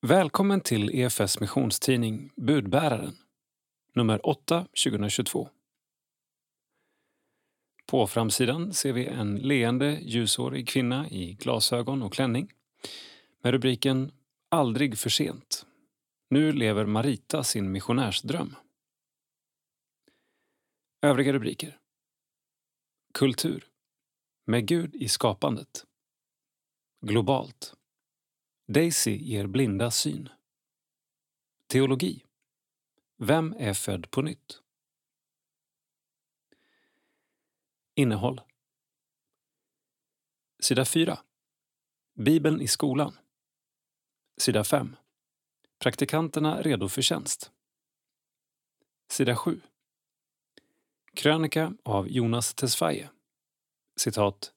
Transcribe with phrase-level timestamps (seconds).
[0.00, 3.16] Välkommen till EFS missionstidning Budbäraren,
[3.94, 5.48] nummer 8 2022.
[7.86, 12.52] På framsidan ser vi en leende ljusårig kvinna i glasögon och klänning
[13.42, 14.12] med rubriken
[14.48, 15.66] Aldrig för sent.
[16.30, 18.54] Nu lever Marita sin missionärsdröm.
[21.02, 21.78] Övriga rubriker.
[23.14, 23.66] Kultur.
[24.46, 25.84] Med Gud i skapandet.
[27.00, 27.77] Globalt.
[28.70, 30.28] Daisy ger blinda syn.
[31.66, 32.24] Teologi.
[33.16, 34.62] Vem är född på nytt?
[37.94, 38.40] Innehåll.
[40.60, 41.18] Sida 4.
[42.14, 43.18] Bibeln i skolan.
[44.36, 44.96] Sida 5.
[45.78, 47.52] Praktikanterna redo för tjänst.
[49.10, 49.60] Sida 7.
[51.14, 53.10] Krönika av Jonas Tesfaye.
[53.96, 54.54] Citat.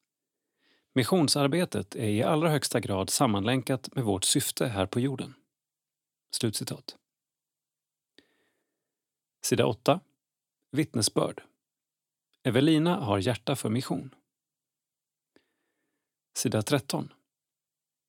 [0.94, 5.34] Missionsarbetet är i allra högsta grad sammanlänkat med vårt syfte här på jorden.
[6.32, 6.98] Slutcitat.
[9.42, 10.00] Sida 8.
[10.72, 11.44] Vittnesbörd.
[12.44, 14.16] Evelina har hjärta för mission.
[16.34, 17.14] Sida 13.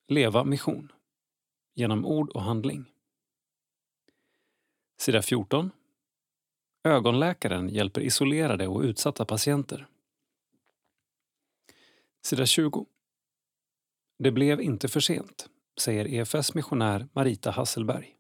[0.09, 0.93] Leva mission.
[1.75, 2.85] Genom ord och handling.
[5.01, 5.71] Sida 14.
[6.85, 9.87] Ögonläkaren hjälper isolerade och utsatta patienter.
[12.23, 12.87] Sida 20.
[14.19, 15.49] Det blev inte för sent,
[15.81, 18.17] säger EFS missionär Marita Hasselberg.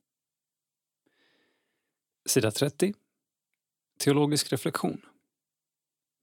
[2.27, 2.95] Sida 30.
[3.99, 5.07] Teologisk reflektion.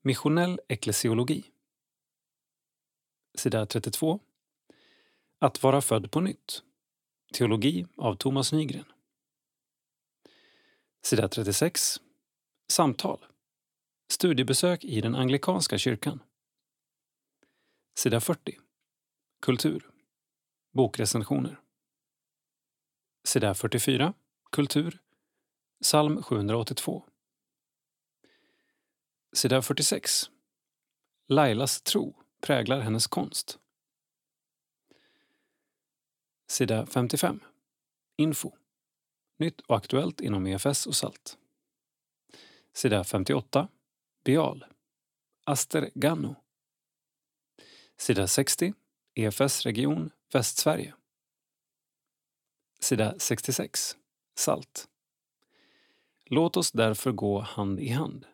[0.01, 1.43] Missionell eklesiologi.
[3.37, 4.19] Sida 32.
[5.39, 6.63] Att vara född på nytt.
[7.33, 8.85] Teologi av Thomas Nygren.
[11.01, 11.99] Sida 36.
[12.71, 13.25] Samtal.
[14.11, 16.19] Studiebesök i den anglikanska kyrkan.
[17.99, 18.59] Sida 40.
[19.39, 19.91] Kultur.
[20.71, 21.59] Bokrecensioner.
[23.23, 24.13] Sida 44.
[24.51, 24.99] Kultur.
[25.81, 27.05] Psalm 782.
[29.33, 30.31] Sida 46.
[31.27, 33.59] Lailas tro präglar hennes konst.
[36.47, 37.39] Sida 55.
[38.17, 38.51] Info.
[39.37, 41.37] Nytt och aktuellt inom EFS och SALT.
[42.73, 43.67] Sida 58.
[44.23, 44.65] Bial.
[45.45, 46.35] Aster Ganno.
[48.01, 48.73] Sida 60.
[49.15, 50.93] EFS region Västsverige.
[52.79, 53.97] Sida 66.
[54.35, 54.87] SALT.
[56.25, 58.25] Låt oss därför gå hand i hand.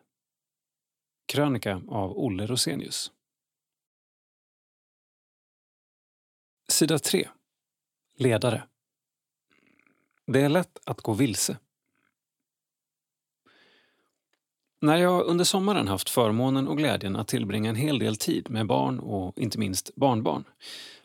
[1.26, 3.12] Krönika av Olle Rosenius.
[6.68, 7.28] Sida 3.
[8.14, 8.68] Ledare.
[10.26, 11.58] Det är lätt att gå vilse.
[14.86, 18.66] När jag under sommaren haft förmånen och glädjen att tillbringa en hel del tid med
[18.66, 20.44] barn och inte minst barnbarn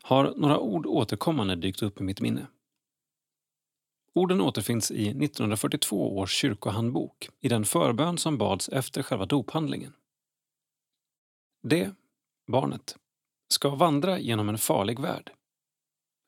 [0.01, 2.47] har några ord återkommande dykt upp i mitt minne.
[4.13, 9.93] Orden återfinns i 1942 års kyrkohandbok i den förbön som bads efter själva dophandlingen.
[11.63, 11.91] Det,
[12.47, 12.95] barnet,
[13.53, 15.31] ska vandra genom en farlig värld.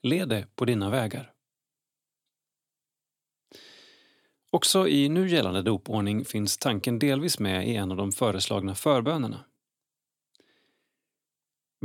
[0.03, 1.32] Led det på dina vägar.
[4.53, 9.45] Också i nu gällande dopordning finns tanken delvis med i en av de föreslagna förbönerna.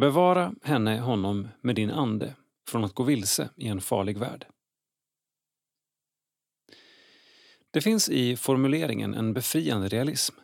[0.00, 2.34] Bevara henne, honom, med din ande
[2.68, 4.46] från att gå vilse i en farlig värld.
[7.70, 10.36] Det finns i formuleringen en befriande realism.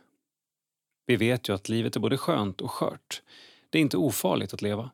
[1.06, 3.22] Vi vet ju att livet är både skönt och skört.
[3.70, 4.90] Det är inte ofarligt att leva.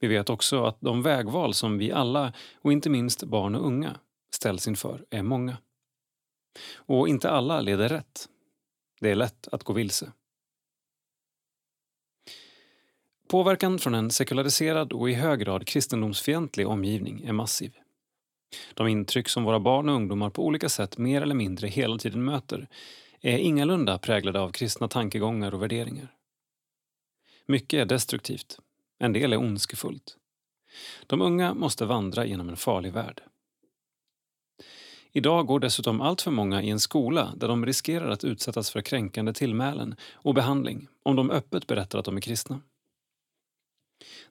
[0.00, 4.00] Vi vet också att de vägval som vi alla, och inte minst barn och unga,
[4.34, 5.56] ställs inför är många.
[6.74, 8.28] Och inte alla leder rätt.
[9.00, 10.12] Det är lätt att gå vilse.
[13.28, 17.72] Påverkan från en sekulariserad och i hög grad kristendomsfientlig omgivning är massiv.
[18.74, 22.24] De intryck som våra barn och ungdomar på olika sätt mer eller mindre hela tiden
[22.24, 22.68] möter
[23.20, 26.14] är ingalunda präglade av kristna tankegångar och värderingar.
[27.46, 28.58] Mycket är destruktivt,
[28.98, 30.16] en del är ondskefullt.
[31.06, 33.22] De unga måste vandra genom en farlig värld.
[35.16, 38.80] Idag går dessutom allt för många i en skola där de riskerar att utsättas för
[38.80, 42.60] kränkande tillmälen och behandling om de öppet berättar att de är kristna.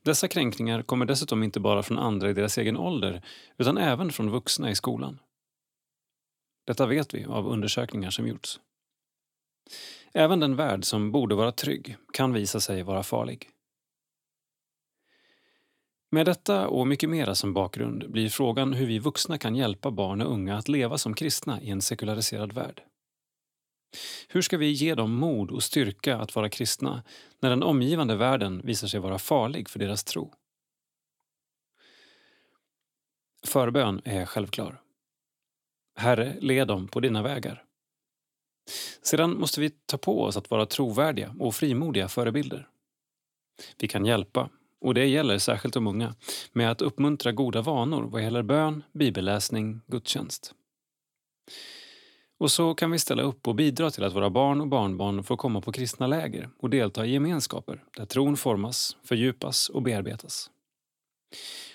[0.02, 3.22] Dessa kränkningar kommer dessutom inte bara från andra i deras egen ålder
[3.58, 5.20] utan även från vuxna i skolan.
[6.68, 8.60] Detta vet vi av undersökningar som gjorts.
[10.14, 13.50] Även den värld som borde vara trygg kan visa sig vara farlig.
[16.12, 20.22] Med detta och mycket mera som bakgrund blir frågan hur vi vuxna kan hjälpa barn
[20.22, 22.84] och unga att leva som kristna i en sekulariserad värld.
[24.28, 27.04] Hur ska vi ge dem mod och styrka att vara kristna
[27.40, 30.34] när den omgivande världen visar sig vara farlig för deras tro?
[33.46, 34.82] Förbön är självklar.
[35.98, 37.64] Herre, led dem på dina vägar.
[39.02, 42.70] Sedan måste vi ta på oss att vara trovärdiga och frimodiga förebilder.
[43.78, 44.50] Vi kan hjälpa,
[44.82, 46.16] och det gäller särskilt de unga,
[46.52, 50.54] med att uppmuntra goda vanor vad gäller bön, bibelläsning, gudstjänst.
[52.38, 55.38] Och så kan vi ställa upp och bidra till att våra barn och barnbarn får
[55.38, 60.50] komma på kristna läger och delta i gemenskaper där tron formas, fördjupas och bearbetas.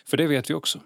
[0.07, 0.81] För det vet vi också.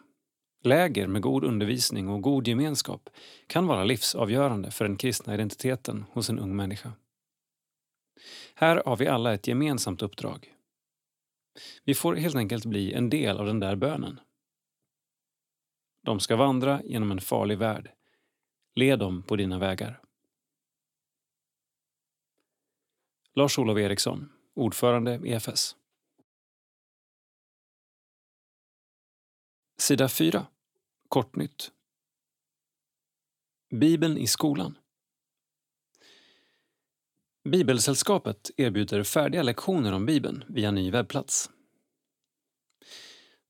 [0.64, 3.10] Läger med god undervisning och god gemenskap
[3.46, 6.92] kan vara livsavgörande för den kristna identiteten hos en ung människa.
[8.54, 10.53] Här har vi alla ett gemensamt uppdrag.
[11.84, 14.20] Vi får helt enkelt bli en del av den där bönen.
[16.02, 17.92] De ska vandra genom en farlig värld.
[18.74, 20.00] Led dem på dina vägar.
[23.34, 25.76] Lars-Olof Eriksson, ordförande EFS.
[29.76, 30.46] Sida 4.
[31.08, 31.72] Kortnytt.
[33.70, 34.78] Bibeln i skolan.
[37.48, 41.50] Bibelsällskapet erbjuder färdiga lektioner om Bibeln via ny webbplats.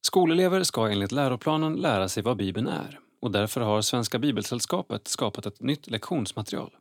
[0.06, 5.46] Skolelever ska enligt läroplanen lära sig vad Bibeln är och därför har Svenska Bibelsällskapet skapat
[5.46, 6.76] ett nytt lektionsmaterial.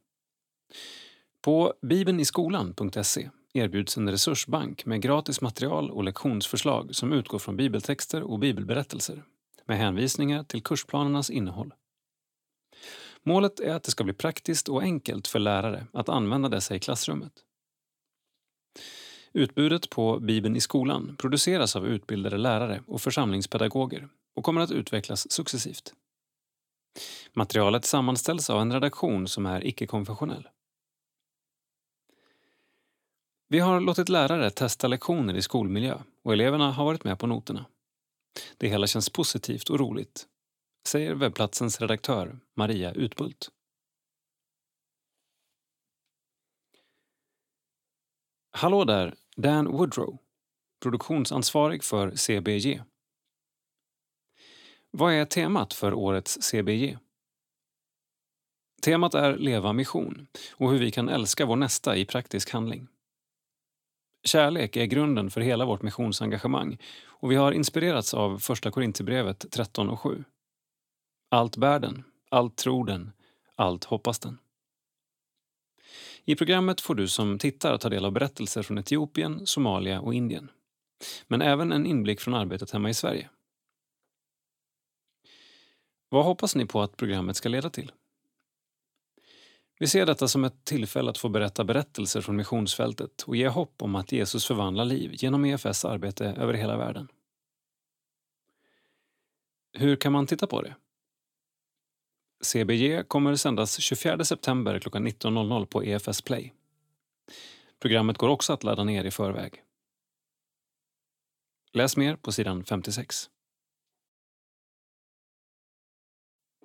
[1.42, 8.40] På bibelniskolan.se erbjuds en resursbank med gratis material och lektionsförslag som utgår från bibeltexter och
[8.40, 9.24] bibelberättelser
[9.66, 11.74] med hänvisningar till kursplanernas innehåll.
[13.24, 16.80] Målet är att det ska bli praktiskt och enkelt för lärare att använda dessa i
[16.80, 17.34] klassrummet.
[19.34, 25.32] Utbudet på Bibeln i skolan produceras av utbildade lärare och församlingspedagoger och kommer att utvecklas
[25.32, 25.94] successivt.
[27.34, 30.48] Materialet sammanställs av en redaktion som är icke-konfessionell.
[33.48, 37.66] Vi har låtit lärare testa lektioner i skolmiljö och eleverna har varit med på noterna.
[38.58, 40.28] Det hela känns positivt och roligt,
[40.88, 43.50] säger webbplatsens redaktör Maria Utbult.
[48.52, 50.18] Hallå där, Dan Woodrow,
[50.82, 52.84] produktionsansvarig för CBG.
[54.92, 56.98] Vad är temat för årets CBG?
[58.82, 62.88] Temat är Leva mission och hur vi kan älska vår nästa i praktisk handling.
[64.24, 69.90] Kärlek är grunden för hela vårt missionsengagemang och vi har inspirerats av Första Korinthierbrevet 13
[69.90, 70.24] och 7.
[71.34, 73.12] Allt bär den, allt tror den,
[73.56, 74.38] allt hoppas den.
[76.26, 80.52] I programmet får du som tittar ta del av berättelser från Etiopien, Somalia och Indien.
[81.28, 83.30] Men även en inblick från arbetet hemma i Sverige.
[86.10, 87.92] Vad hoppas ni på att programmet ska leda till?
[89.80, 93.82] Vi ser detta som ett tillfälle att få berätta berättelser från missionsfältet och ge hopp
[93.82, 97.08] om att Jesus förvandlar liv genom EFS arbete över hela världen.
[99.74, 100.76] Hur kan man titta på det?
[102.44, 106.54] CBG kommer sändas 24 september klockan 19.00 på EFS Play.
[107.80, 109.64] Programmet går också att ladda ner i förväg.
[111.72, 113.30] Läs mer på sidan 56.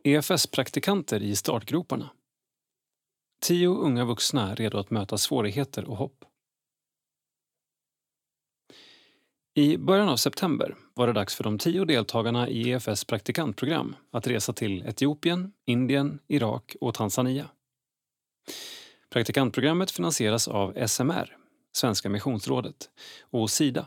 [0.05, 2.11] EFS-praktikanter i startgroparna.
[3.41, 6.25] Tio unga vuxna redo att möta svårigheter och hopp.
[9.55, 14.27] I början av september var det dags för de tio deltagarna i EFS praktikantprogram att
[14.27, 17.51] resa till Etiopien, Indien, Irak och Tanzania.
[19.11, 21.37] Praktikantprogrammet finansieras av SMR,
[21.73, 22.91] Svenska missionsrådet,
[23.31, 23.87] och Sida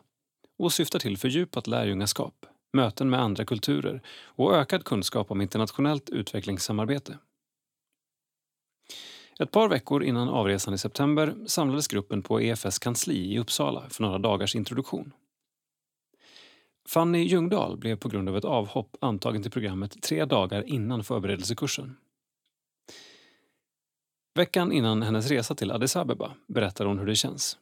[0.60, 7.18] och syftar till fördjupat lärjungaskap, möten med andra kulturer och ökad kunskap om internationellt utvecklingssamarbete.
[9.40, 14.04] Ett par veckor innan avresan i september samlades gruppen på EFS kansli i Uppsala för
[14.04, 15.14] några dagars introduktion.
[16.94, 21.98] Fanny Ljungdahl blev på grund av ett avhopp antagen till programmet tre dagar innan förberedelsekursen.
[24.36, 27.58] Veckan innan hennes resa till Addis Abeba berättar hon hur det känns.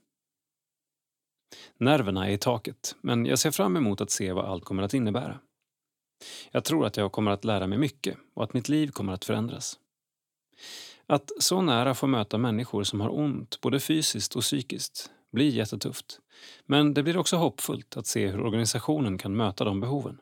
[1.78, 4.94] Nerverna är i taket, men jag ser fram emot att se vad allt kommer att
[4.94, 5.40] innebära.
[6.52, 9.26] Jag tror att jag kommer att lära mig mycket och att mitt liv kommer att
[9.26, 9.80] förändras.
[11.06, 16.20] Att så nära få möta människor som har ont, både fysiskt och psykiskt, blir jättetufft.
[16.66, 20.18] Men det blir också hoppfullt att se hur organisationen kan möta de behoven.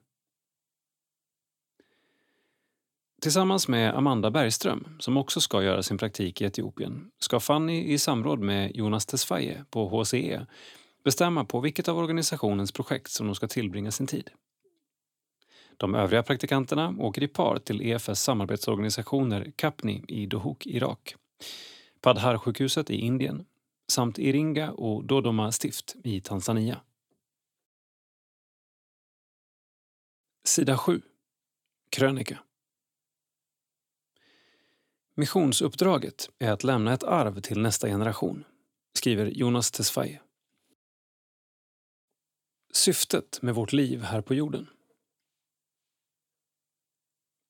[3.22, 7.98] Tillsammans med Amanda Bergström, som också ska göra sin praktik i Etiopien, ska Fanny i
[7.98, 10.46] samråd med Jonas Tesfaye på HCE
[11.04, 14.30] bestämma på vilket av organisationens projekt som de ska tillbringa sin tid.
[15.78, 21.16] De övriga praktikanterna åker i par till EFS samarbetsorganisationer Kapni i Dohuk, Irak,
[22.02, 23.46] Padhar-sjukhuset i Indien
[23.88, 26.82] samt Iringa och Dodoma stift i Tanzania.
[30.44, 31.02] Sida 7.
[31.90, 32.40] Krönika
[35.16, 38.44] Missionsuppdraget är att lämna ett arv till nästa generation,
[38.94, 40.22] skriver Jonas Tesfaye.
[42.74, 44.70] Syftet med vårt liv här på jorden.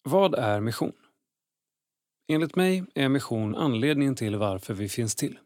[0.03, 0.93] Vad är mission?
[2.27, 5.39] Enligt mig är mission anledningen till varför vi finns till.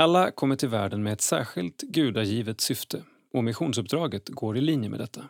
[0.00, 3.02] Alla kommer till världen med ett särskilt gudagivet syfte
[3.32, 5.28] och missionsuppdraget går i linje med detta.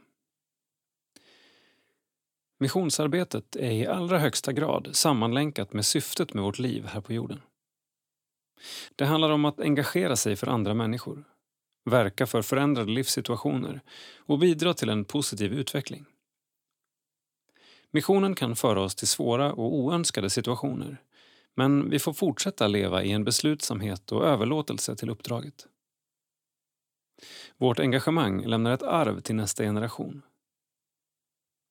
[2.59, 7.41] Missionsarbetet är i allra högsta grad sammanlänkat med syftet med vårt liv här på jorden.
[8.97, 11.25] Det handlar om att engagera sig för andra människor,
[11.85, 13.81] verka för förändrade livssituationer
[14.19, 16.05] och bidra till en positiv utveckling.
[17.91, 21.03] Missionen kan föra oss till svåra och oönskade situationer
[21.57, 25.67] men vi får fortsätta leva i en beslutsamhet och överlåtelse till uppdraget.
[27.57, 30.23] Vårt engagemang lämnar ett arv till nästa generation.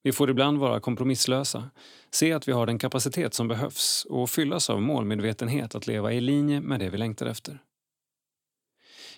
[0.03, 1.69] Vi får ibland vara kompromisslösa,
[2.11, 6.21] se att vi har den kapacitet som behövs och fyllas av målmedvetenhet att leva i
[6.21, 7.63] linje med det vi längtar efter.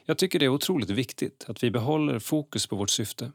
[0.06, 3.32] Jag tycker det är otroligt viktigt att vi behåller fokus på vårt syfte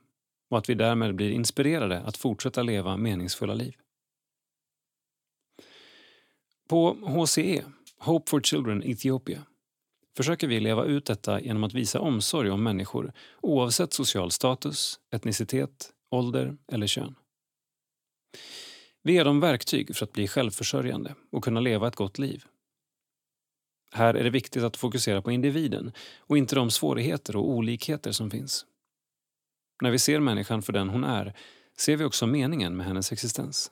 [0.50, 3.76] och att vi därmed blir inspirerade att fortsätta leva meningsfulla liv.
[6.68, 7.64] På HCE,
[7.98, 9.42] Hope for Children Ethiopia,
[10.16, 15.92] försöker vi leva ut detta genom att visa omsorg om människor oavsett social status, etnicitet,
[16.10, 17.14] ålder eller kön.
[19.02, 22.44] Vi ger dem verktyg för att bli självförsörjande och kunna leva ett gott liv.
[23.92, 28.30] Här är det viktigt att fokusera på individen och inte de svårigheter och olikheter som
[28.30, 28.66] finns.
[29.82, 31.32] När vi ser människan för den hon är
[31.76, 33.70] ser vi också meningen med hennes existens.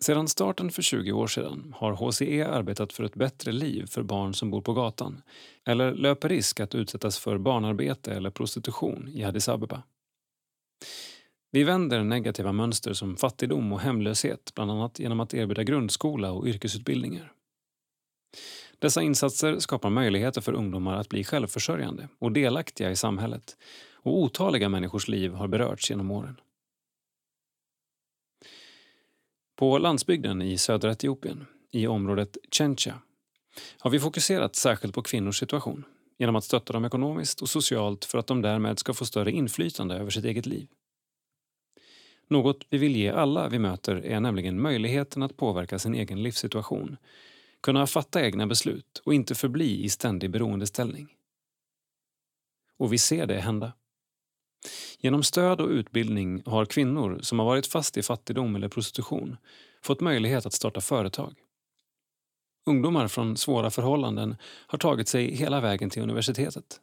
[0.00, 4.34] Sedan starten för 20 år sedan har HCE arbetat för ett bättre liv för barn
[4.34, 5.22] som bor på gatan
[5.64, 9.82] eller löper risk att utsättas för barnarbete eller prostitution i Addis Abeba.
[11.50, 16.46] Vi vänder negativa mönster som fattigdom och hemlöshet bland annat genom att erbjuda grundskola och
[16.46, 17.32] yrkesutbildningar.
[18.78, 23.56] Dessa insatser skapar möjligheter för ungdomar att bli självförsörjande och delaktiga i samhället
[23.92, 26.40] och otaliga människors liv har berörts genom åren.
[29.56, 33.00] På landsbygden i södra Etiopien, i området Chencha,
[33.78, 35.84] har vi fokuserat särskilt på kvinnors situation
[36.18, 39.94] genom att stötta dem ekonomiskt och socialt för att de därmed ska få större inflytande
[39.94, 40.68] över sitt eget liv.
[42.28, 46.96] Något vi vill ge alla vi möter är nämligen möjligheten att påverka sin egen livssituation,
[47.60, 51.08] kunna fatta egna beslut och inte förbli i ständig beroendeställning.
[52.76, 53.72] Och vi ser det hända.
[54.98, 59.36] Genom stöd och utbildning har kvinnor som har varit fast i fattigdom eller prostitution
[59.82, 61.34] fått möjlighet att starta företag.
[62.66, 66.80] Ungdomar från svåra förhållanden har tagit sig hela vägen till universitetet.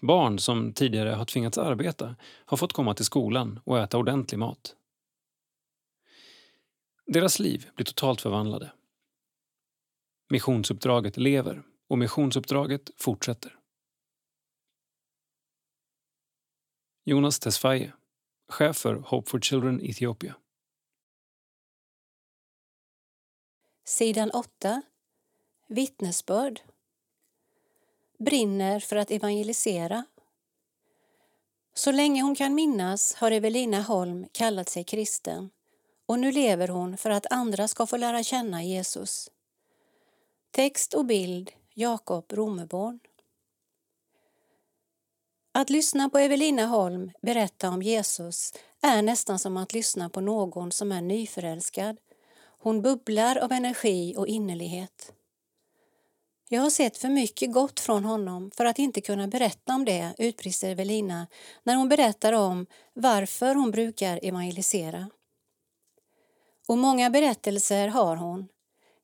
[0.00, 4.76] Barn som tidigare har tvingats arbeta har fått komma till skolan och äta ordentlig mat.
[7.06, 8.72] Deras liv blir totalt förvandlade.
[10.28, 13.58] Missionsuppdraget lever och missionsuppdraget fortsätter.
[17.08, 17.92] Jonas Tesfaye,
[18.48, 20.34] chef för Hope for Children Ethiopia.
[23.84, 24.82] Sidan 8.
[25.68, 26.60] Vittnesbörd.
[28.18, 30.04] Brinner för att evangelisera.
[31.74, 35.50] Så länge hon kan minnas har Evelina Holm kallat sig kristen
[36.06, 39.30] och nu lever hon för att andra ska få lära känna Jesus.
[40.50, 43.00] Text och bild Jakob Romeborn.
[45.56, 50.72] Att lyssna på Evelina Holm berätta om Jesus är nästan som att lyssna på någon
[50.72, 51.96] som är nyförälskad.
[52.58, 55.12] Hon bubblar av energi och innerlighet.
[56.48, 60.14] Jag har sett för mycket gott från honom för att inte kunna berätta om det,
[60.18, 61.26] utbrister Evelina
[61.62, 65.10] när hon berättar om varför hon brukar evangelisera.
[66.68, 68.48] Och många berättelser har hon.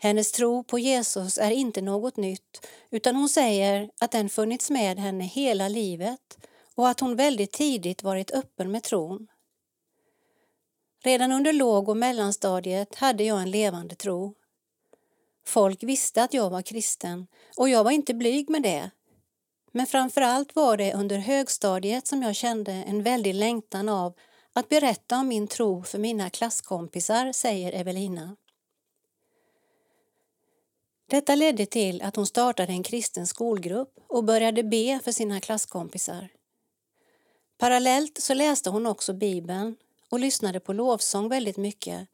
[0.03, 4.99] Hennes tro på Jesus är inte något nytt utan hon säger att den funnits med
[4.99, 6.39] henne hela livet
[6.75, 9.27] och att hon väldigt tidigt varit öppen med tron.
[11.05, 14.35] Redan under låg och mellanstadiet hade jag en levande tro.
[15.47, 18.91] Folk visste att jag var kristen och jag var inte blyg med det.
[19.73, 24.15] Men framför allt var det under högstadiet som jag kände en väldig längtan av
[24.53, 28.37] att berätta om min tro för mina klasskompisar, säger Evelina.
[31.13, 36.29] Detta ledde till att hon startade en kristen skolgrupp och började be för sina klasskompisar.
[37.59, 39.77] Parallellt så läste hon också Bibeln
[40.09, 42.09] och lyssnade på lovsång väldigt mycket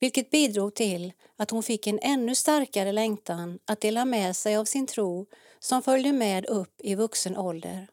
[0.00, 4.64] vilket bidrog till att hon fick en ännu starkare längtan att dela med sig av
[4.64, 5.26] sin tro
[5.58, 7.88] som följde med upp i vuxen ålder.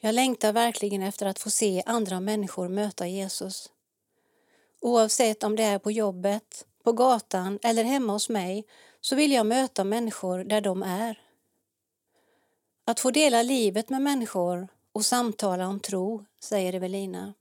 [0.00, 3.70] Jag längtar verkligen efter att få se andra människor möta Jesus.
[4.80, 8.64] Oavsett om det är på jobbet, på gatan eller hemma hos mig
[9.00, 11.20] så vill jag möta människor där de är.
[12.84, 17.34] Att få dela livet med människor och samtala om tro, säger Evelina.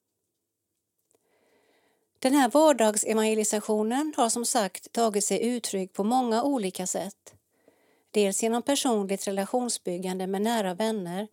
[2.19, 7.33] Den här vardagsevangelisationen har som sagt tagit sig uttryck på många olika sätt.
[8.11, 11.27] Dels genom personligt relationsbyggande med nära vänner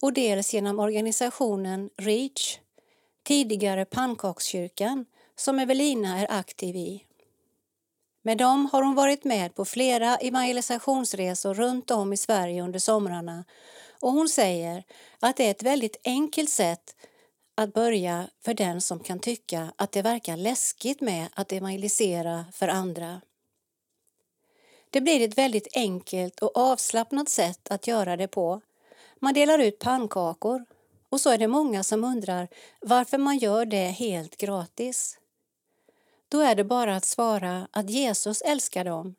[0.00, 2.60] och dels genom organisationen REACH,
[3.22, 5.06] tidigare Pannkakskyrkan,
[5.36, 7.04] som Evelina är aktiv i.
[8.26, 13.44] Med dem har hon varit med på flera evangelisationsresor runt om i Sverige under somrarna
[14.00, 14.84] och hon säger
[15.20, 16.96] att det är ett väldigt enkelt sätt
[17.54, 22.68] att börja för den som kan tycka att det verkar läskigt med att evangelisera för
[22.68, 23.20] andra.
[24.90, 28.60] Det blir ett väldigt enkelt och avslappnat sätt att göra det på.
[29.20, 30.64] Man delar ut pannkakor
[31.08, 32.48] och så är det många som undrar
[32.80, 35.18] varför man gör det helt gratis.
[36.34, 39.14] Då är det bara att svara att Jesus älskar dem.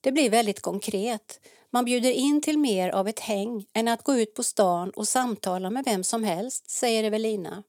[0.00, 1.40] Det blir väldigt konkret.
[1.70, 5.08] Man bjuder in till mer av ett häng än att gå ut på stan och
[5.08, 7.62] samtala med vem som helst, säger Evelina.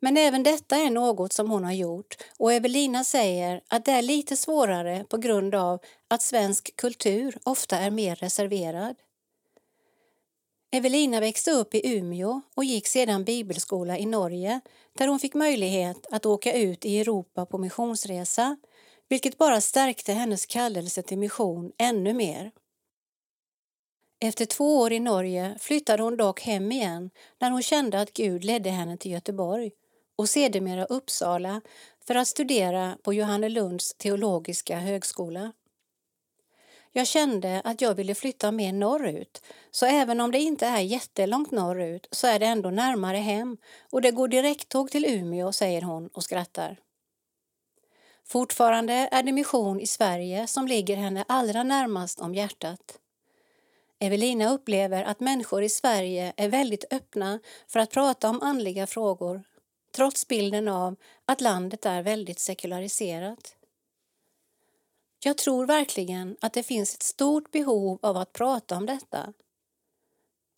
[0.00, 4.02] Men även detta är något som hon har gjort och Evelina säger att det är
[4.02, 8.96] lite svårare på grund av att svensk kultur ofta är mer reserverad.
[10.76, 14.60] Evelina växte upp i Umeå och gick sedan bibelskola i Norge
[14.98, 18.56] där hon fick möjlighet att åka ut i Europa på missionsresa
[19.08, 22.50] vilket bara stärkte hennes kallelse till mission ännu mer.
[24.20, 28.44] Efter två år i Norge flyttade hon dock hem igen när hon kände att Gud
[28.44, 29.70] ledde henne till Göteborg
[30.16, 31.60] och sedermera Uppsala
[32.06, 35.52] för att studera på Johannelunds teologiska högskola.
[36.96, 41.50] Jag kände att jag ville flytta mer norrut, så även om det inte är jättelångt
[41.50, 43.56] norrut så är det ändå närmare hem
[43.90, 46.76] och det går direkttåg till Umeå, säger hon och skrattar.
[48.24, 52.98] Fortfarande är det mission i Sverige som ligger henne allra närmast om hjärtat.
[53.98, 59.42] Evelina upplever att människor i Sverige är väldigt öppna för att prata om andliga frågor
[59.96, 63.56] trots bilden av att landet är väldigt sekulariserat.
[65.26, 69.32] Jag tror verkligen att det finns ett stort behov av att prata om detta.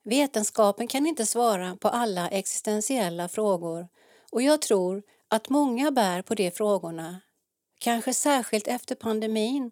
[0.04, 3.88] Vetenskapen kan inte svara på alla existentiella frågor
[4.30, 7.20] och jag tror att många bär på de frågorna,
[7.78, 9.70] kanske särskilt efter pandemin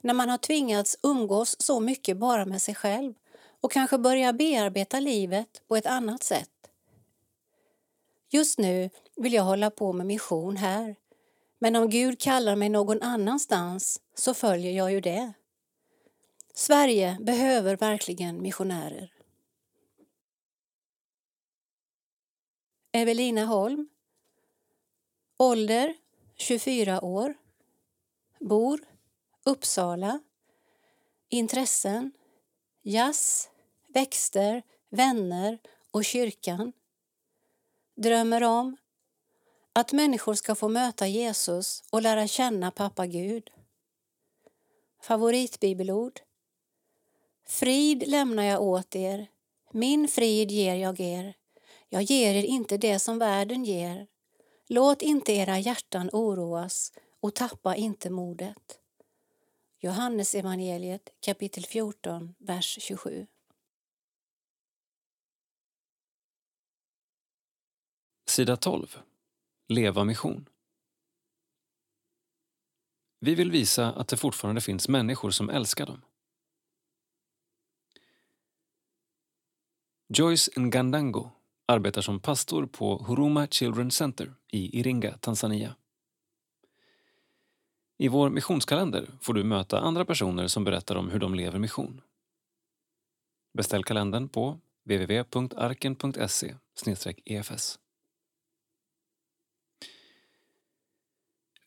[0.00, 3.14] när man har tvingats umgås så mycket bara med sig själv
[3.60, 6.50] och kanske börja bearbeta livet på ett annat sätt.
[8.30, 10.96] Just nu vill jag hålla på med mission här
[11.64, 15.32] men om Gud kallar mig någon annanstans så följer jag ju det.
[16.54, 19.12] Sverige behöver verkligen missionärer.
[22.92, 23.88] Evelina Holm
[25.38, 25.94] Ålder
[26.36, 27.34] 24 år
[28.40, 28.80] Bor
[29.44, 30.20] Uppsala
[31.28, 32.12] Intressen
[32.82, 33.50] Jazz,
[33.88, 35.58] växter, vänner
[35.90, 36.72] och kyrkan
[37.96, 38.76] Drömmer om
[39.76, 43.50] att människor ska få möta Jesus och lära känna pappa Gud.
[45.00, 46.20] Favoritbibelord.
[47.46, 49.26] Frid lämnar jag åt er,
[49.70, 51.34] min frid ger jag er.
[51.88, 54.06] Jag ger er inte det som världen ger.
[54.66, 58.78] Låt inte era hjärtan oroas och tappa inte modet.
[59.78, 63.26] Johannes evangeliet kapitel 14, vers 27.
[68.26, 68.98] Sida 12
[69.68, 70.48] Leva mission.
[73.20, 76.00] Vi vill visa att det fortfarande finns människor som älskar dem.
[80.08, 81.30] Joyce Ngandango
[81.66, 85.76] arbetar som pastor på Huruma Children Center i Iringa, Tanzania.
[87.98, 92.00] I vår missionskalender får du möta andra personer som berättar om hur de lever mission.
[93.52, 96.54] Beställ kalendern på www.arken.se
[97.24, 97.78] efs.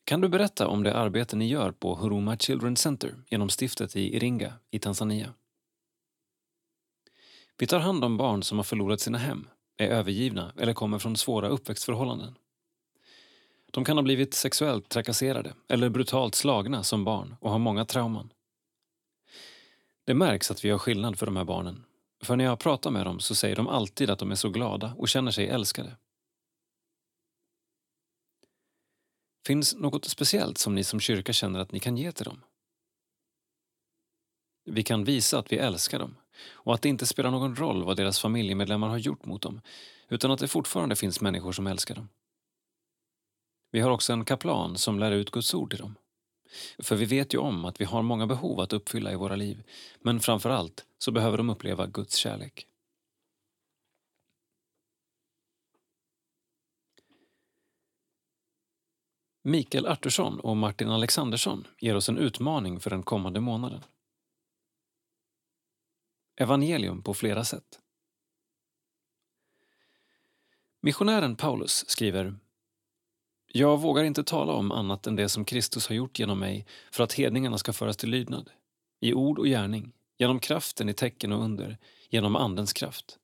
[0.08, 4.15] Kan du berätta om det arbete ni gör på Huruma Children Center genom stiftet i
[4.15, 5.34] Iringa i Tanzania?
[7.58, 11.17] Vi tar hand om barn som har förlorat sina hem, är övergivna eller kommer från
[11.17, 12.36] svåra uppväxtförhållanden.
[13.72, 18.34] De kan ha blivit sexuellt trakasserade eller brutalt slagna som barn och har många trauman.
[20.06, 21.84] Det märks att vi gör skillnad för de här barnen.
[22.24, 24.93] För när jag pratar med dem så säger de alltid att de är så glada
[24.98, 25.98] och känner sig älskade.
[29.47, 32.43] Finns något speciellt som ni som kyrka känner att ni kan ge till dem?
[34.65, 36.15] Vi kan visa att vi älskar dem
[36.49, 39.62] och att det inte spelar någon roll vad deras familjemedlemmar har gjort mot dem
[40.10, 42.10] utan att det fortfarande finns människor som älskar dem.
[43.71, 45.95] Vi har också en kaplan som lär ut Guds ord till dem.
[46.79, 49.63] För vi vet ju om att vi har många behov att uppfylla i våra liv
[50.01, 52.66] men framför allt så behöver de uppleva Guds kärlek.
[59.47, 63.83] Mikael Artursson och Martin Alexandersson ger oss en utmaning för den kommande månaden.
[66.36, 67.79] Evangelium på flera sätt.
[70.81, 72.39] Missionären Paulus skriver
[73.47, 77.03] Jag vågar inte tala om annat än det som Kristus har gjort genom mig för
[77.03, 78.49] att hedningarna ska föras till lydnad,
[78.99, 81.77] i ord och gärning, genom kraften i tecken och under,
[82.10, 83.17] genom Andens kraft.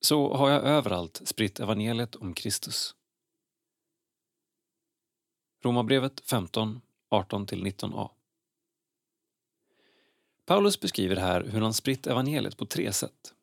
[0.00, 2.94] Så har jag överallt spritt evangeliet om Kristus.
[5.64, 8.10] Romarbrevet 15, 18-19a.
[10.46, 13.34] Paulus beskriver här hur han spritt evangeliet på tre sätt.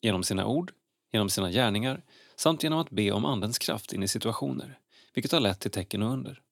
[0.00, 0.72] Genom sina ord,
[1.12, 2.02] genom sina gärningar
[2.36, 4.78] samt genom att be om Andens kraft in i situationer,
[5.14, 6.42] vilket har lett till tecken och under.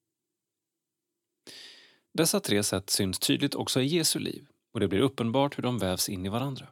[2.13, 5.79] Dessa tre sätt syns tydligt också i Jesu liv och det blir uppenbart hur de
[5.79, 6.67] vävs in i varandra.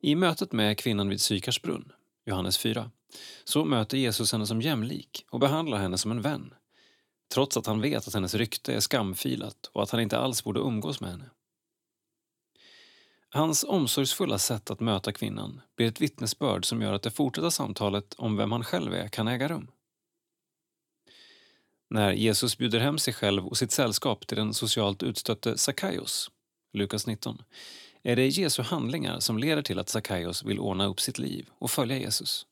[0.00, 1.92] I mötet med kvinnan vid Sykars brunn,
[2.24, 2.90] Johannes 4,
[3.44, 6.54] så möter Jesus henne som jämlik och behandlar henne som en vän
[7.28, 10.60] trots att han vet att hennes rykte är skamfilat och att han inte alls borde
[10.60, 11.30] umgås med henne.
[13.28, 18.14] Hans omsorgsfulla sätt att möta kvinnan blir ett vittnesbörd som gör att det fortsatta samtalet
[18.14, 19.70] om vem han själv är kan äga rum.
[21.90, 26.30] När Jesus bjuder hem sig själv och sitt sällskap till den socialt utstötte Sackaios,
[26.72, 27.42] Lukas 19,
[28.02, 31.70] är det Jesu handlingar som leder till att Sackaios vill ordna upp sitt liv och
[31.70, 32.46] följa Jesus.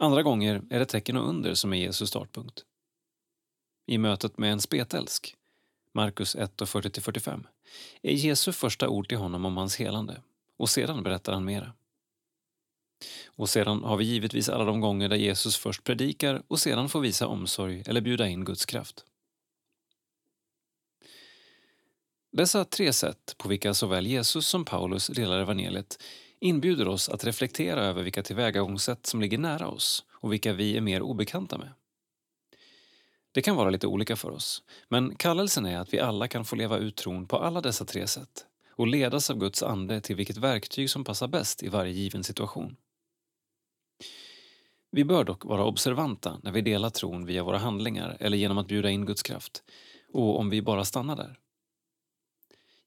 [0.00, 2.64] Andra gånger är det tecken och under som är Jesus startpunkt.
[3.86, 5.36] I mötet med en spetälsk,
[5.94, 7.44] Markus 1 40-45,
[8.02, 10.22] är Jesu första ord till honom om hans helande
[10.56, 11.72] och sedan berättar han mera.
[13.26, 17.00] Och sedan har vi givetvis alla de gånger där Jesus först predikar och sedan får
[17.00, 19.04] visa omsorg eller bjuda in Guds kraft.
[22.32, 26.02] Dessa tre sätt på vilka såväl Jesus som Paulus delar evangeliet
[26.40, 30.80] inbjuder oss att reflektera över vilka tillvägagångssätt som ligger nära oss och vilka vi är
[30.80, 31.72] mer obekanta med.
[33.32, 36.56] Det kan vara lite olika för oss, men kallelsen är att vi alla kan få
[36.56, 40.36] leva ut tron på alla dessa tre sätt och ledas av Guds ande till vilket
[40.36, 42.76] verktyg som passar bäst i varje given situation.
[44.90, 48.68] Vi bör dock vara observanta när vi delar tron via våra handlingar eller genom att
[48.68, 49.62] bjuda in Guds kraft,
[50.12, 51.38] och om vi bara stannar där.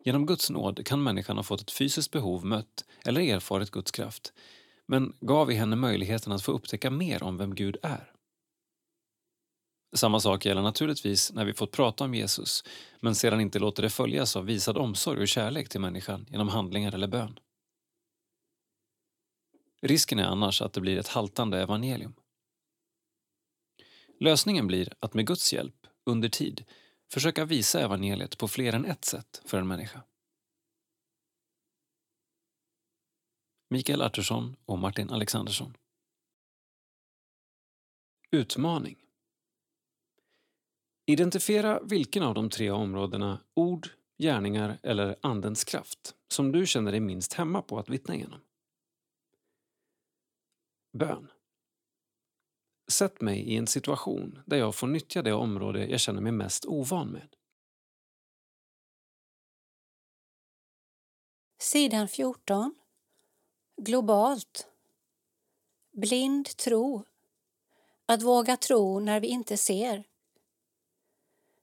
[0.03, 4.33] Genom Guds nåd kan människan ha fått ett fysiskt behov mött eller erfarit Guds kraft,
[4.85, 8.11] men gav vi henne möjligheten att få upptäcka mer om vem Gud är.
[9.95, 12.63] Samma sak gäller naturligtvis när vi fått prata om Jesus
[12.99, 16.91] men sedan inte låter det följas av visad omsorg och kärlek till människan genom handlingar
[16.91, 17.39] eller bön.
[19.81, 22.13] Risken är annars att det blir ett haltande evangelium.
[24.19, 26.65] Lösningen blir att med Guds hjälp, under tid,
[27.13, 30.03] försöka visa evangeliet på fler än ett sätt för en människa.
[33.69, 35.77] Mikael Artursson och Martin Alexandersson.
[38.31, 38.97] Utmaning
[41.05, 46.99] Identifiera vilken av de tre områdena ord, gärningar eller Andens kraft som du känner dig
[46.99, 48.39] minst hemma på att vittna genom.
[50.97, 51.27] Bön.
[52.91, 56.65] Sätt mig i en situation där jag får nyttja det område jag känner mig mest
[56.65, 57.35] ovan med.
[61.59, 62.75] Sidan 14.
[63.77, 64.67] Globalt.
[65.91, 67.03] Blind tro.
[68.05, 70.03] Att våga tro när vi inte ser.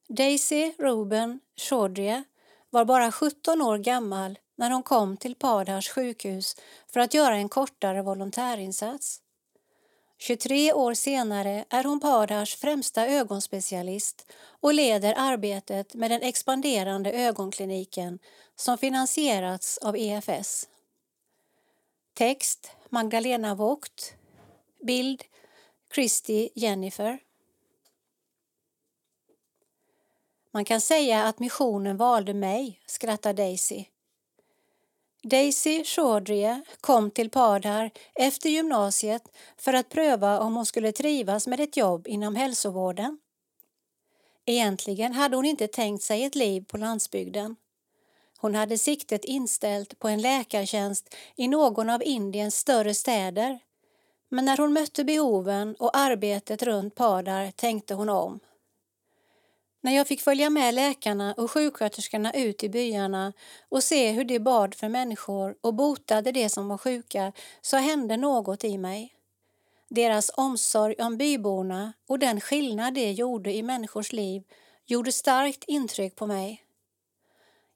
[0.08, 2.22] Daisy Ruben Chaudhry
[2.70, 6.56] var bara 17 år gammal när hon kom till Padars sjukhus
[6.92, 9.22] för att göra en kortare volontärinsats.
[10.20, 18.18] 23 år senare är hon Pardars främsta ögonspecialist och leder arbetet med den expanderande ögonkliniken
[18.56, 20.68] som finansierats av EFS.
[22.14, 24.14] Text Magdalena Vogt.
[24.82, 25.24] Bild
[25.94, 27.18] Christy Jennifer.
[30.50, 33.84] Man kan säga att missionen valde mig, skrattar Daisy.
[35.28, 39.22] Daisy Chaudrie kom till Padar efter gymnasiet
[39.56, 43.18] för att pröva om hon skulle trivas med ett jobb inom hälsovården.
[44.46, 47.56] Egentligen hade hon inte tänkt sig ett liv på landsbygden.
[48.38, 53.58] Hon hade siktet inställt på en läkartjänst i någon av Indiens större städer.
[54.28, 58.40] Men när hon mötte behoven och arbetet runt Padar tänkte hon om.
[59.80, 63.32] När jag fick följa med läkarna och sjuksköterskorna ut i byarna
[63.68, 68.16] och se hur de bad för människor och botade de som var sjuka så hände
[68.16, 69.14] något i mig.
[69.88, 74.42] Deras omsorg om byborna och den skillnad det gjorde i människors liv
[74.86, 76.64] gjorde starkt intryck på mig.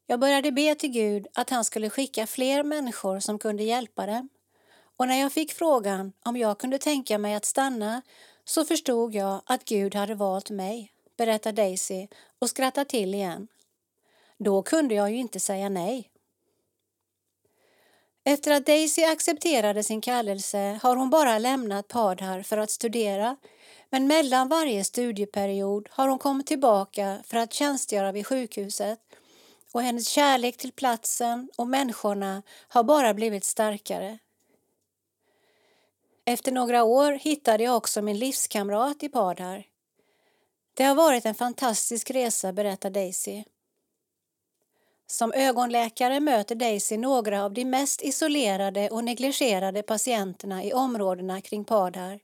[0.07, 4.29] Jag började be till Gud att han skulle skicka fler människor som kunde hjälpa dem.
[4.97, 8.03] Och när jag fick frågan om jag kunde tänka mig att stanna
[8.45, 10.92] så förstod jag att Gud hade valt mig,
[11.23, 12.07] berättar Daisy
[12.39, 13.49] och skrattar till igen.
[14.39, 16.11] Då kunde jag ju inte säga nej.
[18.25, 23.37] Efter att Daisy accepterade sin kallelse har hon bara lämnat Padhar för att studera
[23.91, 28.99] men mellan varje studieperiod har hon kommit tillbaka för att tjänstgöra vid sjukhuset
[29.73, 34.19] och hennes kärlek till platsen och människorna har bara blivit starkare.
[36.25, 39.72] Efter några år hittade jag också min livskamrat i Padhar.
[40.75, 43.45] Det har varit en fantastisk resa, berättar Daisy.
[45.07, 51.65] Som ögonläkare möter Daisy några av de mest isolerade och negligerade patienterna i områdena kring
[51.65, 52.21] Padhar.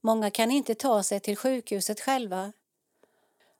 [0.00, 2.52] Många kan inte ta sig till sjukhuset själva.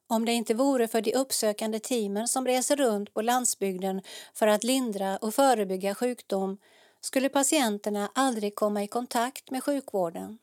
[0.07, 4.03] Om det inte vore för de uppsökande teamen som reser runt på landsbygden
[4.35, 6.59] för att lindra och förebygga sjukdom
[7.01, 10.39] skulle patienterna aldrig komma i kontakt med sjukvården.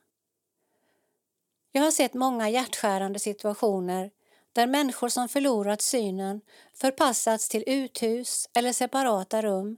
[1.76, 4.12] Jag har sett många hjärtskärande situationer
[4.54, 6.42] där människor som förlorat synen
[6.74, 9.78] förpassats till uthus eller separata rum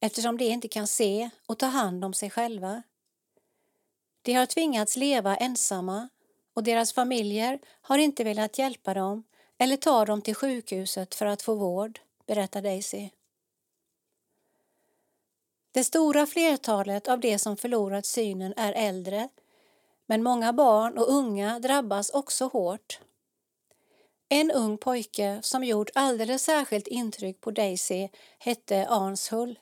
[0.00, 2.82] eftersom de inte kan se och ta hand om sig själva.
[4.22, 6.08] De har tvingats leva ensamma
[6.54, 9.24] och deras familjer har inte velat hjälpa dem
[9.58, 13.08] eller ta dem till sjukhuset för att få vård, berättar Daisy.
[15.72, 19.28] Det stora flertalet av de som förlorat synen är äldre
[20.10, 23.00] men många barn och unga drabbas också hårt.
[24.28, 29.58] En ung pojke som gjort alldeles särskilt intryck på Daisy hette Arnshull.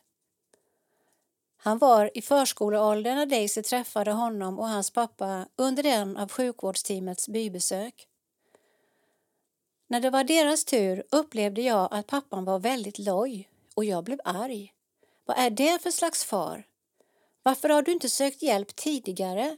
[1.56, 7.28] Han var i förskoleåldern när Daisy träffade honom och hans pappa under en av sjukvårdsteamets
[7.28, 8.08] bybesök.
[9.86, 14.20] När det var deras tur upplevde jag att pappan var väldigt loj och jag blev
[14.24, 14.74] arg.
[15.24, 16.66] Vad är det för slags far?
[17.42, 19.56] Varför har du inte sökt hjälp tidigare?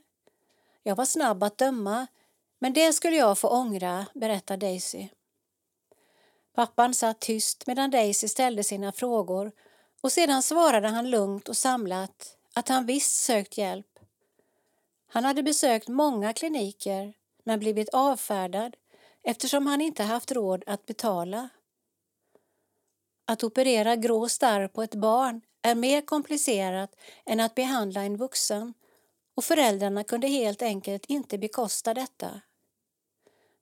[0.82, 2.06] Jag var snabb att döma,
[2.58, 5.08] men det skulle jag få ångra, berättar Daisy.
[6.54, 9.52] Pappan satt tyst medan Daisy ställde sina frågor
[10.00, 13.98] och sedan svarade han lugnt och samlat att han visst sökt hjälp.
[15.06, 17.14] Han hade besökt många kliniker
[17.44, 18.76] men blivit avfärdad
[19.22, 21.48] eftersom han inte haft råd att betala.
[23.26, 28.74] Att operera grå starr på ett barn är mer komplicerat än att behandla en vuxen
[29.40, 32.40] och föräldrarna kunde helt enkelt inte bekosta detta.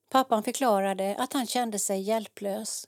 [0.09, 2.87] Pappan förklarade att han kände sig hjälplös.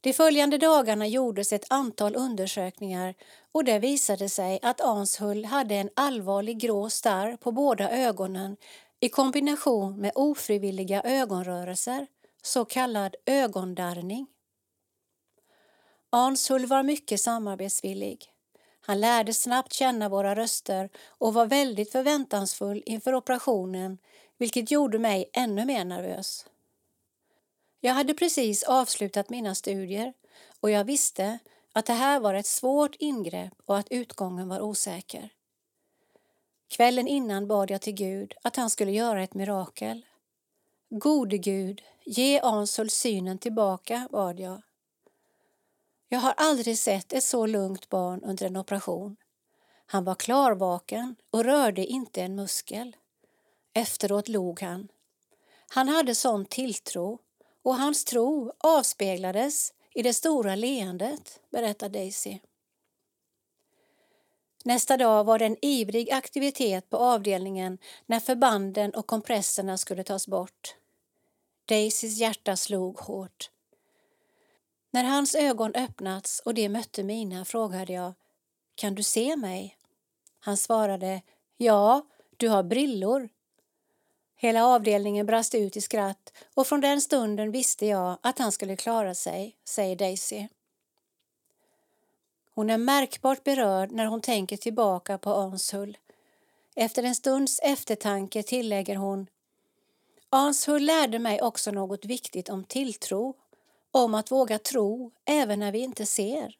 [0.00, 3.14] De följande dagarna gjordes ett antal undersökningar
[3.52, 8.56] och det visade sig att Anshull hade en allvarlig grå starr på båda ögonen
[9.00, 12.06] i kombination med ofrivilliga ögonrörelser,
[12.42, 14.26] så kallad ögondarrning.
[16.10, 18.32] Anshull var mycket samarbetsvillig.
[18.90, 23.98] Han lärde snabbt känna våra röster och var väldigt förväntansfull inför operationen
[24.38, 26.46] vilket gjorde mig ännu mer nervös.
[27.80, 30.12] Jag hade precis avslutat mina studier
[30.60, 31.38] och jag visste
[31.72, 35.28] att det här var ett svårt ingrepp och att utgången var osäker.
[36.68, 40.06] Kvällen innan bad jag till Gud att han skulle göra ett mirakel.
[40.88, 44.62] Gode Gud, ge Ansul synen tillbaka, bad jag.
[46.12, 49.16] Jag har aldrig sett ett så lugnt barn under en operation.
[49.86, 52.96] Han var klarvaken och rörde inte en muskel.
[53.74, 54.88] Efteråt log han.
[55.68, 57.18] Han hade sån tilltro
[57.62, 62.38] och hans tro avspeglades i det stora leendet, berättar Daisy.
[64.64, 70.28] Nästa dag var det en ivrig aktivitet på avdelningen när förbanden och kompresserna skulle tas
[70.28, 70.76] bort.
[71.64, 73.50] Daisys hjärta slog hårt.
[74.90, 78.12] När hans ögon öppnats och de mötte mina frågade jag
[78.74, 79.76] Kan du se mig?
[80.40, 81.22] Han svarade
[81.56, 83.28] Ja, du har brillor.
[84.36, 88.76] Hela avdelningen brast ut i skratt och från den stunden visste jag att han skulle
[88.76, 90.46] klara sig, säger Daisy.
[92.54, 95.98] Hon är märkbart berörd när hon tänker tillbaka på Anshull.
[96.74, 99.26] Efter en stunds eftertanke tillägger hon
[100.30, 103.34] Anshull lärde mig också något viktigt om tilltro,
[103.90, 106.56] om att våga tro även när vi inte ser.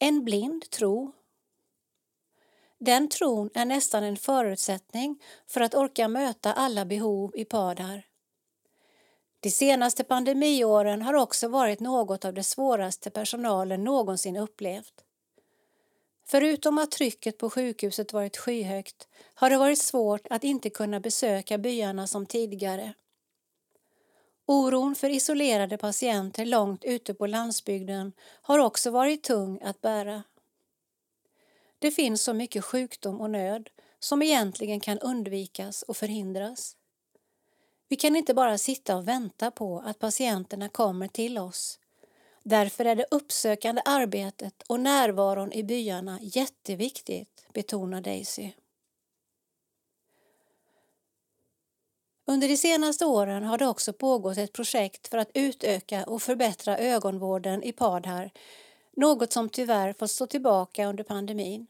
[0.00, 1.12] En blind tro.
[2.78, 8.06] Den tron är nästan en förutsättning för att orka möta alla behov i Padar.
[9.40, 15.04] De senaste pandemiåren har också varit något av det svåraste personalen någonsin upplevt.
[16.26, 21.58] Förutom att trycket på sjukhuset varit skyhögt har det varit svårt att inte kunna besöka
[21.58, 22.94] byarna som tidigare.
[24.52, 30.22] Oron för isolerade patienter långt ute på landsbygden har också varit tung att bära.
[31.78, 36.76] Det finns så mycket sjukdom och nöd som egentligen kan undvikas och förhindras.
[37.88, 41.78] Vi kan inte bara sitta och vänta på att patienterna kommer till oss.
[42.42, 48.50] Därför är det uppsökande arbetet och närvaron i byarna jätteviktigt, betonar Daisy.
[52.30, 56.78] Under de senaste åren har det också pågått ett projekt för att utöka och förbättra
[56.78, 58.30] ögonvården i Padhar,
[58.96, 61.66] något som tyvärr fått stå tillbaka under pandemin.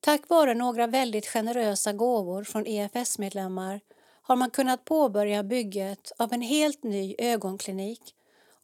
[0.00, 3.80] Tack vare några väldigt generösa gåvor från EFS-medlemmar
[4.22, 8.14] har man kunnat påbörja bygget av en helt ny ögonklinik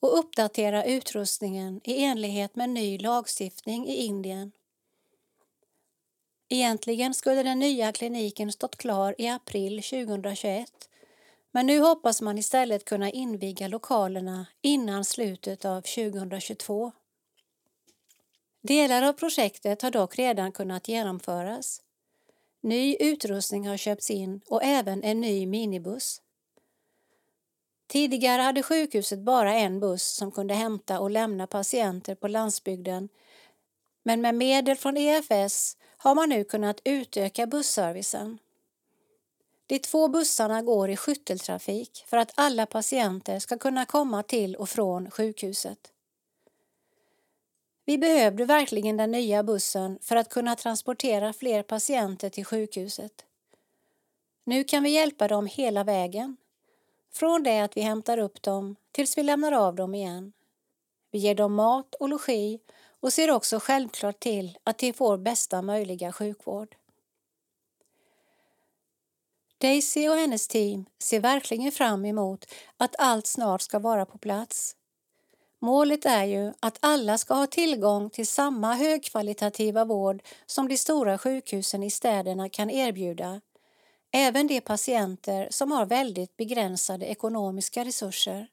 [0.01, 4.53] och uppdatera utrustningen i enlighet med ny lagstiftning i Indien.
[6.53, 10.71] Egentligen skulle den nya kliniken stått klar i april 2021
[11.51, 16.93] men nu hoppas man istället kunna inviga lokalerna innan slutet av 2022.
[18.63, 21.83] Delar av projektet har dock redan kunnat genomföras.
[22.61, 26.23] Ny utrustning har köpts in och även en ny minibuss.
[27.87, 33.09] Tidigare hade sjukhuset bara en buss som kunde hämta och lämna patienter på landsbygden
[34.03, 38.39] men med medel från EFS har man nu kunnat utöka busservicen.
[39.67, 44.69] De två bussarna går i skytteltrafik för att alla patienter ska kunna komma till och
[44.69, 45.93] från sjukhuset.
[47.85, 53.25] Vi behövde verkligen den nya bussen för att kunna transportera fler patienter till sjukhuset.
[54.45, 56.37] Nu kan vi hjälpa dem hela vägen.
[57.13, 60.33] Från det att vi hämtar upp dem tills vi lämnar av dem igen.
[61.11, 62.61] Vi ger dem mat och logi
[63.03, 66.77] och ser också självklart till att de får bästa möjliga sjukvård.
[69.59, 72.45] Daisy och hennes team ser verkligen fram emot
[72.77, 74.77] att allt snart ska vara på plats.
[75.61, 81.19] Målet är ju att alla ska ha tillgång till samma högkvalitativa vård som de stora
[81.19, 83.41] sjukhusen i städerna kan erbjuda,
[84.13, 88.49] även de patienter som har väldigt begränsade ekonomiska resurser.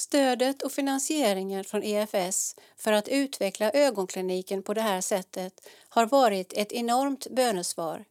[0.00, 6.52] Stödet och finansieringen från EFS för att utveckla ögonkliniken på det här sättet har varit
[6.52, 8.04] ett enormt bönesvar.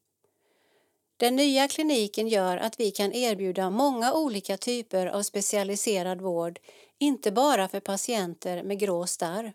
[1.17, 6.59] Den nya kliniken gör att vi kan erbjuda många olika typer av specialiserad vård,
[6.97, 9.53] inte bara för patienter med grå starr.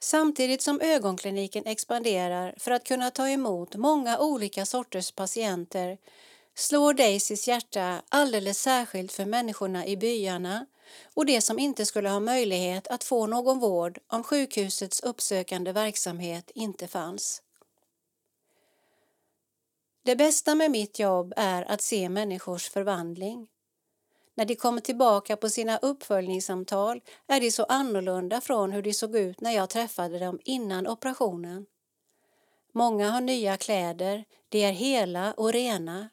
[0.00, 5.98] Samtidigt som ögonkliniken expanderar för att kunna ta emot många olika sorters patienter
[6.54, 10.66] slår Daisys hjärta alldeles särskilt för människorna i byarna
[11.14, 16.50] och de som inte skulle ha möjlighet att få någon vård om sjukhusets uppsökande verksamhet
[16.54, 17.42] inte fanns.
[20.02, 23.48] Det bästa med mitt jobb är att se människors förvandling.
[24.34, 29.16] När de kommer tillbaka på sina uppföljningssamtal är de så annorlunda från hur de såg
[29.16, 31.66] ut när jag träffade dem innan operationen.
[32.72, 36.08] Många har nya kläder, de är hela och rena.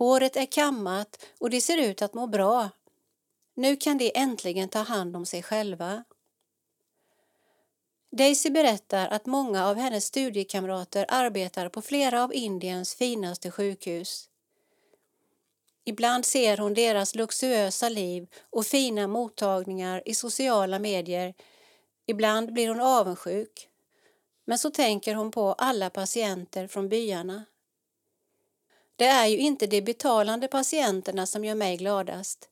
[0.00, 2.70] Håret är kammat och de ser ut att må bra.
[3.54, 6.04] Nu kan de äntligen ta hand om sig själva.
[8.10, 14.28] Daisy berättar att många av hennes studiekamrater arbetar på flera av Indiens finaste sjukhus.
[15.84, 21.34] Ibland ser hon deras luxuösa liv och fina mottagningar i sociala medier.
[22.06, 23.68] Ibland blir hon avundsjuk.
[24.44, 27.44] Men så tänker hon på alla patienter från byarna.
[29.00, 32.48] Det är ju inte de betalande patienterna som gör mig gladast.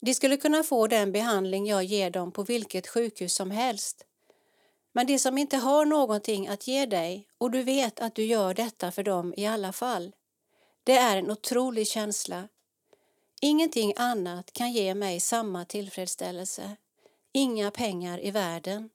[0.00, 4.04] De skulle kunna få den behandling jag ger dem på vilket sjukhus som helst.
[4.92, 8.54] Men de som inte har någonting att ge dig och du vet att du gör
[8.54, 10.12] detta för dem i alla fall.
[10.84, 12.48] Det är en otrolig känsla.
[13.40, 16.76] Ingenting annat kan ge mig samma tillfredsställelse.
[17.32, 18.90] Inga pengar i världen.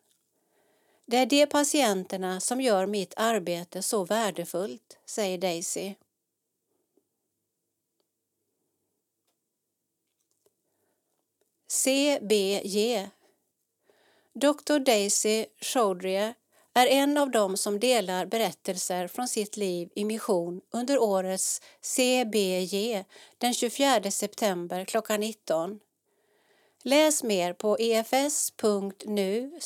[1.06, 5.94] Det är de patienterna som gör mitt arbete så värdefullt, säger Daisy.
[11.68, 13.10] CBJ.
[14.34, 16.34] Dr Daisy Chaudhry
[16.74, 23.04] är en av dem som delar berättelser från sitt liv i mission under årets CBJ
[23.38, 25.80] den 24 september klockan 19.
[26.84, 29.60] Läs mer på efs.nu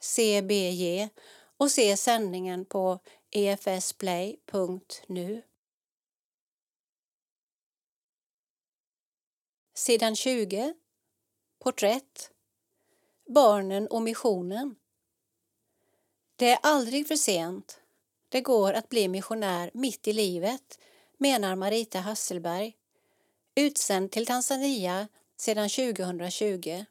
[0.00, 1.08] cbj
[1.56, 2.98] och se sändningen på
[3.30, 4.32] efsplay.nu.
[9.74, 10.74] Sidan 20
[11.58, 12.30] Porträtt.
[13.26, 14.76] Barnen och missionen.
[16.36, 17.80] Det är aldrig för sent.
[18.28, 20.78] Det går att bli missionär mitt i livet,
[21.16, 22.76] menar Marita Hasselberg,
[23.54, 26.84] utsänd till Tanzania sedan 2020.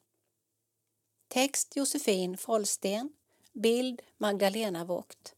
[1.27, 3.09] Text Josefin Follsten.
[3.53, 5.35] Bild Magdalena Vogt.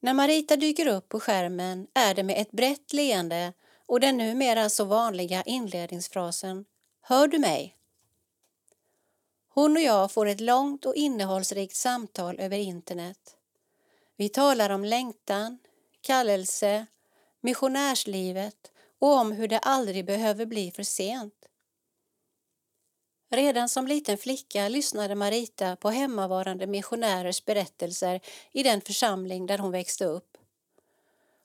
[0.00, 3.52] När Marita dyker upp på skärmen är det med ett brett leende
[3.92, 6.64] och den numera så vanliga inledningsfrasen
[7.00, 7.76] Hör du mig?
[9.48, 13.36] Hon och jag får ett långt och innehållsrikt samtal över internet.
[14.16, 15.58] Vi talar om längtan,
[16.00, 16.86] kallelse,
[17.40, 21.46] missionärslivet och om hur det aldrig behöver bli för sent.
[23.30, 28.20] Redan som liten flicka lyssnade Marita på hemmavarande missionärers berättelser
[28.52, 30.31] i den församling där hon växte upp.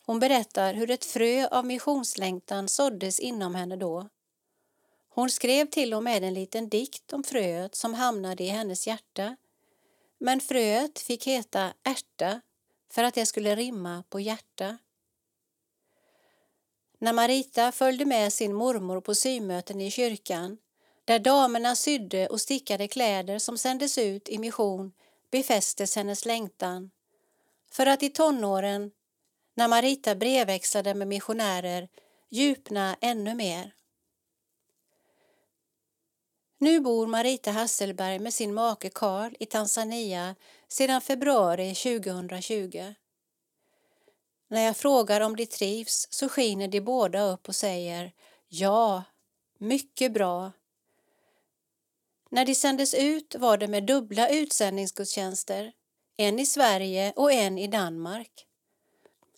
[0.08, 4.10] Hon berättar hur ett frö av missionslängtan såddes inom henne då.
[5.10, 9.36] Hon skrev till och med en liten dikt om fröet som hamnade i hennes hjärta.
[10.18, 12.42] Men fröet fick heta ärta
[12.92, 14.78] för att det skulle rimma på hjärta.
[17.00, 20.58] När Marita följde med sin mormor på symöten i kyrkan
[21.06, 24.92] där damerna sydde och stickade kläder som sändes ut i mission
[25.32, 26.92] befästes hennes längtan.
[27.72, 28.92] För att i tonåren,
[29.58, 31.90] när Marita brevväxlade med missionärer,
[32.30, 33.74] djupna ännu mer.
[36.58, 40.36] Nu bor Marita Hasselberg med sin make Karl i Tanzania
[40.68, 42.94] sedan februari 2020.
[44.48, 48.14] När jag frågar om de trivs så skiner de båda upp och säger
[48.48, 49.04] ja,
[49.58, 50.52] mycket bra.
[52.30, 55.72] När de sändes ut var det med dubbla utsändningsgudstjänster,
[56.18, 58.47] en i Sverige och en i Danmark.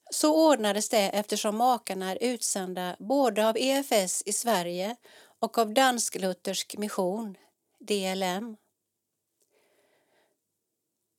[0.10, 4.96] Så ordnades det eftersom makarna är utsända både av EFS i Sverige
[5.40, 7.36] och av Dansk-Luthersk mission,
[7.80, 8.58] DLM.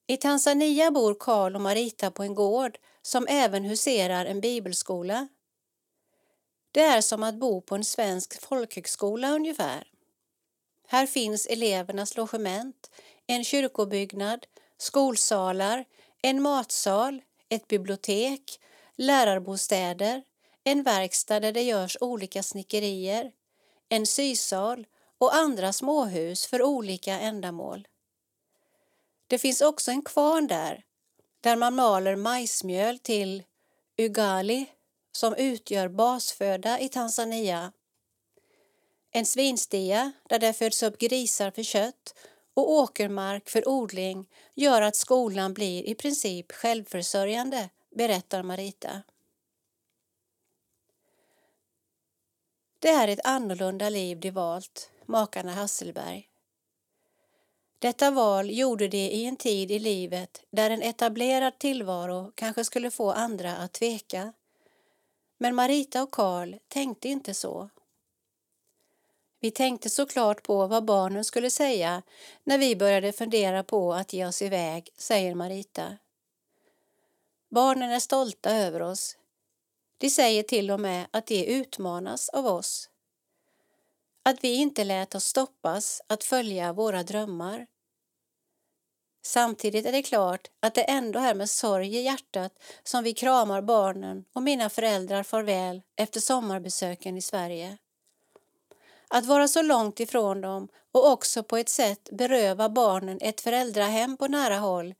[0.06, 5.28] I Tanzania bor Karl och Marita på en gård som även huserar en bibelskola.
[6.72, 9.86] Det är som att bo på en svensk folkhögskola ungefär.
[10.86, 12.90] Här finns elevernas logement,
[13.26, 14.46] en kyrkobyggnad,
[14.78, 15.84] skolsalar,
[16.22, 18.60] en matsal, ett bibliotek,
[19.02, 20.22] lärarbostäder,
[20.64, 23.32] en verkstad där det görs olika snickerier,
[23.88, 24.86] en sysal
[25.18, 27.88] och andra småhus för olika ändamål.
[29.26, 30.84] Det finns också en kvarn där,
[31.40, 33.42] där man maler majsmjöl till
[33.98, 34.66] ugali
[35.12, 37.72] som utgör basföda i Tanzania
[39.12, 42.14] en svinstia där det föds upp grisar för kött
[42.54, 49.02] och åkermark för odling gör att skolan blir i princip självförsörjande, berättar Marita.
[52.78, 56.30] Det är ett annorlunda liv de valt, makarna Hasselberg.
[57.78, 62.90] Detta val gjorde de i en tid i livet där en etablerad tillvaro kanske skulle
[62.90, 64.32] få andra att tveka.
[65.38, 67.70] Men Marita och Karl tänkte inte så.
[69.40, 72.02] Vi tänkte såklart på vad barnen skulle säga
[72.44, 75.96] när vi började fundera på att ge oss iväg, säger Marita.
[77.50, 79.16] Barnen är stolta över oss.
[79.98, 82.90] De säger till och med att de utmanas av oss.
[84.22, 87.66] Att vi inte lät oss stoppas att följa våra drömmar.
[89.22, 93.62] Samtidigt är det klart att det ändå är med sorg i hjärtat som vi kramar
[93.62, 97.78] barnen och mina föräldrar farväl efter sommarbesöken i Sverige.
[99.08, 104.16] Att vara så långt ifrån dem och också på ett sätt beröva barnen ett föräldrahem
[104.16, 104.94] på nära håll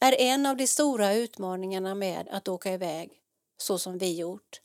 [0.00, 3.20] är en av de stora utmaningarna med att åka iväg,
[3.56, 4.60] så som vi gjort.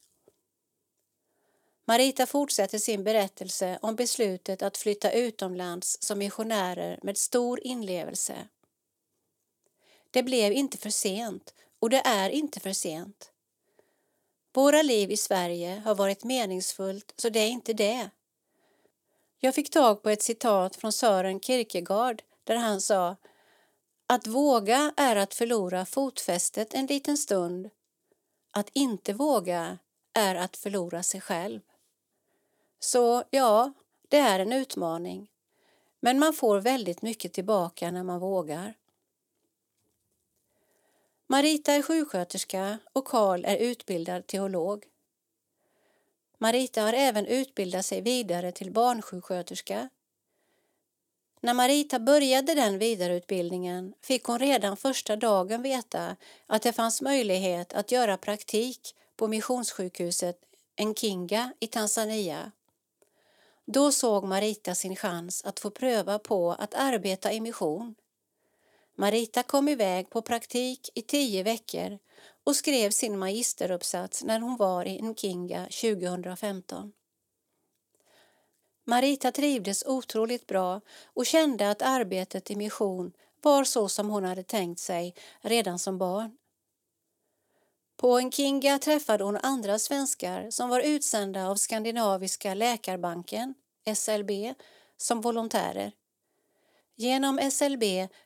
[1.85, 8.47] Marita fortsätter sin berättelse om beslutet att flytta utomlands som missionärer med stor inlevelse.
[10.11, 13.31] Det blev inte för sent och det är inte för sent.
[14.53, 18.09] Våra liv i Sverige har varit meningsfullt så det är inte det.
[19.39, 23.15] Jag fick tag på ett citat från Sören Kierkegaard där han sa
[24.11, 27.69] att våga är att förlora fotfästet en liten stund.
[28.51, 29.77] Att inte våga
[30.13, 31.61] är att förlora sig själv.
[32.79, 33.73] Så ja,
[34.07, 35.27] det är en utmaning.
[35.99, 38.73] Men man får väldigt mycket tillbaka när man vågar.
[41.27, 44.85] Marita är sjuksköterska och Karl är utbildad teolog.
[46.37, 49.89] Marita har även utbildat sig vidare till barnsjuksköterska.
[51.43, 56.15] När Marita började den vidareutbildningen fick hon redan första dagen veta
[56.47, 60.39] att det fanns möjlighet att göra praktik på Missionssjukhuset
[60.81, 62.51] Nkinga i Tanzania.
[63.65, 67.95] Då såg Marita sin chans att få pröva på att arbeta i mission.
[68.95, 71.99] Marita kom iväg på praktik i tio veckor
[72.43, 76.93] och skrev sin magisteruppsats när hon var i Nkinga 2015.
[78.85, 83.11] Marita trivdes otroligt bra och kände att arbetet i mission
[83.41, 86.37] var så som hon hade tänkt sig redan som barn.
[87.97, 93.53] På Nkinga träffade hon andra svenskar som var utsända av Skandinaviska läkarbanken,
[93.95, 94.31] SLB,
[94.97, 95.91] som volontärer.
[96.95, 97.83] Genom SLB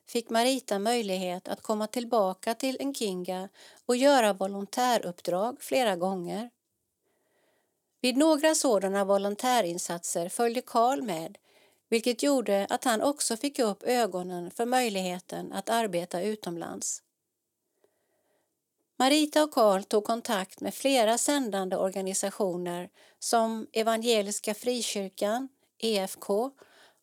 [0.08, 3.50] fick Marita möjlighet att komma tillbaka till Nkinga
[3.86, 6.50] och göra volontäruppdrag flera gånger.
[8.06, 11.38] Vid några sådana volontärinsatser följde Karl med
[11.90, 17.02] vilket gjorde att han också fick upp ögonen för möjligheten att arbeta utomlands.
[19.00, 22.90] Marita och Karl tog kontakt med flera sändande organisationer
[23.20, 25.50] som Evangeliska Frikyrkan,
[25.80, 26.52] EFK,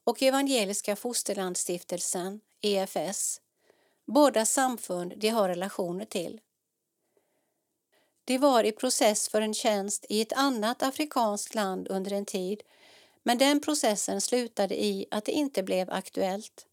[0.05, 3.41] och Evangeliska Fosterlandsstiftelsen, EFS,
[4.07, 6.41] båda samfund de har relationer till.
[8.25, 12.63] De var i process för en tjänst i ett annat afrikanskt land under en tid
[13.23, 16.67] men den processen slutade i att det inte blev aktuellt.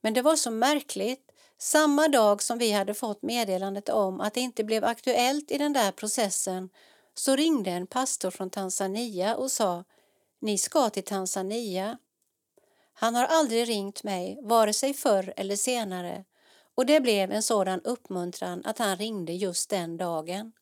[0.00, 1.26] Men det var så märkligt.
[1.58, 5.72] Samma dag som vi hade fått meddelandet om att det inte blev aktuellt i den
[5.72, 6.70] där processen
[7.14, 9.84] så ringde en pastor från Tanzania och sa
[10.40, 11.98] Ni ska till Tanzania.
[12.92, 16.24] Han har aldrig ringt mig, vare sig förr eller senare
[16.80, 20.52] och det blev en sådan uppmuntran att han ringde just den dagen.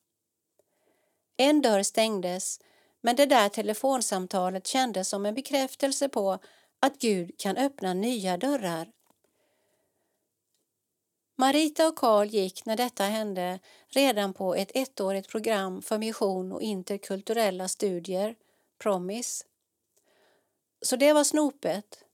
[1.36, 2.60] En dörr stängdes
[3.00, 6.38] men det där telefonsamtalet kändes som en bekräftelse på
[6.80, 8.92] att Gud kan öppna nya dörrar.
[11.36, 13.58] Marita och Karl gick när detta hände
[13.88, 18.34] redan på ett ettårigt program för mission och interkulturella studier,
[18.78, 19.44] Promise.
[20.82, 22.04] Så det var snopet.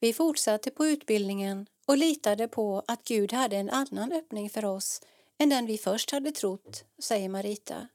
[0.00, 5.00] Vi fortsatte på utbildningen och litade på att Gud hade en annan öppning för oss
[5.38, 7.88] än den vi först hade trott, säger Marita.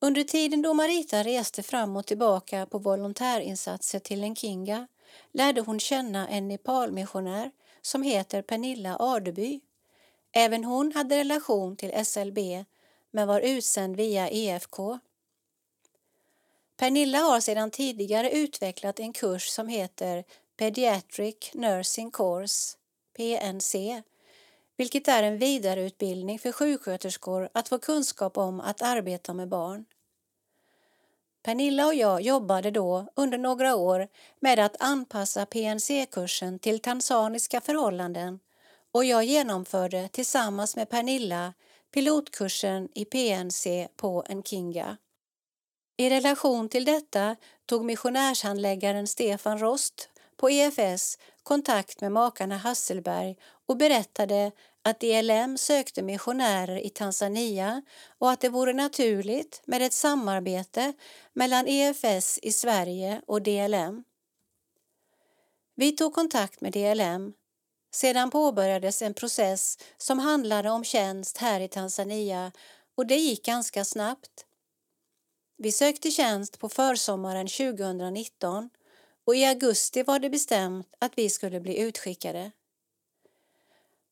[0.00, 4.86] Under tiden då Marita reste fram och tillbaka på volontärinsatser till Nkinga
[5.32, 7.50] lärde hon känna en Nepalmissionär
[7.82, 9.60] som heter Pernilla Adeby.
[10.32, 12.38] Även hon hade relation till SLB
[13.10, 14.98] men var utsänd via EFK.
[16.76, 20.24] Pernilla har sedan tidigare utvecklat en kurs som heter
[20.56, 22.76] Pediatric Nursing Course,
[23.16, 24.02] PNC,
[24.76, 29.84] vilket är en vidareutbildning för sjuksköterskor att få kunskap om att arbeta med barn.
[31.42, 34.08] Pernilla och jag jobbade då under några år
[34.40, 38.40] med att anpassa PNC-kursen till tanzaniska förhållanden
[38.92, 41.54] och jag genomförde tillsammans med Pernilla
[41.94, 44.96] pilotkursen i PNC på Nkinga.
[45.96, 47.36] I relation till detta
[47.66, 56.02] tog missionärshandläggaren Stefan Rost på EFS kontakt med makarna Hasselberg och berättade att DLM sökte
[56.02, 57.82] missionärer i Tanzania
[58.18, 60.92] och att det vore naturligt med ett samarbete
[61.32, 64.04] mellan EFS i Sverige och DLM.
[65.74, 67.32] Vi tog kontakt med DLM.
[67.94, 72.52] Sedan påbörjades en process som handlade om tjänst här i Tanzania
[72.96, 74.46] och det gick ganska snabbt.
[75.58, 78.70] Vi sökte tjänst på försommaren 2019
[79.26, 82.50] och i augusti var det bestämt att vi skulle bli utskickade.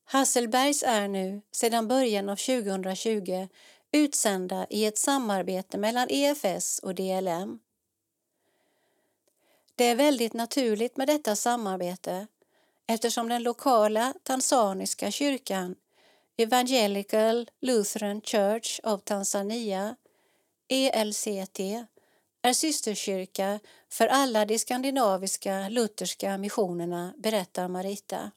[0.04, 3.48] Hasselbergs är nu, sedan början av 2020,
[3.92, 7.58] utsända i ett samarbete mellan EFS och DLM.
[9.74, 12.26] Det är väldigt naturligt med detta samarbete
[12.86, 15.74] eftersom den lokala tanzaniska kyrkan
[16.36, 19.96] Evangelical Lutheran Church of Tanzania,
[20.68, 21.60] ELCT,
[22.44, 28.30] är systerkyrka för alla de skandinaviska lutherska missionerna, berättar Marita.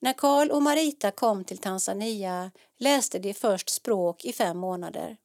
[0.00, 5.16] När Karl och Marita kom till Tanzania läste de först språk i fem månader.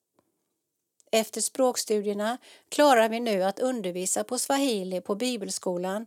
[1.11, 2.37] Efter språkstudierna
[2.69, 6.05] klarar vi nu att undervisa på swahili på bibelskolan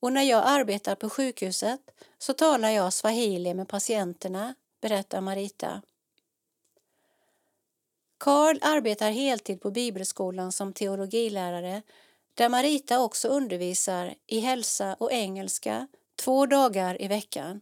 [0.00, 1.80] och när jag arbetar på sjukhuset
[2.18, 5.82] så talar jag swahili med patienterna, berättar Marita.
[8.20, 11.82] Karl arbetar heltid på bibelskolan som teologilärare
[12.34, 17.60] där Marita också undervisar i hälsa och engelska två dagar i veckan.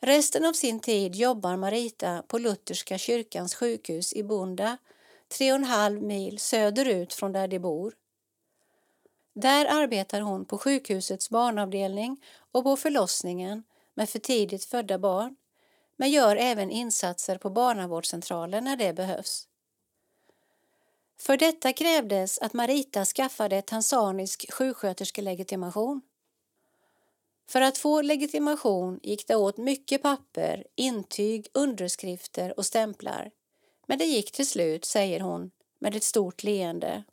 [0.00, 4.78] Resten av sin tid jobbar Marita på Lutherska kyrkans sjukhus i Bunda,
[5.28, 7.94] tre och en halv mil söderut från där de bor.
[9.34, 12.22] Där arbetar hon på sjukhusets barnavdelning
[12.52, 13.62] och på förlossningen
[13.94, 15.36] med för tidigt födda barn
[15.96, 19.48] men gör även insatser på barnavårdscentralen när det behövs.
[21.18, 26.02] För detta krävdes att Marita skaffade tanzanisk sjuksköterskelegitimation.
[27.48, 33.30] För att få legitimation gick det åt mycket papper, intyg, underskrifter och stämplar.
[33.86, 37.04] Men det gick till slut, säger hon med ett stort leende.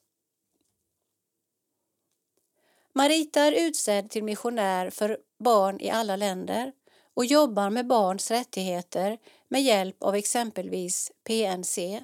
[2.93, 6.71] Marita är utsedd till missionär för barn i alla länder
[7.13, 12.03] och jobbar med barns rättigheter med hjälp av exempelvis PNC.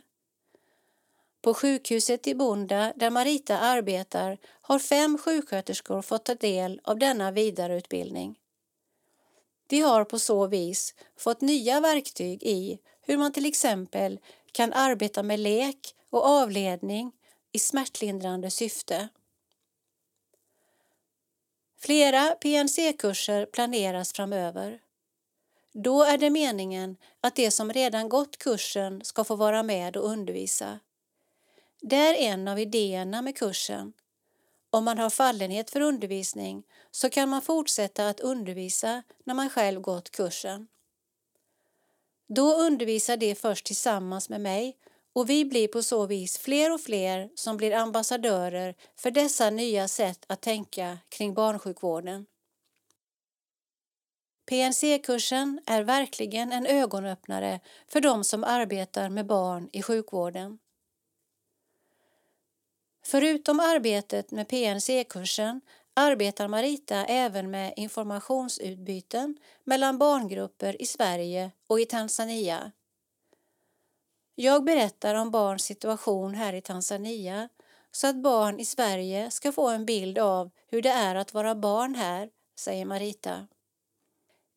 [1.41, 7.31] På sjukhuset i Bunda där Marita arbetar har fem sjuksköterskor fått ta del av denna
[7.31, 8.35] vidareutbildning.
[9.67, 14.19] De har på så vis fått nya verktyg i hur man till exempel
[14.51, 17.11] kan arbeta med lek och avledning
[17.51, 19.09] i smärtlindrande syfte.
[21.81, 24.79] Flera PNC-kurser planeras framöver.
[25.73, 30.09] Då är det meningen att de som redan gått kursen ska få vara med och
[30.09, 30.79] undervisa.
[31.81, 33.93] Det är en av idéerna med kursen.
[34.69, 39.81] Om man har fallenhet för undervisning så kan man fortsätta att undervisa när man själv
[39.81, 40.67] gått kursen.
[42.27, 44.77] Då undervisar de först tillsammans med mig
[45.13, 49.87] och vi blir på så vis fler och fler som blir ambassadörer för dessa nya
[49.87, 52.25] sätt att tänka kring barnsjukvården.
[54.49, 60.59] PNC-kursen är verkligen en ögonöppnare för de som arbetar med barn i sjukvården.
[63.05, 65.61] Förutom arbetet med PNC-kursen
[65.93, 72.71] arbetar Marita även med informationsutbyten mellan barngrupper i Sverige och i Tanzania.
[74.35, 77.49] Jag berättar om barns situation här i Tanzania
[77.91, 81.55] så att barn i Sverige ska få en bild av hur det är att vara
[81.55, 82.29] barn här,
[82.59, 83.47] säger Marita.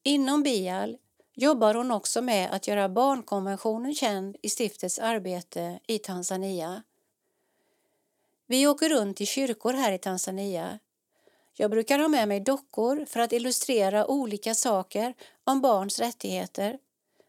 [0.04, 0.98] Inom BIAL
[1.34, 6.82] jobbar hon också med att göra barnkonventionen känd i stiftets arbete i Tanzania.
[8.46, 10.78] Vi åker runt i kyrkor här i Tanzania.
[11.54, 16.78] Jag brukar ha med mig dockor för att illustrera olika saker om barns rättigheter,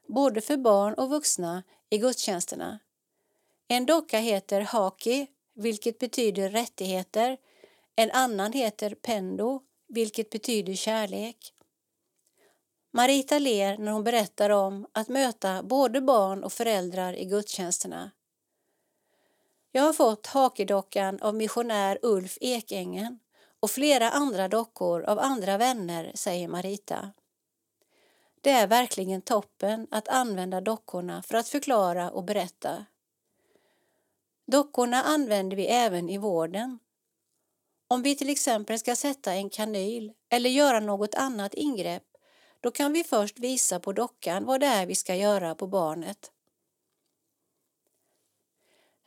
[0.07, 2.79] både för barn och vuxna i gudstjänsterna.
[3.67, 7.37] En docka heter Haki, vilket betyder rättigheter.
[7.95, 11.52] En annan heter Pendo, vilket betyder kärlek.
[12.95, 18.11] Marita ler när hon berättar om att möta både barn och föräldrar i gudstjänsterna.
[19.71, 23.19] Jag har fått hakedockan av missionär Ulf Ekängen
[23.59, 27.11] och flera andra dockor av andra vänner, säger Marita.
[28.41, 32.85] Det är verkligen toppen att använda dockorna för att förklara och berätta.
[34.47, 36.79] Dockorna använder vi även i vården.
[37.87, 42.03] Om vi till exempel ska sätta en kanyl eller göra något annat ingrepp,
[42.63, 46.31] då kan vi först visa på dockan vad det är vi ska göra på barnet.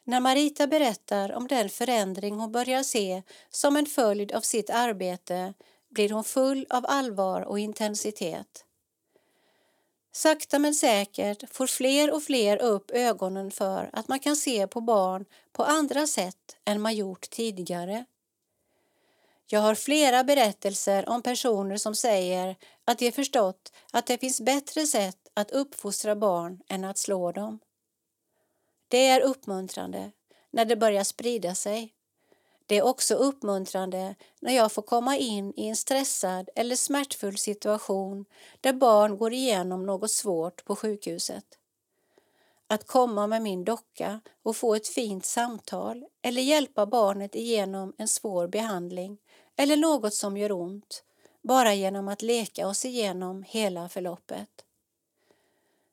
[0.04, 5.54] När Marita berättar om den förändring hon börjar se som en följd av sitt arbete
[5.88, 8.64] blir hon full av allvar och intensitet.
[10.12, 14.80] Sakta men säkert får fler och fler upp ögonen för att man kan se på
[14.80, 18.04] barn på andra sätt än man gjort tidigare.
[19.48, 24.86] Jag har flera berättelser om personer som säger att de förstått att det finns bättre
[24.86, 27.58] sätt att uppfostra barn än att slå dem.
[28.88, 30.12] Det är uppmuntrande
[30.50, 31.92] när det börjar sprida sig.
[32.66, 38.24] Det är också uppmuntrande när jag får komma in i en stressad eller smärtfull situation
[38.60, 41.44] där barn går igenom något svårt på sjukhuset.
[42.66, 48.08] Att komma med min docka och få ett fint samtal eller hjälpa barnet igenom en
[48.08, 49.18] svår behandling
[49.56, 51.04] eller något som gör ont
[51.42, 54.64] bara genom att leka oss igenom hela förloppet.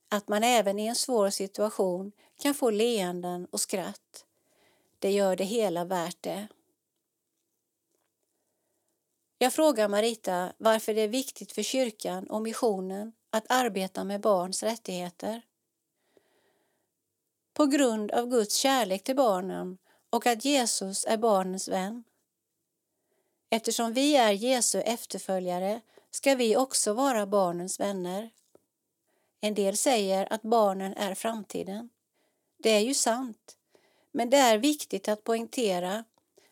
[0.09, 2.11] Att man även i en svår situation
[2.41, 4.25] kan få leenden och skratt.
[4.99, 6.47] Det gör det hela värt det.
[9.37, 14.63] Jag frågar Marita varför det är viktigt för kyrkan och missionen att arbeta med barns
[14.63, 15.41] rättigheter.
[17.53, 19.77] På grund av Guds kärlek till barnen
[20.09, 22.03] och att Jesus är barnens vän.
[23.53, 25.81] Eftersom vi är Jesu efterföljare
[26.11, 28.29] ska vi också vara barnens vänner.
[29.41, 31.89] En del säger att barnen är framtiden.
[32.57, 33.57] Det är ju sant,
[34.11, 36.03] men det är viktigt att poängtera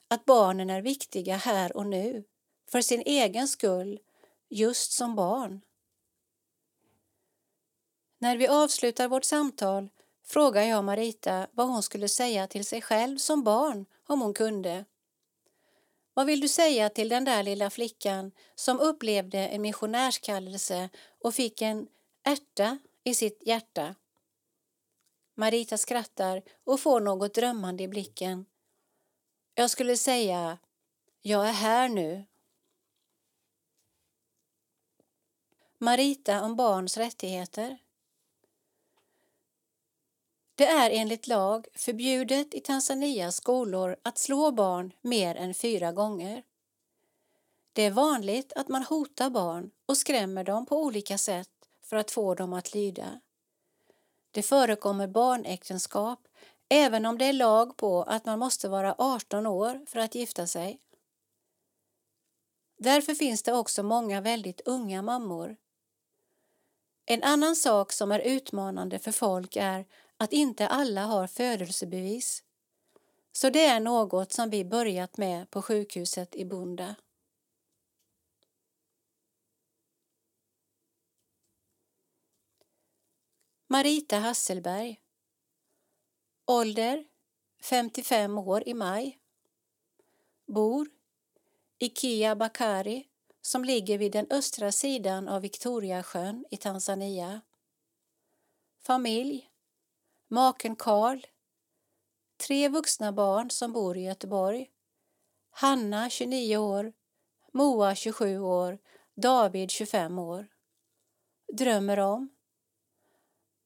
[0.08, 2.24] att barnen är viktiga här och nu
[2.72, 4.00] för sin egen skull,
[4.50, 5.62] just som barn.
[8.20, 9.90] När vi avslutar vårt samtal
[10.26, 14.86] frågar jag Marita vad hon skulle säga till sig själv som barn om hon kunde.
[16.14, 20.90] Vad vill du säga till den där lilla flickan som upplevde en missionärskallelse
[21.20, 21.88] och fick en
[22.24, 23.96] ärta i sitt hjärta.
[25.36, 28.46] Marita skrattar och får något drömmande i blicken.
[29.56, 30.58] Jag skulle säga,
[31.22, 32.26] jag är här nu.
[35.78, 37.78] Marita om barns rättigheter.
[40.56, 46.44] Det är enligt lag förbjudet i Tanzanias skolor att slå barn mer än fyra gånger.
[47.74, 51.50] Det är vanligt att man hotar barn och skrämmer dem på olika sätt
[51.84, 53.20] för att få dem att lyda.
[54.32, 56.28] Det förekommer barnäktenskap
[56.70, 60.48] även om det är lag på att man måste vara 18 år för att gifta
[60.48, 60.80] sig.
[62.78, 65.56] Därför finns det också många väldigt unga mammor.
[67.06, 69.86] En annan sak som är utmanande för folk är
[70.22, 72.44] att inte alla har födelsebevis.
[73.32, 76.96] Så det är något som vi börjat med på sjukhuset i Bunda.
[83.68, 85.02] Marita Hasselberg
[86.46, 87.06] Ålder
[87.62, 89.20] 55 år i maj.
[90.48, 90.90] Bor
[91.80, 93.08] i Kia Bakari
[93.42, 97.42] som ligger vid den östra sidan av Victoriasjön i Tanzania.
[98.80, 99.51] Familj
[100.34, 101.26] Maken Karl
[102.38, 104.72] Tre vuxna barn som bor i Göteborg.
[105.50, 106.94] Hanna 29 år,
[107.52, 108.80] Moa 27 år,
[109.16, 110.48] David 25 år.
[111.54, 112.30] Drömmer om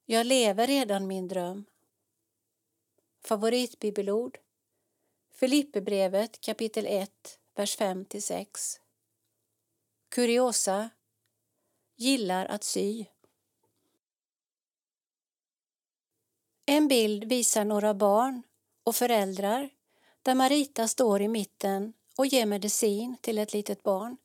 [0.05, 1.65] Jag lever redan min dröm.
[3.23, 4.37] Favoritbibelord
[5.31, 8.79] Filipperbrevet kapitel 1, vers 5-6.
[10.09, 10.89] Kuriosa
[11.95, 13.05] Gillar att sy.
[16.67, 18.43] En bild visar några barn
[18.83, 19.69] och föräldrar
[20.21, 24.17] där Marita står i mitten och ger medicin till ett litet barn.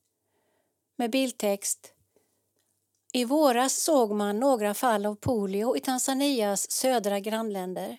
[0.97, 1.93] Med bildtext
[3.13, 7.99] I våras såg man några fall av polio i Tanzanias södra grannländer.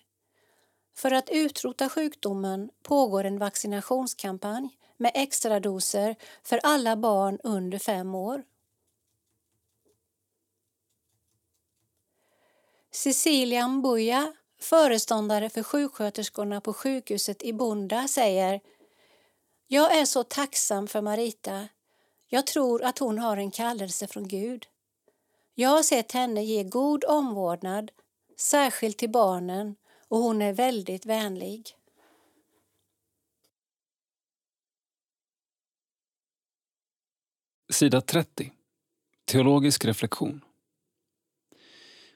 [0.96, 8.16] För att utrota sjukdomen pågår en vaccinationskampanj med extra doser för alla barn under fem
[8.16, 8.44] år.
[12.94, 18.62] Cecilia Mbuya, föreståndare för sjuksköterskorna på sjukhuset i Bunda, säger
[19.68, 21.68] Jag är så tacksam för Marita.
[22.28, 24.66] Jag tror att hon har en kallelse från Gud.
[25.56, 27.92] Jag har sett henne ge god omvårdnad,
[28.38, 29.76] särskilt till barnen,
[30.08, 31.78] och hon är väldigt vänlig.
[37.70, 38.52] Sida 30.
[39.26, 40.42] Teologisk reflektion.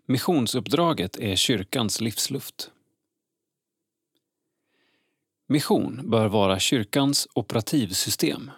[0.08, 2.72] Missionsuppdraget är kyrkans livsluft.
[5.48, 8.52] Mission bör vara kyrkans operativsystem,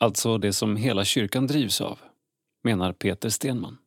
[0.00, 1.98] alltså det som hela kyrkan drivs av,
[2.62, 3.78] menar Peter Stenman.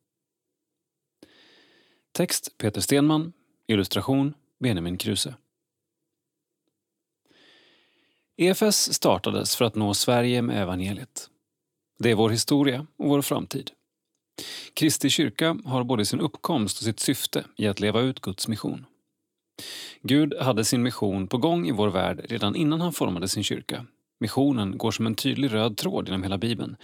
[2.12, 3.32] Text Peter Stenman,
[3.66, 5.34] illustration Benjamin Kruse.
[8.36, 11.30] EFS startades för att nå Sverige med evangeliet.
[11.98, 13.70] Det är vår historia och vår framtid.
[14.74, 18.86] Kristi kyrka har både sin uppkomst och sitt syfte i att leva ut Guds mission.
[20.02, 23.86] Gud hade sin mission på gång i vår värld redan innan han formade sin kyrka.
[24.20, 26.76] Missionen går som en tydlig röd tråd genom hela Bibeln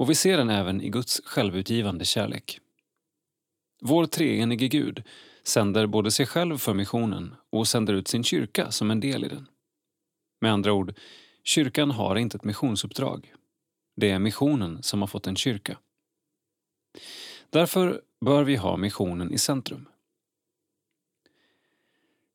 [0.00, 2.58] och vi ser den även i Guds självutgivande kärlek.
[3.82, 5.02] Vår treenige Gud
[5.42, 9.28] sänder både sig själv för missionen och sänder ut sin kyrka som en del i
[9.28, 9.46] den.
[10.40, 10.94] Med andra ord,
[11.44, 13.32] kyrkan har inte ett missionsuppdrag.
[13.96, 15.78] Det är missionen som har fått en kyrka.
[17.50, 19.88] Därför bör vi ha missionen i centrum.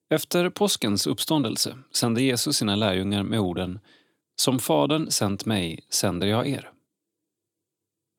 [0.09, 3.79] Efter påskens uppståndelse sände Jesus sina lärjungar med orden
[4.35, 6.71] Som Fadern sänt mig sänder jag er.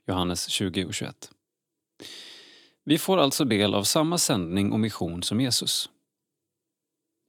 [0.07, 1.31] Johannes 20 och 21.
[2.85, 5.91] Vi får alltså del av samma sändning och mission som Jesus.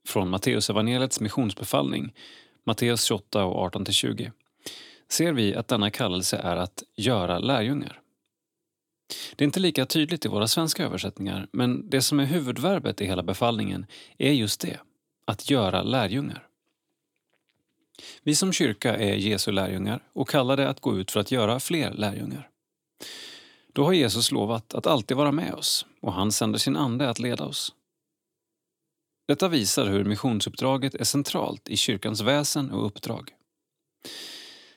[0.07, 2.13] Från Matteusevangeliets missionsbefallning,
[2.63, 4.31] Matteus 28 och 18-20,
[5.09, 8.01] ser vi att denna kallelse är att göra lärjungar.
[9.35, 13.05] Det är inte lika tydligt i våra svenska översättningar men det som är huvudverbet i
[13.05, 13.85] hela befallningen
[14.17, 14.79] är just det,
[15.25, 16.47] att göra lärjungar.
[18.23, 21.91] Vi som kyrka är Jesu lärjungar och kallade att gå ut för att göra fler
[21.91, 22.49] lärjungar.
[23.73, 27.19] Då har Jesus lovat att alltid vara med oss och han sänder sin ande att
[27.19, 27.73] leda oss.
[29.27, 33.31] Detta visar hur missionsuppdraget är centralt i kyrkans väsen och uppdrag.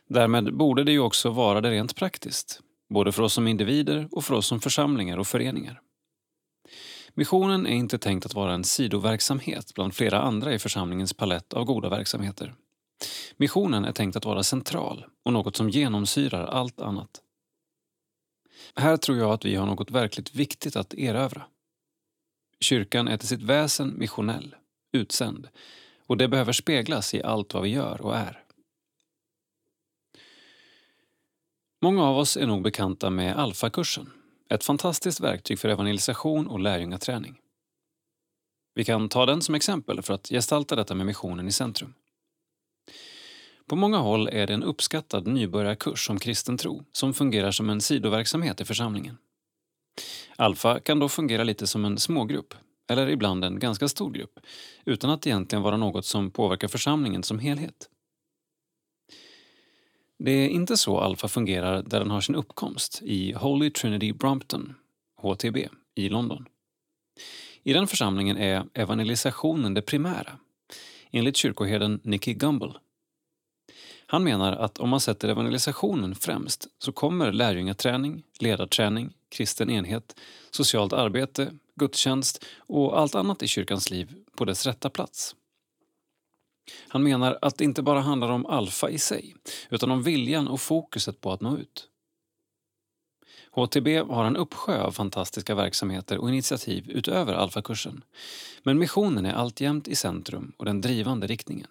[0.09, 2.61] Därmed borde det ju också vara det rent praktiskt,
[2.91, 5.81] både för oss som individer och för oss som församlingar och föreningar.
[7.15, 11.65] Missionen är inte tänkt att vara en sidoverksamhet bland flera andra i församlingens palett av
[11.65, 12.55] goda verksamheter.
[13.37, 17.21] Missionen är tänkt att vara central och något som genomsyrar allt annat.
[18.77, 21.43] Här tror jag att vi har något verkligt viktigt att erövra.
[22.61, 24.55] Kyrkan är till sitt väsen missionell,
[24.93, 25.49] utsänd
[26.07, 28.45] och det behöver speglas i allt vad vi gör och är.
[31.83, 34.11] Många av oss är nog bekanta med Alfa-kursen,
[34.51, 37.39] ett fantastiskt verktyg för evangelisation och lärjungaträning.
[38.75, 41.95] Vi kan ta den som exempel för att gestalta detta med missionen i centrum.
[43.67, 47.81] På många håll är det en uppskattad nybörjarkurs om kristen tro som fungerar som en
[47.81, 49.19] sidoverksamhet i församlingen.
[50.37, 52.55] Alfa kan då fungera lite som en smågrupp,
[52.91, 54.41] eller ibland en ganska stor grupp,
[54.85, 57.89] utan att egentligen vara något som påverkar församlingen som helhet.
[60.23, 64.75] Det är inte så Alfa fungerar där den har sin uppkomst, i Holy Trinity Brompton,
[65.17, 66.47] HTB, i London.
[67.63, 70.33] I den församlingen är evangelisationen det primära,
[71.11, 72.79] enligt kyrkoherden Nicky Gumbel.
[74.07, 80.93] Han menar att om man sätter evangelisationen främst så kommer lärjungaträning, ledarträning, kristen enhet, socialt
[80.93, 85.35] arbete, gudstjänst och allt annat i kyrkans liv på dess rätta plats.
[86.89, 89.35] Han menar att det inte bara handlar om alfa i sig,
[89.71, 91.89] utan om viljan och fokuset på att nå ut.
[93.53, 98.05] HTB har en uppsjö av fantastiska verksamheter och initiativ utöver alfakursen.
[98.63, 101.69] Men missionen är alltjämt i centrum och den drivande riktningen.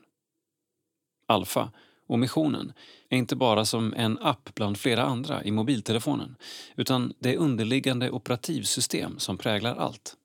[1.26, 1.72] Alfa
[2.08, 2.74] och missionen
[3.10, 6.36] är inte bara som en app bland flera andra i mobiltelefonen
[6.76, 10.16] utan det underliggande operativsystem som präglar allt.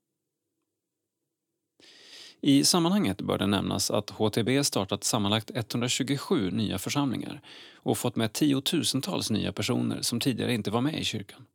[2.46, 7.40] I sammanhanget bör det nämnas att HTB startat sammanlagt 127 nya församlingar
[7.74, 11.46] och fått med tiotusentals nya personer som tidigare inte var med i kyrkan.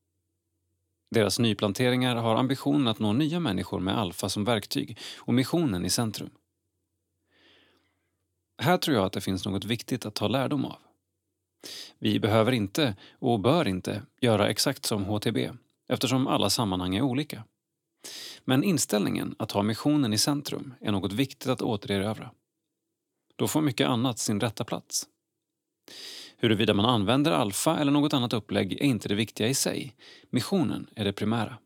[1.12, 5.90] Deras nyplanteringar har ambitionen att nå nya människor med Alfa som verktyg och missionen i
[5.90, 6.30] centrum.
[8.62, 10.78] Här tror jag att det finns något viktigt att ta lärdom av.
[12.00, 15.52] Vi behöver inte, och bör inte, göra exakt som HTB
[15.90, 17.44] eftersom alla sammanhang är olika.
[18.46, 22.32] Men inställningen att ha missionen i centrum är något viktigt att återerövra.
[23.36, 25.08] Då får mycket annat sin rätta plats.
[26.38, 29.96] Huruvida man använder alfa eller något annat upplägg är inte det viktiga i sig.
[30.30, 31.58] Missionen är det primära.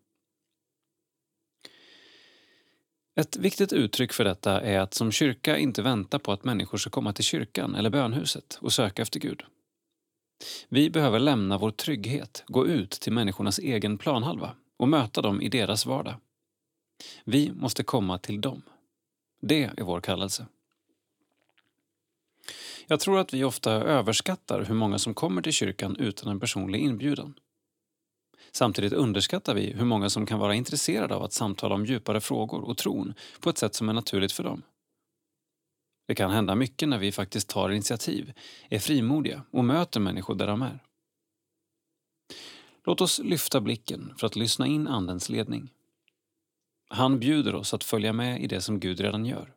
[3.16, 6.90] Ett viktigt uttryck för detta är att som kyrka inte vänta på att människor ska
[6.90, 9.44] komma till kyrkan eller bönhuset och söka efter Gud.
[10.70, 15.50] Vi behöver lämna vår trygghet, gå ut till människornas egen planhalva och möta dem i
[15.50, 16.16] deras vardag.
[17.24, 18.62] Vi måste komma till dem.
[19.42, 20.48] Det är vår kallelse.
[22.88, 26.80] Jag tror att vi ofta överskattar hur många som kommer till kyrkan utan en personlig
[26.80, 27.34] inbjudan.
[28.52, 32.62] Samtidigt underskattar vi hur många som kan vara intresserade av att samtala om djupare frågor
[32.62, 34.62] och tron på ett sätt som är naturligt för dem.
[36.08, 38.34] Det kan hända mycket när vi faktiskt tar initiativ,
[38.70, 40.80] är frimodiga och möter människor där de är.
[42.86, 45.70] Låt oss lyfta blicken för att lyssna in Andens ledning.
[46.94, 49.56] Han bjuder oss att följa med i det som Gud redan gör.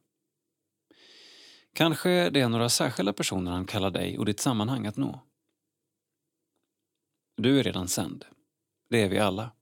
[1.72, 5.20] Kanske det är några särskilda personer han kallar dig och ditt sammanhang att nå.
[7.36, 8.24] Du är redan sänd.
[8.90, 9.52] Det är vi alla.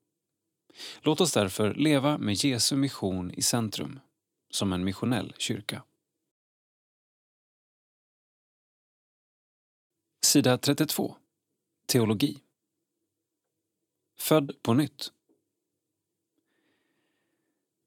[1.00, 4.00] Låt oss därför leva med Jesu mission i centrum,
[4.50, 5.82] som en missionell kyrka.
[10.24, 11.16] Sida 32.
[11.86, 12.40] Teologi.
[14.18, 15.12] Född på nytt.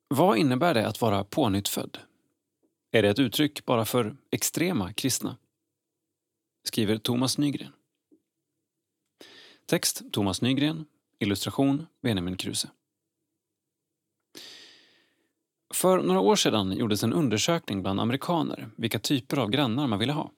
[0.09, 1.97] Vad innebär det att vara pånyttfödd?
[2.91, 5.37] Är det ett uttryck bara för extrema kristna?
[6.63, 7.71] Skriver Thomas Nygren.
[9.65, 10.85] Text Thomas Nygren.
[11.19, 12.69] Illustration Benjamin Kruse.
[15.73, 20.13] För några år sedan gjordes en undersökning bland amerikaner vilka typer av grannar man ville
[20.13, 20.31] ha.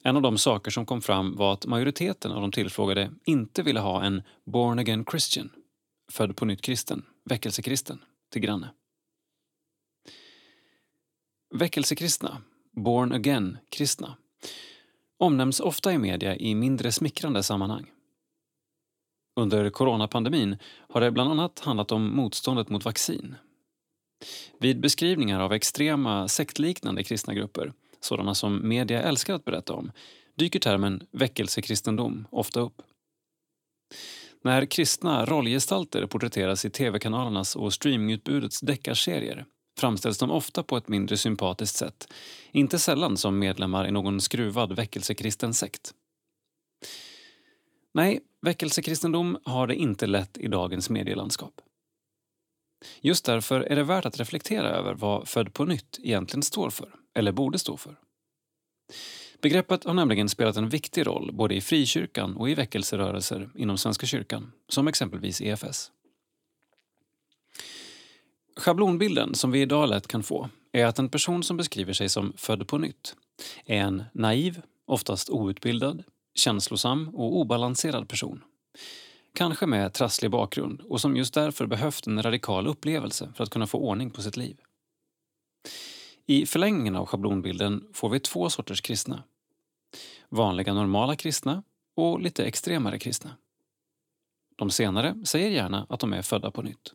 [0.00, 3.80] En av de saker som kom fram var att majoriteten av de tillfrågade inte ville
[3.80, 5.50] ha en born again Christian,
[6.12, 7.98] född på nytt kristen, väckelsekristen,
[8.30, 8.70] till granne.
[11.54, 14.16] Väckelsekristna, born again-kristna,
[15.18, 17.90] omnämns ofta i media i mindre smickrande sammanhang.
[19.40, 20.56] Under coronapandemin
[20.88, 23.34] har det bland annat handlat om motståndet mot vaccin.
[24.60, 29.92] Vid beskrivningar av extrema sektliknande kristna grupper, sådana som media älskar att berätta om,
[30.34, 32.82] dyker termen väckelsekristendom ofta upp.
[34.46, 39.44] När kristna rollgestalter porträtteras i tv-kanalernas och streamingutbudets deckarserier
[39.78, 42.12] framställs de ofta på ett mindre sympatiskt sätt,
[42.52, 45.94] inte sällan som medlemmar i någon skruvad väckelsekristen sekt.
[47.94, 51.60] Nej, väckelsekristendom har det inte lätt i dagens medielandskap.
[53.00, 56.94] Just därför är det värt att reflektera över vad Född på nytt egentligen står för,
[57.14, 57.96] eller borde stå för.
[59.46, 64.06] Begreppet har nämligen spelat en viktig roll både i frikyrkan och i väckelserörelser inom Svenska
[64.06, 65.90] kyrkan, som exempelvis EFS.
[68.56, 72.32] Schablonbilden som vi idag lätt kan få är att en person som beskriver sig som
[72.36, 73.16] född på nytt
[73.64, 78.42] är en naiv, oftast outbildad, känslosam och obalanserad person.
[79.34, 83.66] Kanske med trasslig bakgrund och som just därför behövt en radikal upplevelse för att kunna
[83.66, 84.56] få ordning på sitt liv.
[86.26, 89.22] I förlängningen av schablonbilden får vi två sorters kristna.
[90.28, 91.62] Vanliga normala kristna
[91.94, 93.36] och lite extremare kristna.
[94.56, 96.94] De senare säger gärna att de är födda på nytt.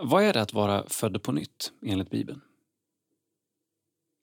[0.00, 2.40] Vad är det att vara född på nytt enligt Bibeln?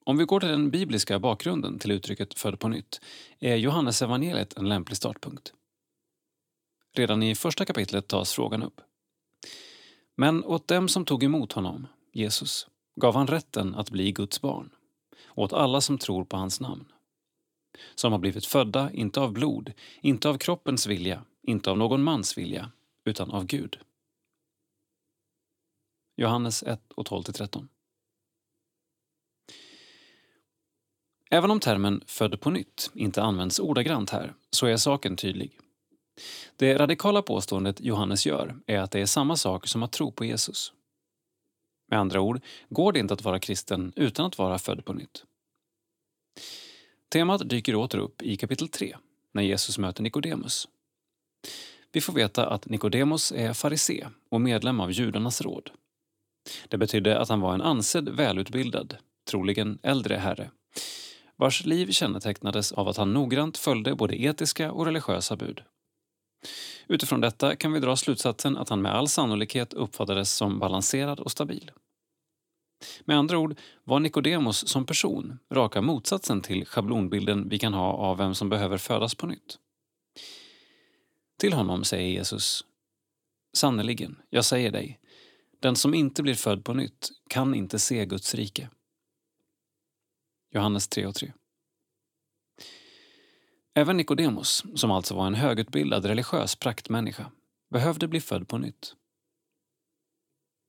[0.05, 3.01] Om vi går till den bibliska bakgrunden till uttrycket född på nytt
[3.39, 5.53] är Johannes evangeliet en lämplig startpunkt.
[6.95, 8.81] Redan i första kapitlet tas frågan upp.
[10.15, 14.74] Men åt dem som tog emot honom, Jesus, gav han rätten att bli Guds barn,
[15.35, 16.85] åt alla som tror på hans namn.
[17.95, 22.37] Som har blivit födda, inte av blod, inte av kroppens vilja, inte av någon mans
[22.37, 22.71] vilja,
[23.05, 23.79] utan av Gud.
[26.17, 27.67] Johannes 1 och 12-13.
[31.31, 35.59] Även om termen född på nytt inte används ordagrant här så är saken tydlig.
[36.55, 40.25] Det radikala påståendet Johannes gör är att det är samma sak som att tro på
[40.25, 40.73] Jesus.
[41.87, 45.23] Med andra ord går det inte att vara kristen utan att vara född på nytt.
[47.09, 48.95] Temat dyker åter upp i kapitel 3
[49.33, 50.67] när Jesus möter Nikodemus.
[51.91, 55.69] Vi får veta att Nikodemus är farisé och medlem av judarnas råd.
[56.67, 60.51] Det betydde att han var en ansedd välutbildad, troligen äldre herre
[61.35, 65.61] vars liv kännetecknades av att han noggrant följde både etiska och religiösa bud.
[66.87, 71.31] Utifrån detta kan vi dra slutsatsen att han med all sannolikhet uppfattades som balanserad och
[71.31, 71.71] stabil.
[73.05, 78.17] Med andra ord var Nikodemos som person raka motsatsen till schablonbilden vi kan ha av
[78.17, 79.59] vem som behöver födas på nytt.
[81.39, 82.65] Till honom säger Jesus
[83.57, 84.99] Sannerligen, jag säger dig,
[85.59, 88.69] den som inte blir född på nytt kan inte se Guds rike.
[90.51, 91.33] Johannes 3 och 3.
[93.77, 97.31] Även Nikodemos, som alltså var en högutbildad religiös praktmänniska,
[97.69, 98.95] behövde bli född på nytt.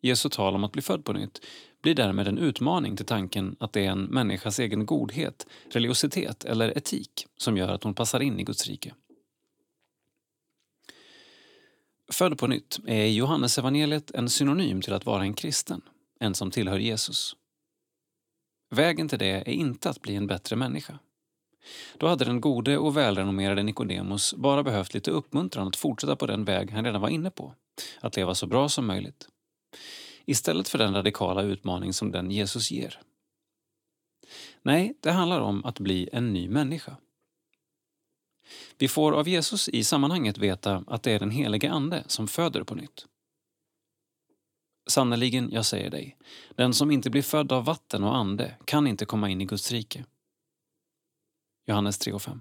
[0.02, 1.46] Jesu tal om att bli född på nytt
[1.82, 6.78] blir därmed en utmaning till tanken att det är en människas egen godhet, religiositet eller
[6.78, 8.94] etik som gör att hon passar in i Guds rike.
[12.12, 15.82] Född på nytt är i Johannesevangeliet en synonym till att vara en kristen,
[16.20, 17.36] en som tillhör Jesus.
[18.70, 20.98] Vägen till det är inte att bli en bättre människa.
[21.98, 26.44] Då hade den gode och välrenommerade Nikodemos bara behövt lite uppmuntran att fortsätta på den
[26.44, 27.54] väg han redan var inne på,
[28.00, 29.28] att leva så bra som möjligt.
[30.24, 33.00] Istället för den radikala utmaning som den Jesus ger.
[34.62, 36.96] Nej, det handlar om att bli en ny människa.
[38.78, 42.62] Vi får av Jesus i sammanhanget veta att det är den helige Ande som föder
[42.62, 43.06] på nytt.
[44.88, 46.16] Sannerligen, jag säger dig,
[46.54, 49.72] den som inte blir född av vatten och ande kan inte komma in i Guds
[49.72, 50.04] rike.
[51.66, 52.40] Johannes 3 och 5.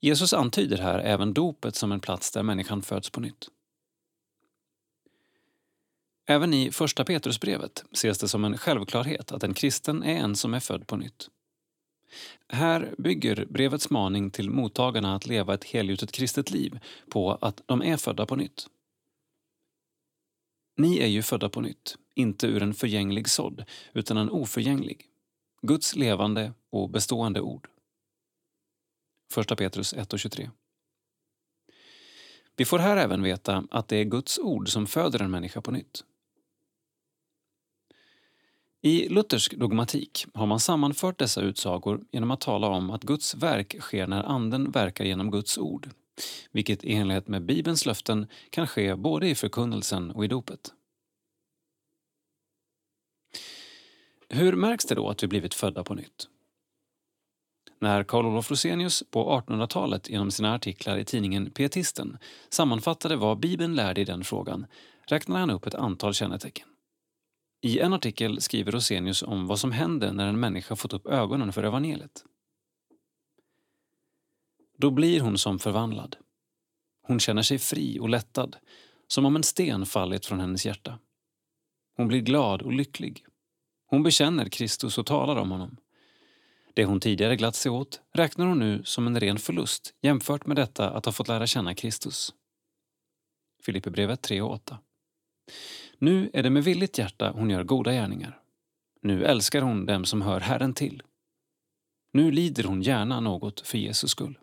[0.00, 3.48] Jesus antyder här även dopet som en plats där människan föds på nytt.
[6.26, 10.54] Även i Första Petrusbrevet ses det som en självklarhet att en kristen är en som
[10.54, 11.28] är född på nytt.
[12.48, 17.82] Här bygger brevets maning till mottagarna att leva ett helgjutet kristet liv på att de
[17.82, 18.66] är födda på nytt.
[20.76, 25.09] Ni är ju födda på nytt, inte ur en förgänglig sådd, utan en oförgänglig.
[25.62, 27.68] Guds levande och bestående ord.
[29.36, 30.50] 1 Petrus 1 och 23.
[32.56, 35.70] Vi får här även veta att det är Guds ord som föder en människa på
[35.70, 36.04] nytt.
[38.82, 43.76] I luthersk dogmatik har man sammanfört dessa utsagor genom att tala om att Guds verk
[43.80, 45.90] sker när Anden verkar genom Guds ord
[46.50, 50.72] vilket i enlighet med Bibelns löften kan ske både i förkunnelsen och i dopet.
[54.32, 56.28] Hur märks det då att vi blivit födda på nytt?
[57.78, 62.18] När Carl Olof Rosenius på 1800-talet genom sina artiklar i tidningen Pietisten
[62.50, 64.66] sammanfattade vad Bibeln lärde i den frågan
[65.06, 66.68] räknade han upp ett antal kännetecken.
[67.62, 71.52] I en artikel skriver Rosenius om vad som händer när en människa fått upp ögonen
[71.52, 72.24] för evangeliet.
[74.78, 76.16] Då blir hon som förvandlad.
[77.02, 78.56] Hon känner sig fri och lättad,
[79.06, 80.98] som om en sten fallit från hennes hjärta.
[81.96, 83.26] Hon blir glad och lycklig.
[83.90, 85.76] Hon bekänner Kristus och talar om honom.
[86.74, 90.56] Det hon tidigare glatt sig åt räknar hon nu som en ren förlust jämfört med
[90.56, 92.34] detta att ha fått lära känna Kristus.
[93.62, 94.78] Filipperbrevet 3 och 8.
[95.98, 98.40] Nu är det med villigt hjärta hon gör goda gärningar.
[99.02, 101.02] Nu älskar hon dem som hör Herren till.
[102.12, 104.38] Nu lider hon gärna något för Jesus skull.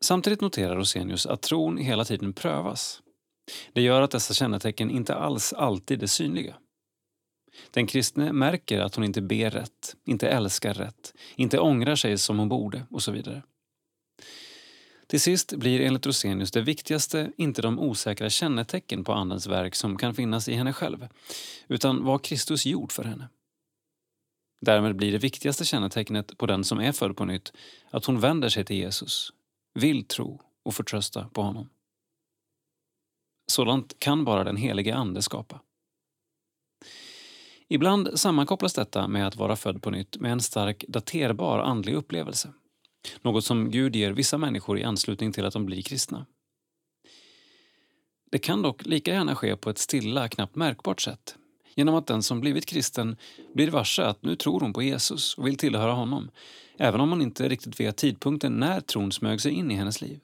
[0.00, 3.02] Samtidigt noterar Rosenius att tron hela tiden prövas.
[3.72, 6.56] Det gör att dessa kännetecken inte alls alltid är synliga.
[7.70, 12.38] Den kristne märker att hon inte ber rätt, inte älskar rätt, inte ångrar sig som
[12.38, 13.42] hon borde och så vidare.
[15.06, 19.98] Till sist blir enligt Rosenius det viktigaste inte de osäkra kännetecken på Andens verk som
[19.98, 21.08] kan finnas i henne själv,
[21.68, 23.28] utan vad Kristus gjort för henne.
[24.60, 27.52] Därmed blir det viktigaste kännetecknet på den som är född på nytt
[27.90, 29.32] att hon vänder sig till Jesus,
[29.74, 31.68] vill tro och förtrösta på honom.
[33.50, 35.60] Sådant kan bara den helige Ande skapa.
[37.68, 42.52] Ibland sammankopplas detta med att vara född på nytt med en stark daterbar andlig upplevelse.
[43.22, 46.26] Något som Gud ger vissa människor i anslutning till att de blir kristna.
[48.30, 51.36] Det kan dock lika gärna ske på ett stilla, knappt märkbart sätt
[51.74, 53.16] genom att den som blivit kristen
[53.54, 56.30] blir varse att nu tror hon på Jesus och vill tillhöra honom,
[56.78, 60.20] även om hon inte riktigt vet tidpunkten när tron smög sig in i hennes liv.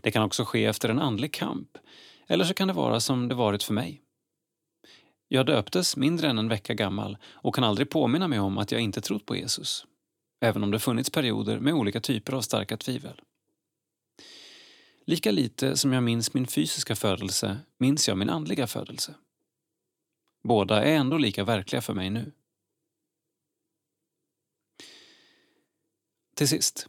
[0.00, 1.78] Det kan också ske efter en andlig kamp,
[2.26, 4.02] eller så kan det vara som det varit för mig.
[5.28, 8.80] Jag döptes mindre än en vecka gammal och kan aldrig påminna mig om att jag
[8.80, 9.86] inte trott på Jesus,
[10.40, 13.20] även om det funnits perioder med olika typer av starka tvivel.
[15.06, 19.14] Lika lite som jag minns min fysiska födelse minns jag min andliga födelse.
[20.44, 22.32] Båda är ändå lika verkliga för mig nu.
[26.34, 26.86] Till sist.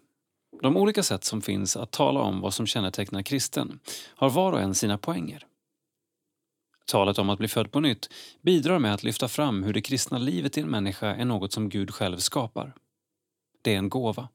[0.64, 3.80] De olika sätt som finns att tala om vad som kännetecknar kristen
[4.16, 5.45] har var och en sina poänger.
[6.86, 8.09] Talet om att bli född på nytt
[8.41, 11.70] bidrar med att lyfta fram hur det kristna livet i en människa är något som
[11.70, 12.74] Gud själv skapar.
[13.61, 14.30] Det är en gåva.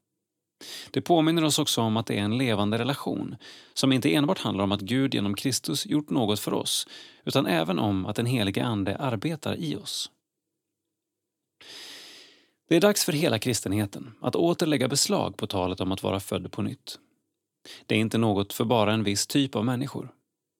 [0.91, 3.35] Det påminner oss också om att det är en levande relation
[3.73, 6.87] som inte enbart handlar om att Gud genom Kristus gjort något för oss
[7.25, 10.11] utan även om att den helige Ande arbetar i oss.
[12.69, 16.19] Det är dags för hela kristenheten att åter lägga beslag på talet om att vara
[16.19, 16.99] född på nytt.
[17.85, 20.13] Det är inte något för bara en viss typ av människor.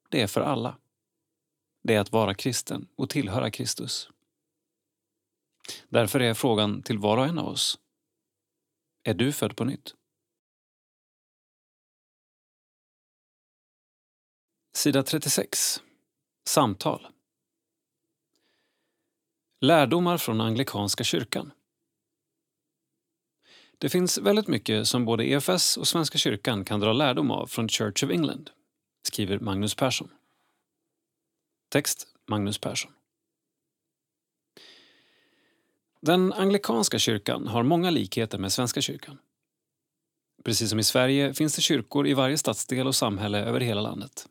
[0.10, 0.78] Det är för alla.
[1.84, 4.10] Det är att vara kristen och tillhöra Kristus.
[5.90, 7.80] Därför är frågan till var och en av oss
[9.04, 9.96] är du född på nytt?
[14.74, 15.82] Sida 36.
[16.48, 17.08] Samtal.
[19.62, 21.52] Lärdomar från anglikanska kyrkan.
[23.82, 27.70] Det finns väldigt mycket som både EFS och Svenska kyrkan kan dra lärdom av från
[27.70, 28.50] Church of England,
[29.04, 30.10] skriver Magnus Persson.
[31.70, 32.92] Text Magnus Persson.
[36.02, 39.18] Den anglikanska kyrkan har många likheter med Svenska kyrkan.
[40.44, 44.28] Precis som i Sverige finns det kyrkor i varje stadsdel och samhälle över hela landet.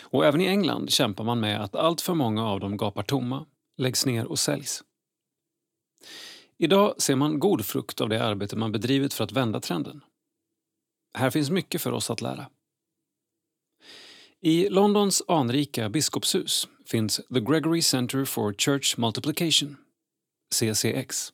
[0.00, 3.46] Och även i England kämpar man med att allt för många av dem gapar tomma,
[3.76, 4.84] läggs ner och säljs.
[6.58, 10.00] Idag ser man god frukt av det arbete man bedrivit för att vända trenden.
[11.14, 12.46] Här finns mycket för oss att lära.
[14.40, 19.76] I Londons anrika biskopshus finns The Gregory Center for Church Multiplication
[20.54, 21.32] CCX.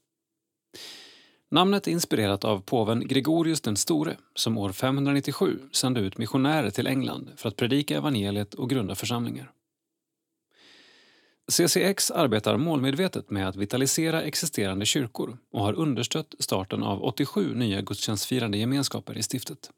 [1.51, 6.87] Namnet är inspirerat av påven Gregorius den store som år 597 sände ut missionärer till
[6.87, 9.53] England för att predika evangeliet och grunda församlingar.
[11.51, 17.81] CCX arbetar målmedvetet med att vitalisera existerande kyrkor och har understött starten av 87 nya
[17.81, 19.71] gudstjänstfirande gemenskaper i stiftet.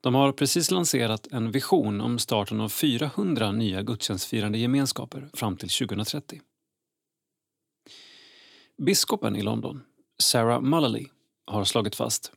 [0.00, 5.68] De har precis lanserat en vision om starten av 400 nya gudstjänstfirande gemenskaper fram till
[5.68, 6.40] 2030.
[8.78, 9.82] Biskopen i London,
[10.18, 11.06] Sarah Mullally,
[11.46, 12.32] har slagit fast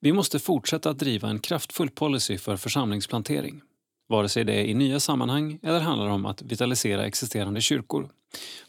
[0.00, 3.62] vi måste fortsätta att driva en kraftfull policy för församlingsplantering,
[4.08, 8.10] vare sig det är i nya sammanhang eller handlar om att vitalisera existerande kyrkor,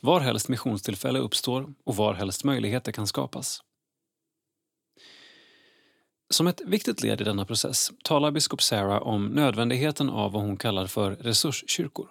[0.01, 3.61] varhelst missionstillfälle uppstår och varhelst möjligheter kan skapas.
[6.29, 10.57] Som ett viktigt led i denna process talar biskop Sarah om nödvändigheten av vad hon
[10.57, 12.09] kallar för resurskyrkor.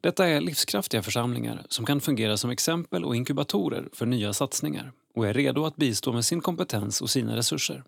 [0.00, 5.26] Detta är livskraftiga församlingar som kan fungera som exempel och inkubatorer för nya satsningar och
[5.26, 7.84] är redo att bistå med sin kompetens och sina resurser.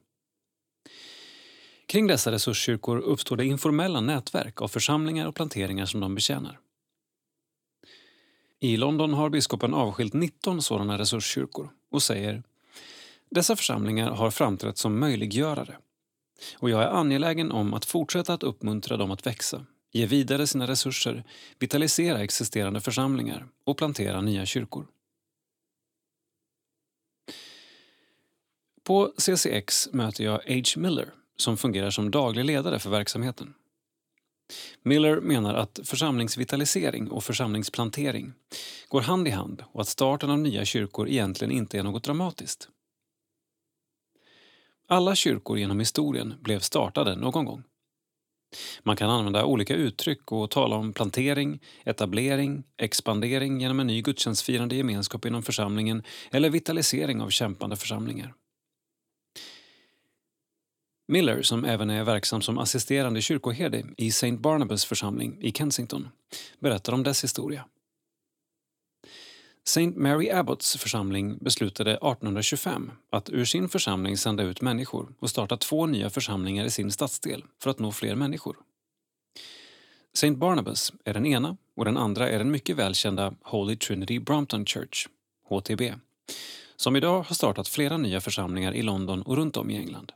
[1.86, 6.58] Kring dessa resurskyrkor uppstår det informella nätverk av församlingar och planteringar som de betjänar.
[8.60, 12.42] I London har biskopen avskilt 19 sådana resurskyrkor och säger
[13.30, 15.78] dessa församlingar har framträtt som möjliggörare
[16.58, 20.66] och jag är angelägen om att fortsätta att uppmuntra dem att växa ge vidare sina
[20.66, 21.24] resurser,
[21.58, 24.86] vitalisera existerande församlingar och plantera nya kyrkor.
[28.82, 30.80] På CCX möter jag H.
[30.80, 33.54] Miller som fungerar som daglig ledare för verksamheten.
[34.82, 38.32] Miller menar att församlingsvitalisering och församlingsplantering
[38.88, 42.68] går hand i hand och att starten av nya kyrkor egentligen inte är något dramatiskt.
[44.88, 47.62] Alla kyrkor genom historien blev startade någon gång.
[48.82, 54.76] Man kan använda olika uttryck och tala om plantering, etablering, expandering genom en ny gudstjänstfirande
[54.76, 58.34] gemenskap inom församlingen eller vitalisering av kämpande församlingar.
[61.08, 64.32] Miller, som även är verksam som assisterande kyrkoherde i St.
[64.32, 66.08] Barnabas församling i Kensington,
[66.58, 67.64] berättar om dess historia.
[69.66, 69.86] St.
[69.86, 75.86] Mary Abbots församling beslutade 1825 att ur sin församling sända ut människor och starta två
[75.86, 78.56] nya församlingar i sin stadsdel för att nå fler människor.
[80.14, 80.30] St.
[80.30, 85.08] Barnabas är den ena och den andra är den mycket välkända Holy Trinity Brompton Church,
[85.48, 85.94] HTB,
[86.76, 90.12] som idag har startat flera nya församlingar i London och runt om i England.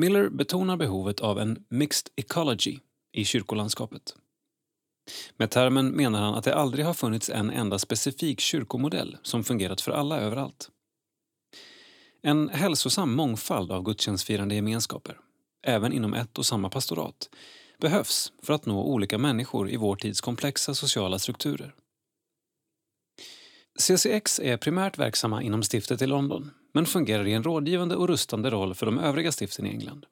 [0.00, 2.78] Miller betonar behovet av en mixed ecology
[3.12, 4.16] i kyrkolandskapet.
[5.36, 9.80] Med termen menar han att det aldrig har funnits en enda specifik kyrkomodell som fungerat
[9.80, 10.70] för alla överallt.
[12.22, 15.18] En hälsosam mångfald av gudstjänstfirande gemenskaper,
[15.66, 17.30] även inom ett och samma pastorat,
[17.80, 21.74] behövs för att nå olika människor i vår tids komplexa sociala strukturer.
[23.78, 28.50] CCX är primärt verksamma inom stiftet i London men fungerar i en rådgivande och rustande
[28.50, 30.06] roll för de övriga stiften i England.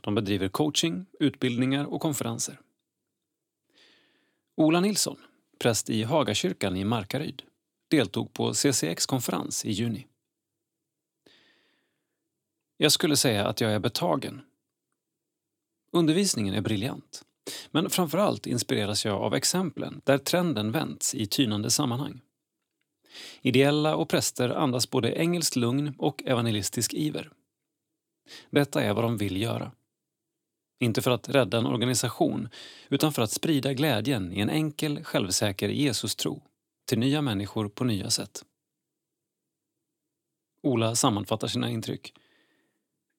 [0.00, 2.60] De bedriver coaching, utbildningar och konferenser.
[4.56, 5.16] Ola Nilsson,
[5.58, 7.42] präst i Hagakyrkan i Markaryd,
[7.88, 10.06] deltog på CCX-konferens i juni.
[12.76, 14.40] Jag skulle säga att jag är betagen.
[15.92, 17.24] Undervisningen är briljant,
[17.70, 22.20] men framförallt inspireras jag av exemplen där trenden vänts i tynande sammanhang.
[23.42, 27.30] Ideella och präster andas både engelskt lugn och evangelistisk iver.
[28.50, 29.72] Detta är vad de vill göra.
[30.80, 32.48] Inte för att rädda en organisation,
[32.88, 36.42] utan för att sprida glädjen i en enkel, självsäker Jesus-tro
[36.88, 38.44] till nya människor på nya sätt.
[40.62, 42.14] Ola sammanfattar sina intryck.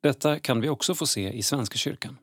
[0.01, 2.17] Detta kan vi också få se i Svenska kyrkan.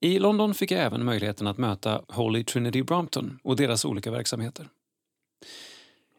[0.00, 4.68] I London fick jag även möjligheten att möta Holy Trinity Brompton och deras olika verksamheter.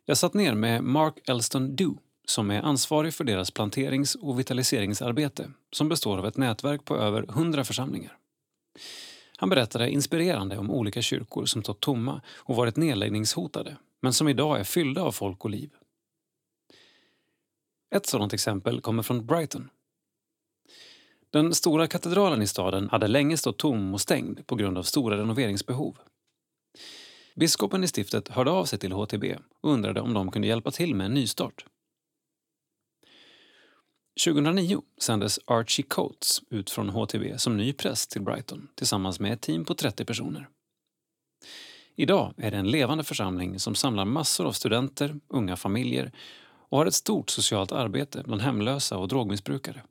[0.05, 5.51] Jag satt ner med Mark Elston Dew som är ansvarig för deras planterings och vitaliseringsarbete
[5.71, 8.17] som består av ett nätverk på över 100 församlingar.
[9.37, 14.59] Han berättade inspirerande om olika kyrkor som stått tomma och varit nedläggningshotade men som idag
[14.59, 15.69] är fyllda av folk och liv.
[17.95, 19.69] Ett sådant exempel kommer från Brighton.
[21.38, 25.18] Den stora katedralen i staden hade länge stått tom och stängd på grund av stora
[25.18, 25.97] renoveringsbehov.
[27.35, 30.95] Biskopen i stiftet hörde av sig till HTB och undrade om de kunde hjälpa till
[30.95, 31.65] med en nystart.
[34.26, 39.41] 2009 sändes Archie Coates ut från HTB som ny präst till Brighton tillsammans med ett
[39.41, 40.49] team på 30 personer.
[41.95, 46.11] Idag är det en levande församling som samlar massor av studenter, unga familjer
[46.69, 49.84] och har ett stort socialt arbete bland hemlösa och drogmissbrukare.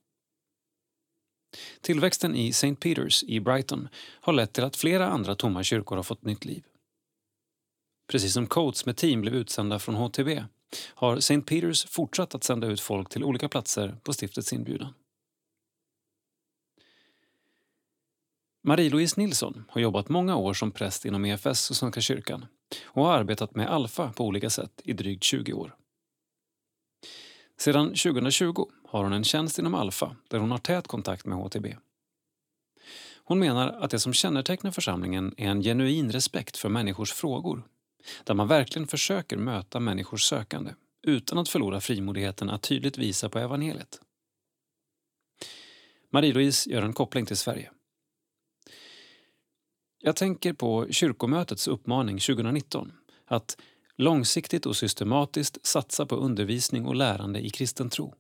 [1.81, 2.75] Tillväxten i St.
[2.75, 3.89] Peters i Brighton
[4.21, 6.63] har lett till att flera andra tomma kyrkor har fått nytt liv.
[8.09, 10.45] Precis som Coates med team blev utsända från HTB
[10.95, 11.41] har St.
[11.41, 14.95] Peters fortsatt att sända ut folk till olika platser på stiftets inbjudan.
[18.67, 22.47] Marie-Louise Nilsson har jobbat många år som präst inom EFS och Svenska kyrkan
[22.85, 25.77] och har arbetat med Alfa på olika sätt i drygt 20 år.
[27.59, 31.67] Sedan 2020 har hon en tjänst inom Alfa där hon har tät kontakt med HTB.
[33.25, 37.63] Hon menar att det som kännetecknar församlingen är en genuin respekt för människors frågor
[38.25, 40.71] där man verkligen försöker möta människors sökande
[41.03, 44.01] utan att förlora frimodigheten att tydligt visa på evangeliet.
[46.11, 47.71] Marie-Louise gör en koppling till Sverige.
[49.99, 52.93] Jag tänker på kyrkomötets uppmaning 2019
[53.27, 53.59] att
[53.97, 58.15] långsiktigt och systematiskt satsa på undervisning och lärande i kristen tro.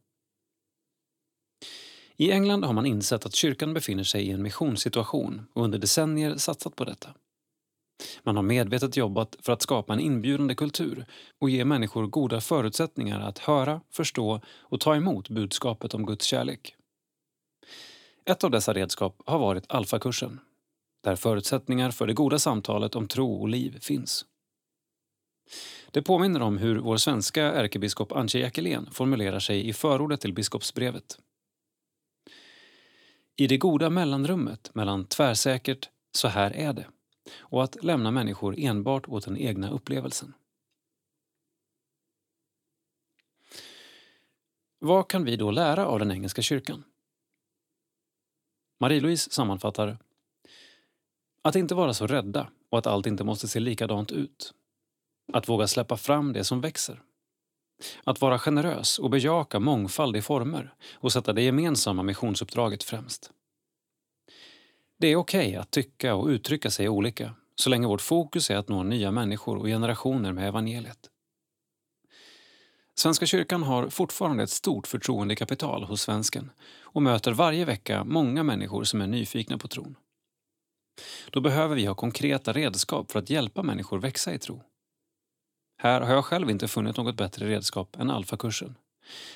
[2.16, 6.36] I England har man insett att kyrkan befinner sig i en missionssituation och under decennier
[6.36, 7.14] satsat på detta.
[8.22, 11.06] Man har medvetet jobbat för att skapa en inbjudande kultur
[11.40, 16.74] och ge människor goda förutsättningar att höra, förstå och ta emot budskapet om Guds kärlek.
[18.24, 20.40] Ett av dessa redskap har varit Alfakursen,
[21.04, 24.24] där förutsättningar för det goda samtalet om tro och liv finns.
[25.90, 31.18] Det påminner om hur vår svenska ärkebiskop Antje Jackelén formulerar sig i förordet till biskopsbrevet.
[33.36, 36.86] I det goda mellanrummet mellan tvärsäkert, så här är det
[37.38, 40.34] och att lämna människor enbart åt den egna upplevelsen.
[44.78, 46.84] Vad kan vi då lära av den engelska kyrkan?
[48.78, 49.98] Marie-Louise sammanfattar
[51.42, 54.54] att inte vara så rädda och att allt inte måste se likadant ut.
[55.32, 57.02] Att våga släppa fram det som växer.
[58.04, 63.30] Att vara generös och bejaka mångfald i former och sätta det gemensamma missionsuppdraget främst.
[64.98, 68.56] Det är okej okay att tycka och uttrycka sig olika så länge vårt fokus är
[68.56, 71.10] att nå nya människor och generationer med evangeliet.
[72.94, 76.50] Svenska kyrkan har fortfarande ett stort förtroendekapital hos svensken
[76.80, 79.96] och möter varje vecka många människor som är nyfikna på tron.
[81.30, 84.62] Då behöver vi ha konkreta redskap för att hjälpa människor växa i tro.
[85.78, 88.78] Här har jag själv inte funnit något bättre redskap än alfakursen.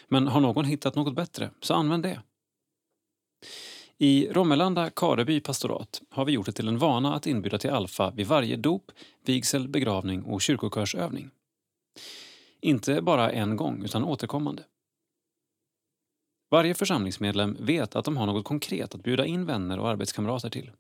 [0.09, 2.23] Men har någon hittat något bättre, så använd det.
[3.99, 8.11] I Romelanda Kareby pastorat har vi gjort det till en vana att inbjuda till alfa
[8.11, 8.93] vid varje dop,
[9.25, 11.31] vigsel, begravning och kyrkokörsövning.
[12.61, 14.63] Inte bara en gång, utan återkommande.
[16.51, 20.71] Varje församlingsmedlem vet att de har något konkret att bjuda in vänner och arbetskamrater till.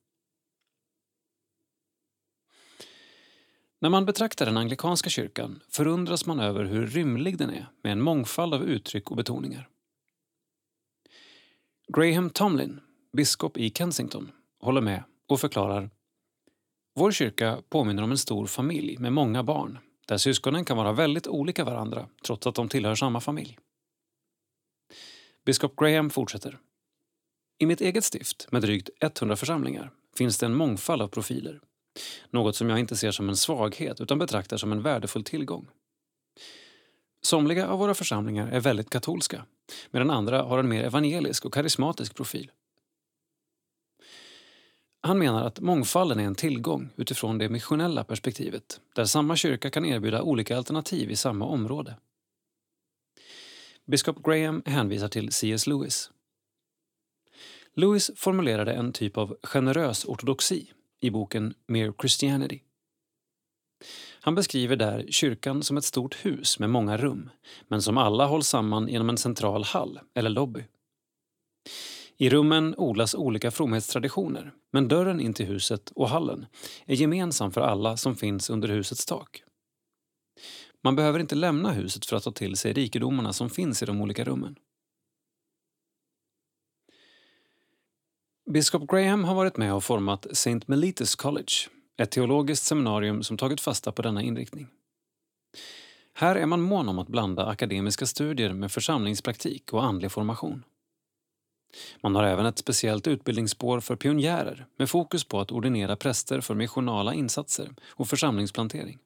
[3.82, 8.00] När man betraktar den anglikanska kyrkan förundras man över hur rymlig den är med en
[8.00, 9.68] mångfald av uttryck och betoningar.
[11.96, 12.80] Graham Tomlin,
[13.12, 14.30] biskop i Kensington,
[14.60, 15.90] håller med och förklarar
[16.94, 21.26] Vår kyrka påminner om en stor familj med många barn där syskonen kan vara väldigt
[21.26, 23.58] olika varandra trots att de tillhör samma familj.
[25.44, 26.58] Biskop Graham fortsätter.
[27.58, 31.60] I mitt eget stift, med drygt 100 församlingar, finns det en mångfald av profiler.
[32.30, 35.68] Något som jag inte ser som en svaghet utan betraktar som en värdefull tillgång.
[37.22, 39.44] Somliga av våra församlingar är väldigt katolska
[39.90, 42.50] medan andra har en mer evangelisk och karismatisk profil.
[45.02, 49.84] Han menar att mångfalden är en tillgång utifrån det missionella perspektivet där samma kyrka kan
[49.84, 51.96] erbjuda olika alternativ i samma område.
[53.86, 55.66] Biskop Graham hänvisar till C.S.
[55.66, 56.10] Lewis.
[57.74, 62.60] Lewis formulerade en typ av generös ortodoxi i boken Mere Christianity.
[64.20, 67.30] Han beskriver där kyrkan som ett stort hus med många rum
[67.68, 70.64] men som alla hålls samman genom en central hall eller lobby.
[72.16, 76.46] I rummen odlas olika fromhetstraditioner men dörren in till huset och hallen
[76.86, 79.42] är gemensam för alla som finns under husets tak.
[80.82, 84.00] Man behöver inte lämna huset för att ta till sig rikedomarna som finns i de
[84.00, 84.56] olika rummen.
[88.50, 90.60] Biskop Graham har varit med och format St.
[90.66, 91.52] Melitus College,
[91.96, 94.66] ett teologiskt seminarium som tagit fasta på denna inriktning.
[96.14, 100.64] Här är man mån om att blanda akademiska studier med församlingspraktik och andlig formation.
[102.00, 106.54] Man har även ett speciellt utbildningsspår för pionjärer med fokus på att ordinera präster för
[106.54, 108.98] missionala insatser och församlingsplantering.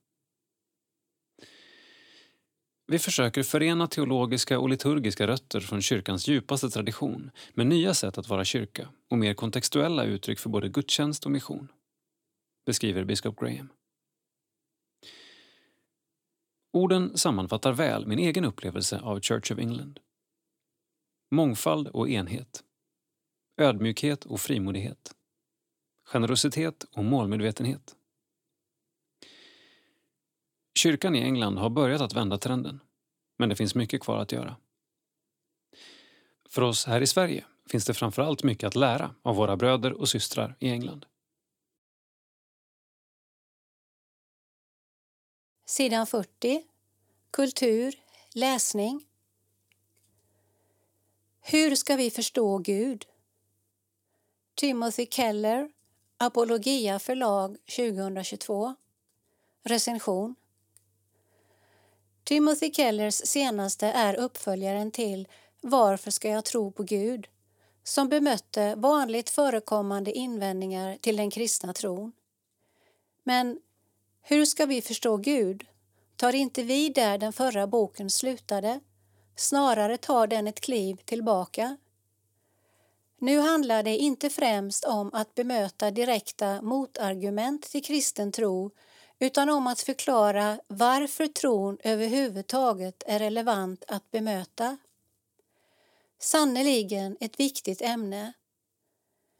[2.86, 8.28] Vi försöker förena teologiska och liturgiska rötter från kyrkans djupaste tradition med nya sätt att
[8.28, 11.69] vara kyrka och mer kontextuella uttryck för både gudstjänst och mission,
[12.66, 13.69] beskriver biskop Graham.
[16.73, 20.01] Orden sammanfattar väl min egen upplevelse av Church of England.
[21.31, 22.65] Mångfald och enhet.
[23.61, 25.15] Ödmjukhet och frimodighet.
[26.05, 27.97] Generositet och målmedvetenhet.
[30.78, 32.80] Kyrkan i England har börjat att vända trenden,
[33.38, 34.56] men det finns mycket kvar att göra.
[36.48, 40.09] För oss här i Sverige finns det framförallt mycket att lära av våra bröder och
[40.09, 41.06] systrar i England.
[45.66, 46.62] Sidan 40.
[47.30, 47.94] Kultur,
[48.34, 49.05] läsning.
[51.40, 53.06] Hur ska vi förstå Gud?
[54.55, 55.70] Timothy Keller,
[56.16, 58.74] Apologia förlag 2022.
[59.62, 60.34] Recension
[62.24, 65.28] Timothy Kellers senaste är uppföljaren till
[65.60, 67.28] Varför ska jag tro på Gud?
[67.84, 72.12] som bemötte vanligt förekommande invändningar till den kristna tron.
[73.24, 73.59] Men
[74.22, 75.66] hur ska vi förstå Gud?
[76.16, 78.80] Tar inte vi där den förra boken slutade?
[79.36, 81.76] Snarare tar den ett kliv tillbaka.
[83.18, 88.70] Nu handlar det inte främst om att bemöta direkta motargument till kristen tro
[89.24, 94.76] utan om att förklara varför tron överhuvudtaget är relevant att bemöta.
[96.20, 98.32] Sannerligen ett viktigt ämne.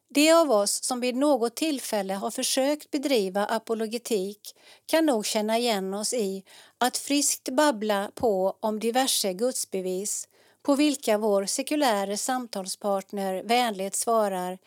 [0.09, 4.57] De av oss som vid något tillfälle har försökt bedriva apologetik
[4.87, 6.45] kan nog känna igen oss i
[6.79, 10.29] att friskt babbla på om diverse gudsbevis
[10.63, 14.59] på vilka vår sekuläre samtalspartner vänligt svarar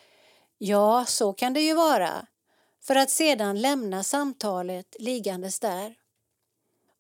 [0.57, 2.27] Ja, så kan det ju vara
[2.88, 5.95] för att sedan lämna samtalet liggandes där.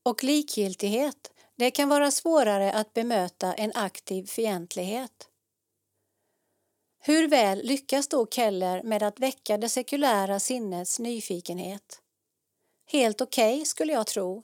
[0.03, 5.29] Och likgiltighet, det kan vara svårare att bemöta än aktiv fientlighet.
[6.99, 12.01] Hur väl lyckas då Keller med att väcka det sekulära sinnets nyfikenhet?
[12.85, 14.43] Helt okej, okay, skulle jag tro.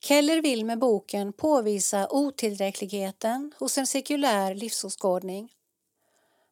[0.00, 5.52] Keller vill med boken påvisa otillräckligheten hos en sekulär livsåskådning.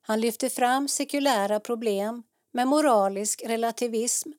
[0.01, 2.23] Han lyfter fram sekulära problem
[2.53, 4.31] med moralisk relativism,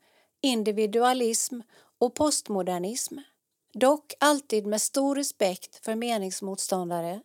[0.41, 1.60] individualism
[1.98, 3.18] och postmodernism,
[3.73, 7.22] dock alltid med stor respekt för meningsmotståndare.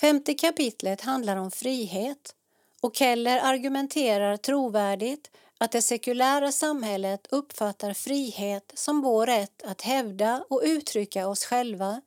[0.00, 2.34] Femte kapitlet handlar om frihet
[2.80, 10.44] och Keller argumenterar trovärdigt att det sekulära samhället uppfattar frihet som vår rätt att hävda
[10.48, 12.00] och uttrycka oss själva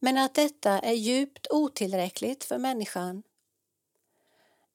[0.00, 3.22] men att detta är djupt otillräckligt för människan.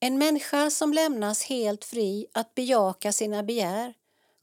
[0.03, 3.93] En människa som lämnas helt fri att bejaka sina begär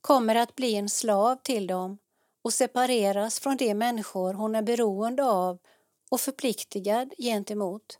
[0.00, 1.98] kommer att bli en slav till dem
[2.42, 5.58] och separeras från de människor hon är beroende av
[6.10, 7.98] och förpliktigad gentemot.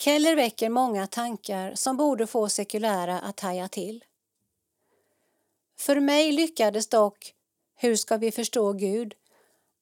[0.00, 4.04] Keller väcker många tankar som borde få sekulära att haja till.
[5.78, 7.34] För mig lyckades dock
[7.74, 9.14] Hur ska vi förstå Gud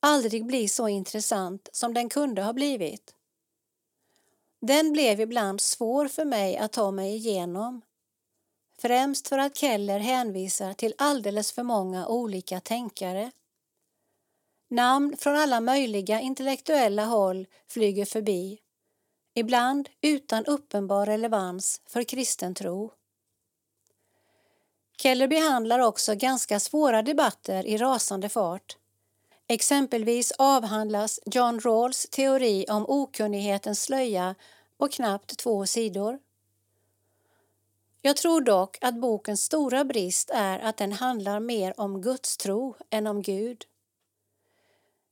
[0.01, 3.16] aldrig bli så intressant som den kunde ha blivit.
[4.67, 7.83] Den blev ibland svår för mig att ta mig igenom.
[8.79, 13.31] Främst för att Keller hänvisar till alldeles för många olika tänkare.
[14.69, 18.59] Namn från alla möjliga intellektuella håll flyger förbi
[19.35, 22.93] ibland utan uppenbar relevans för kristen tro.
[24.99, 28.77] Keller behandlar också ganska svåra debatter i rasande fart.
[29.49, 34.35] Exempelvis avhandlas John Rawls teori om okunnighetens slöja
[34.77, 36.19] och knappt två sidor.
[38.03, 43.07] Jag tror dock att bokens stora brist är att den handlar mer om gudstro än
[43.07, 43.65] om Gud.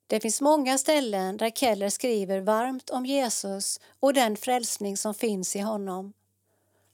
[0.07, 5.57] Det finns många ställen där Keller skriver varmt om Jesus och den frälsning som finns
[5.57, 6.13] i honom.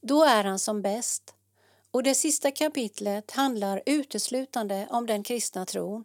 [0.01, 1.35] Då är han som bäst
[1.91, 6.05] och det sista kapitlet handlar uteslutande om den kristna tron.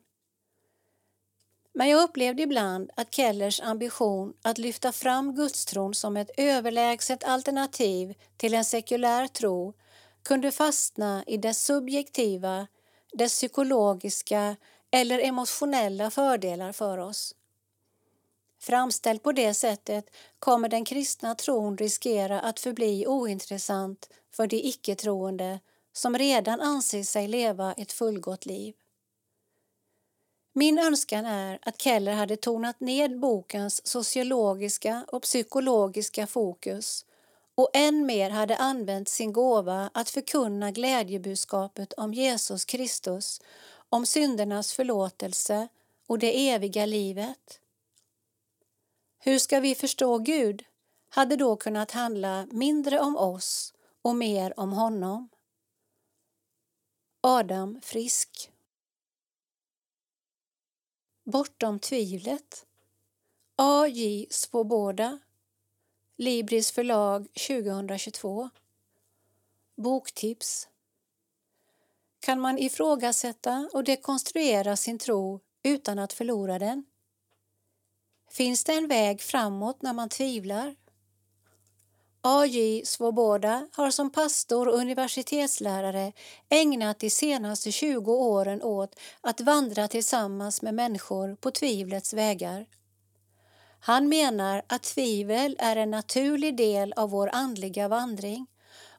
[1.78, 8.16] Men jag upplevde ibland att Kellers ambition att lyfta fram gudstron som ett överlägset alternativ
[8.38, 9.74] till en sekulär tro
[10.24, 12.68] kunde fastna i dess subjektiva,
[13.14, 14.56] dess psykologiska
[14.92, 17.36] eller emotionella fördelar för oss.
[18.60, 20.06] Framställd på det sättet
[20.40, 25.60] kommer den kristna tron riskera att förbli ointressant för de icke-troende
[25.94, 28.76] som redan anser sig leva ett fullgott liv.
[30.58, 37.06] Min önskan är att Keller hade tonat ned bokens sociologiska och psykologiska fokus
[37.56, 43.42] och än mer hade använt sin gåva att förkunna glädjebudskapet om Jesus Kristus
[43.90, 45.68] om syndernas förlåtelse
[46.08, 47.60] och det eviga livet.
[49.20, 50.64] Hur ska vi förstå Gud
[51.10, 55.30] hade då kunnat handla mindre om oss och mer om honom.
[57.22, 58.52] Adam Frisk
[61.28, 62.66] Bortom tvivlet
[63.56, 65.20] AJ Svoboda
[66.18, 68.50] Libris förlag 2022
[69.76, 70.68] Boktips
[72.20, 76.86] kan man ifrågasätta och dekonstruera sin tro utan att förlora den?
[78.30, 80.76] Finns det en väg framåt när man tvivlar?
[82.28, 82.86] A.J.
[82.86, 86.14] Svoboda har som pastor och universitetslärare
[86.50, 92.66] ägnat de senaste 20 åren åt att vandra tillsammans med människor på tvivlets vägar.
[93.80, 98.48] Han menar att tvivel är en naturlig del av vår andliga vandring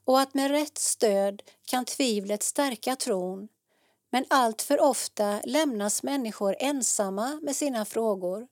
[0.04, 3.48] och att med rätt stöd kan tvivlet stärka tron
[4.10, 8.46] men allt för ofta lämnas människor ensamma med sina frågor.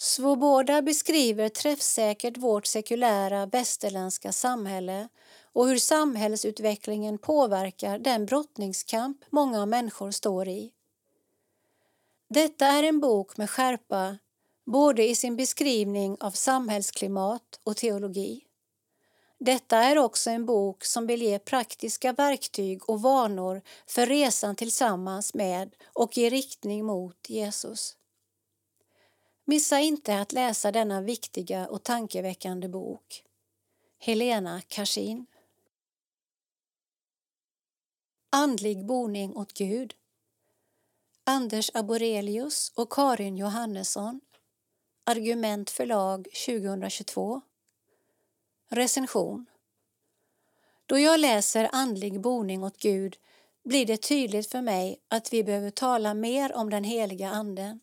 [0.00, 5.08] Svoboda beskriver träffsäkert vårt sekulära västerländska samhälle
[5.52, 10.72] och hur samhällsutvecklingen påverkar den brottningskamp många människor står i.
[12.28, 14.18] Detta är en bok med skärpa
[14.66, 18.44] både i sin beskrivning av samhällsklimat och teologi.
[19.38, 25.34] Detta är också en bok som vill ge praktiska verktyg och vanor för resan tillsammans
[25.34, 27.97] med och i riktning mot Jesus.
[29.50, 33.24] Missa inte att läsa denna viktiga och tankeväckande bok.
[33.98, 35.26] Helena Karsin
[38.30, 39.94] Andlig boning åt Gud.
[41.24, 44.20] Anders Aborelius och Karin Johannesson.
[45.04, 47.40] Argument förlag 2022
[48.68, 49.46] Recension.
[50.86, 53.16] Då jag läser Andlig boning åt Gud
[53.64, 57.80] blir det tydligt för mig att vi behöver tala mer om den heliga Anden.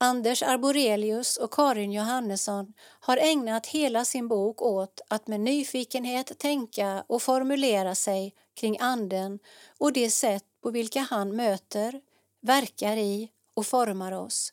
[0.00, 7.04] Anders Arborelius och Karin Johannesson har ägnat hela sin bok åt att med nyfikenhet tänka
[7.06, 9.38] och formulera sig kring Anden
[9.78, 12.00] och det sätt på vilka han möter,
[12.40, 14.52] verkar i och formar oss.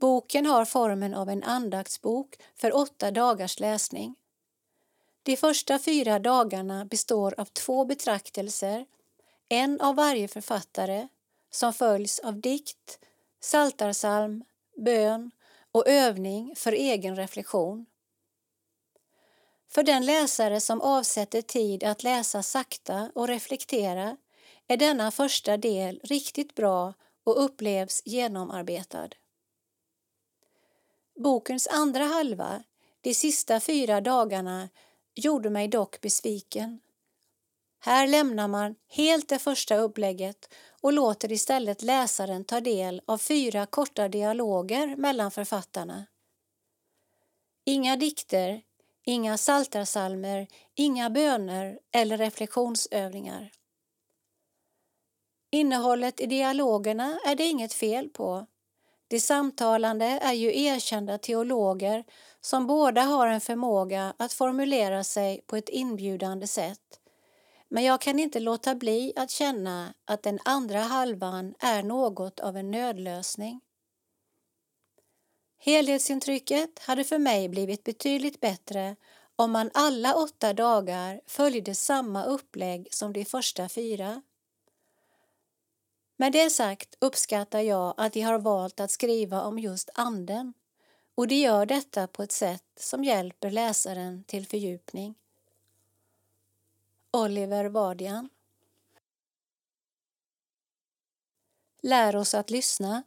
[0.00, 4.14] Boken har formen av en andaktsbok för åtta dagars läsning.
[5.22, 8.86] De första fyra dagarna består av två betraktelser,
[9.48, 11.08] en av varje författare,
[11.50, 12.98] som följs av dikt,
[13.40, 14.44] saltarsalm,
[14.76, 15.30] bön
[15.72, 17.86] och övning för egen reflektion.
[19.70, 24.16] För den läsare som avsätter tid att läsa sakta och reflektera
[24.66, 26.94] är denna första del riktigt bra
[27.24, 29.08] och upplevs genomarbetad.
[31.16, 32.62] Bokens andra halva,
[33.00, 34.68] de sista fyra dagarna,
[35.14, 36.80] gjorde mig dock besviken.
[37.80, 43.66] Här lämnar man helt det första upplägget och låter istället läsaren ta del av fyra
[43.66, 46.06] korta dialoger mellan författarna.
[47.64, 48.62] Inga dikter,
[49.04, 53.52] inga saltarsalmer, inga böner eller reflektionsövningar.
[55.50, 58.46] Innehållet i dialogerna är det inget fel på.
[59.08, 62.04] De samtalande är ju erkända teologer
[62.40, 66.97] som båda har en förmåga att formulera sig på ett inbjudande sätt.
[67.68, 72.56] Men jag kan inte låta bli att känna att den andra halvan är något av
[72.56, 73.60] en nödlösning.
[75.58, 78.96] Helhetsintrycket hade för mig blivit betydligt bättre
[79.36, 84.22] om man alla åtta dagar följde samma upplägg som de första fyra.
[86.16, 90.54] Med det sagt uppskattar jag att de har valt att skriva om just anden
[91.14, 95.14] och de gör detta på ett sätt som hjälper läsaren till fördjupning.
[97.18, 98.28] Oliver Vardian
[101.82, 103.02] Lär oss att lyssna.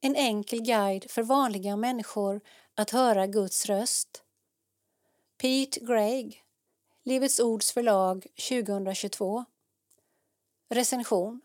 [0.00, 2.40] En enkel guide för vanliga människor
[2.74, 4.22] att höra Guds röst.
[5.36, 6.44] Pete Gregg,
[7.02, 9.44] Livets Ords förlag 2022.
[10.68, 11.40] Recension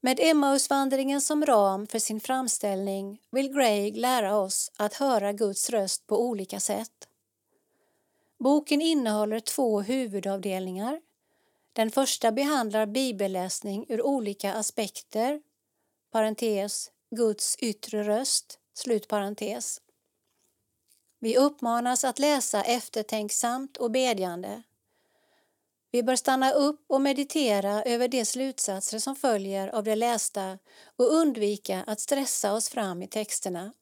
[0.00, 6.06] med Emmausvandringen som ram för sin framställning vill Gregg lära oss att höra Guds röst
[6.06, 7.08] på olika sätt.
[8.42, 11.00] Boken innehåller två huvudavdelningar.
[11.72, 15.40] Den första behandlar bibelläsning ur olika aspekter,
[16.10, 19.80] parentes, Guds yttre röst, slut parentes.
[21.18, 24.62] Vi uppmanas att läsa eftertänksamt och bedjande.
[25.90, 30.58] Vi bör stanna upp och meditera över de slutsatser som följer av det lästa
[30.96, 33.72] och undvika att stressa oss fram i texterna.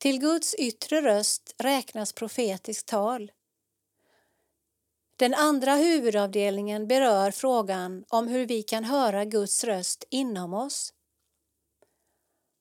[0.00, 3.32] Till Guds yttre röst räknas profetiskt tal.
[5.16, 10.94] Den andra huvudavdelningen berör frågan om hur vi kan höra Guds röst inom oss.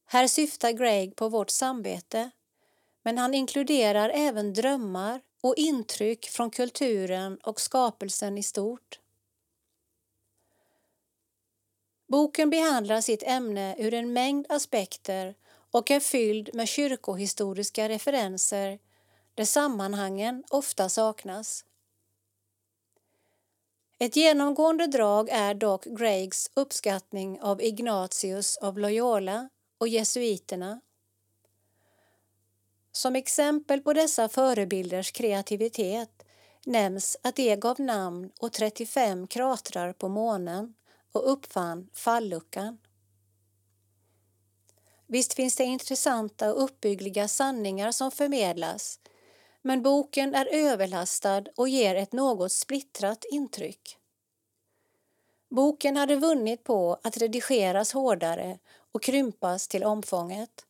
[0.06, 2.32] Här syftar Greg på vårt samvete,
[3.04, 9.00] men han inkluderar även drömmar och intryck från kulturen och skapelsen i stort.
[12.08, 15.36] Boken behandlar sitt ämne ur en mängd aspekter
[15.72, 18.80] och är fylld med kyrkohistoriska referenser
[19.36, 21.66] där sammanhangen ofta saknas.
[24.00, 30.82] Ett genomgående drag är dock Greigs uppskattning av Ignatius av Loyola och jesuiterna.
[32.92, 36.26] Som exempel på dessa förebilders kreativitet
[36.66, 40.74] nämns att de gav namn åt 35 kratrar på månen
[41.12, 42.78] och uppfann falluckan.
[45.12, 49.00] Visst finns det intressanta och uppbyggliga sanningar som förmedlas
[49.62, 53.98] men boken är överlastad och ger ett något splittrat intryck.
[55.50, 58.60] Boken hade vunnit på att redigeras hårdare
[58.92, 60.66] och krympas till omfånget.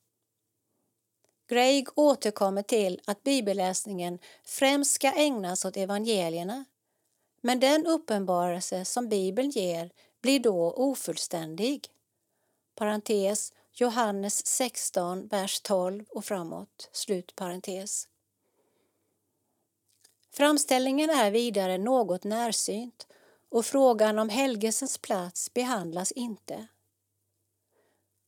[1.48, 6.66] Greig återkommer till att bibelläsningen främst ska ägnas åt evangelierna
[7.42, 9.92] men den uppenbarelse som Bibeln ger
[10.22, 11.88] blir då ofullständig.
[12.76, 16.90] Parentes, Johannes 16, vers 12 och framåt.
[16.92, 18.08] Slut parentes.
[20.32, 23.08] Framställningen är vidare något närsynt
[23.50, 26.68] och frågan om helgelsens plats behandlas inte.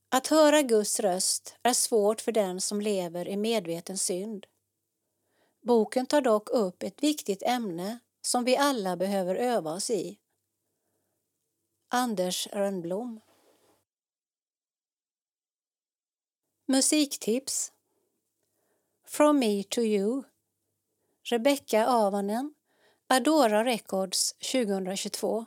[0.10, 4.48] Att höra Guds röst är svårt för den som lever i medveten synd.
[5.62, 10.20] Boken tar dock upp ett viktigt ämne som vi alla behöver öva oss i.
[11.90, 13.20] Anders Rönnblom
[16.72, 17.72] Musiktips
[19.06, 20.24] From me to you
[21.32, 22.54] Rebecca Avanen
[23.10, 25.46] Adora Records 2022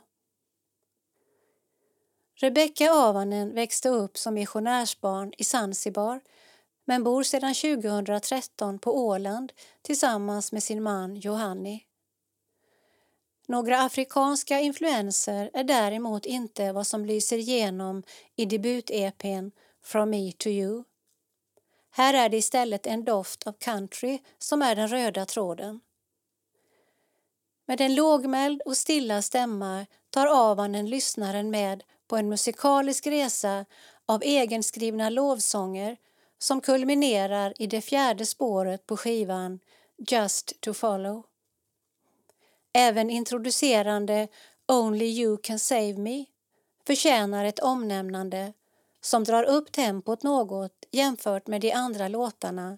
[2.35, 6.21] Rebecka Avanen växte upp som missionärsbarn i Zanzibar
[6.85, 11.85] men bor sedan 2013 på Åland tillsammans med sin man Johanni.
[13.47, 18.03] Några afrikanska influenser är däremot inte vad som lyser igenom
[18.35, 20.83] i debut-EPn From Me To You.
[21.97, 25.79] Här är det istället en doft av country som är den röda tråden.
[27.65, 33.65] Med en lågmäld och stilla stämma tar Avanen lyssnaren med på en musikalisk resa
[34.05, 35.97] av egenskrivna lovsånger
[36.37, 39.59] som kulminerar i det fjärde spåret på skivan
[39.97, 41.23] Just to follow.
[42.73, 44.27] Även introducerande
[44.67, 46.25] Only you can save me
[46.87, 48.53] förtjänar ett omnämnande
[49.05, 52.77] som drar upp tempot något jämfört med de andra låtarna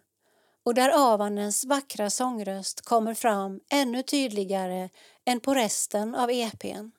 [0.63, 4.89] och där Avanens vackra sångröst kommer fram ännu tydligare
[5.25, 6.91] än på resten av EPn.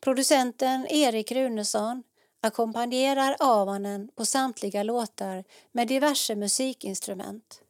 [0.00, 2.02] Producenten Erik Runesson
[2.40, 7.62] ackompanjerar Avanen på samtliga låtar med diverse musikinstrument.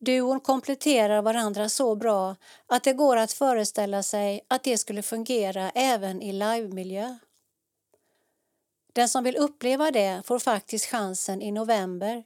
[0.00, 2.36] Duon kompletterar varandra så bra
[2.66, 7.18] att det går att föreställa sig att det skulle fungera även i livemiljö.
[8.96, 12.24] Den som vill uppleva det får faktiskt chansen i november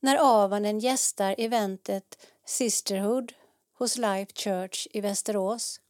[0.00, 3.32] när Avanen gästar eventet Sisterhood
[3.72, 5.80] hos Life Church i Västerås.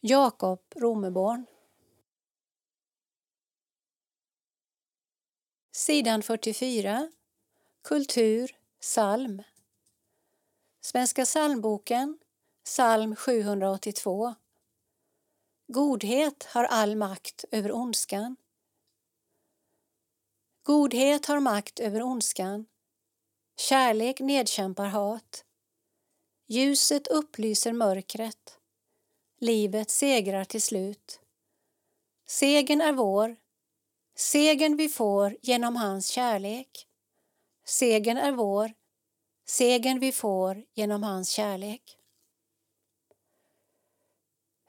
[0.00, 1.46] Jakob Romeborn.
[5.72, 7.10] Sidan 44.
[7.82, 9.42] Kultur, psalm.
[10.80, 12.18] Svenska psalmboken,
[12.64, 14.34] psalm 782.
[15.66, 18.36] Godhet har all makt över ondskan.
[20.68, 22.66] Godhet har makt över ondskan.
[23.56, 25.44] Kärlek nedkämpar hat.
[26.48, 28.58] Ljuset upplyser mörkret.
[29.40, 31.20] Livet segrar till slut.
[32.26, 33.36] Segen är vår.
[34.16, 36.86] Segen vi får genom hans kärlek.
[37.64, 38.72] Segen är vår.
[39.46, 41.98] Segen vi får genom hans kärlek.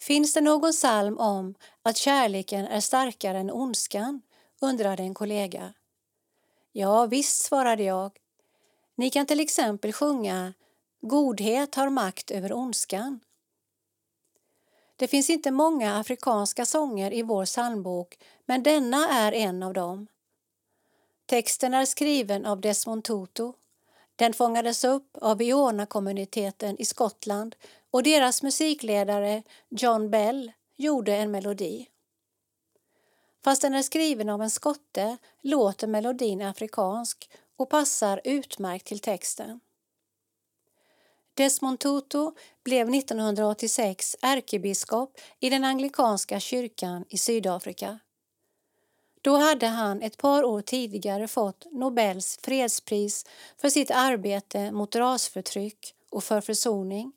[0.02, 4.22] Finns det någon psalm om att kärleken är starkare än ondskan?
[4.62, 5.74] undrade en kollega.
[6.80, 8.12] Ja, visst, svarade jag.
[8.96, 10.54] Ni kan till exempel sjunga
[11.02, 13.20] Godhet har makt över ondskan.
[14.96, 20.08] Det finns inte många afrikanska sånger i vår psalmbok, men denna är en av dem.
[21.26, 23.52] Texten är skriven av Desmond Tutu.
[24.16, 27.56] Den fångades upp av Iona-kommuniteten i Skottland
[27.92, 31.88] och deras musikledare John Bell gjorde en melodi.
[33.44, 39.60] Fast den är skriven av en skotte låter melodin afrikansk och passar utmärkt till texten.
[41.34, 42.32] Desmond Tutu
[42.64, 48.00] blev 1986 ärkebiskop i den anglikanska kyrkan i Sydafrika.
[49.22, 53.26] Då hade han ett par år tidigare fått Nobels fredspris
[53.58, 57.14] för sitt arbete mot rasförtryck och för försoning.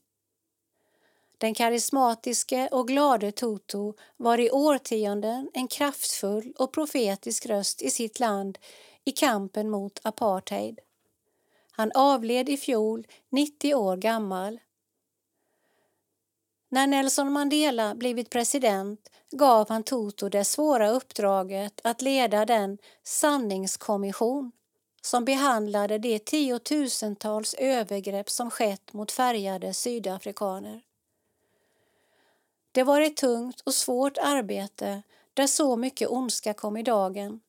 [1.42, 8.20] Den karismatiske och glade Tutu var i årtionden en kraftfull och profetisk röst i sitt
[8.20, 8.58] land
[9.04, 10.78] i kampen mot apartheid.
[11.72, 14.60] Han avled i fjol, 90 år gammal.
[16.68, 24.52] När Nelson Mandela blivit president gav han Tutu det svåra uppdraget att leda den sanningskommission
[25.00, 30.82] som behandlade de tiotusentals övergrepp som skett mot färgade sydafrikaner.
[32.72, 35.02] Det var ett tungt och svårt arbete
[35.34, 37.40] där så mycket ondska kom i dagen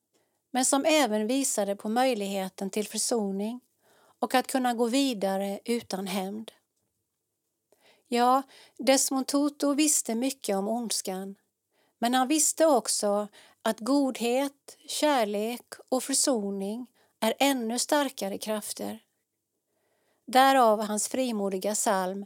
[0.52, 3.60] men som även visade på möjligheten till försoning
[4.20, 6.52] och att kunna gå vidare utan hämnd.
[8.08, 8.44] Ja,
[8.78, 11.36] Desmond Tutu visste mycket om ondskan
[11.98, 13.28] men han visste också
[13.62, 16.88] att godhet, kärlek och försoning
[17.20, 19.00] är ännu starkare krafter.
[20.26, 22.26] Därav hans frimodiga psalm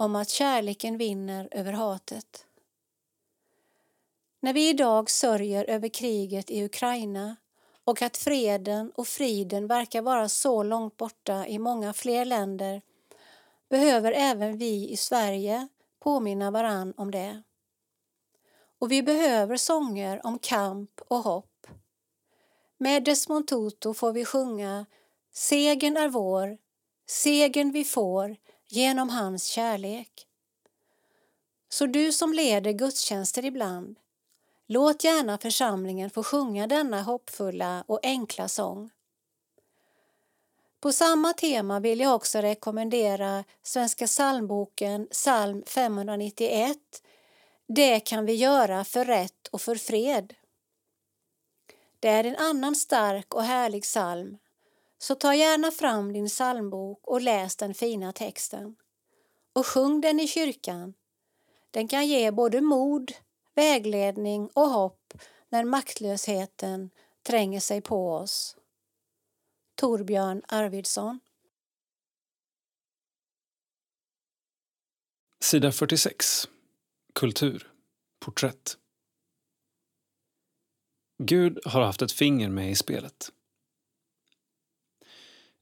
[0.00, 2.46] om att kärleken vinner över hatet.
[4.40, 7.36] När vi idag sörjer över kriget i Ukraina
[7.84, 12.82] och att freden och friden verkar vara så långt borta i många fler länder
[13.68, 15.68] behöver även vi i Sverige
[16.00, 17.42] påminna varann om det.
[18.78, 21.66] Och vi behöver sånger om kamp och hopp.
[22.78, 24.86] Med Desmond Tutu får vi sjunga
[25.32, 26.58] Segen är vår,
[27.06, 28.36] segen vi får
[28.68, 30.26] genom hans kärlek.
[31.68, 33.98] Så du som leder gudstjänster ibland,
[34.66, 38.90] låt gärna församlingen få sjunga denna hoppfulla och enkla sång.
[40.80, 46.78] På samma tema vill jag också rekommendera Svenska psalmboken psalm 591
[47.68, 50.34] Det kan vi göra för rätt och för fred.
[52.00, 54.38] Det är en annan stark och härlig psalm,
[54.98, 58.76] så ta gärna fram din psalmbok och läs den fina texten.
[59.52, 60.94] Och sjung den i kyrkan.
[61.70, 63.12] Den kan ge både mod,
[63.54, 65.14] vägledning och hopp
[65.48, 66.90] när maktlösheten
[67.22, 68.56] tränger sig på oss.
[69.74, 71.20] Torbjörn Arvidsson
[75.40, 76.48] Sida 46.
[77.14, 77.72] Kultur.
[78.20, 78.78] Porträtt.
[81.22, 83.32] Gud har haft ett finger med i spelet.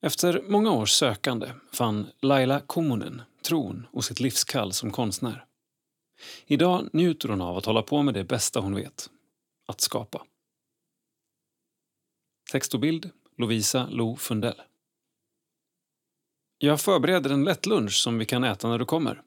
[0.02, 5.44] Efter många års sökande fann Laila Kummunen tron och sitt livskall som konstnär.
[6.46, 9.10] Idag njuter hon av att hålla på med det bästa hon vet,
[9.66, 10.24] att skapa.
[12.52, 14.62] Text och bild Lovisa Lo Fundell.
[16.58, 19.22] Jag förbereder en lätt lunch som vi kan äta när du kommer,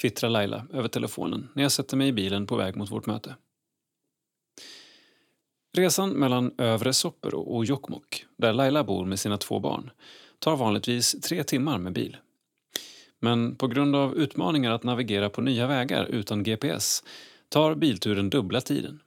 [0.00, 3.36] kvittrar Laila över telefonen när jag sätter mig i bilen på väg mot vårt möte.
[5.76, 9.90] Resan mellan Övre Soppero och Jokkmokk, där Laila bor med sina två barn,
[10.38, 12.16] tar vanligtvis tre timmar med bil.
[13.18, 17.04] Men på grund av utmaningar att navigera på nya vägar utan GPS
[17.48, 19.00] tar bilturen dubbla tiden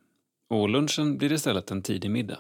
[0.49, 2.39] och lunchen blir istället en tidig middag.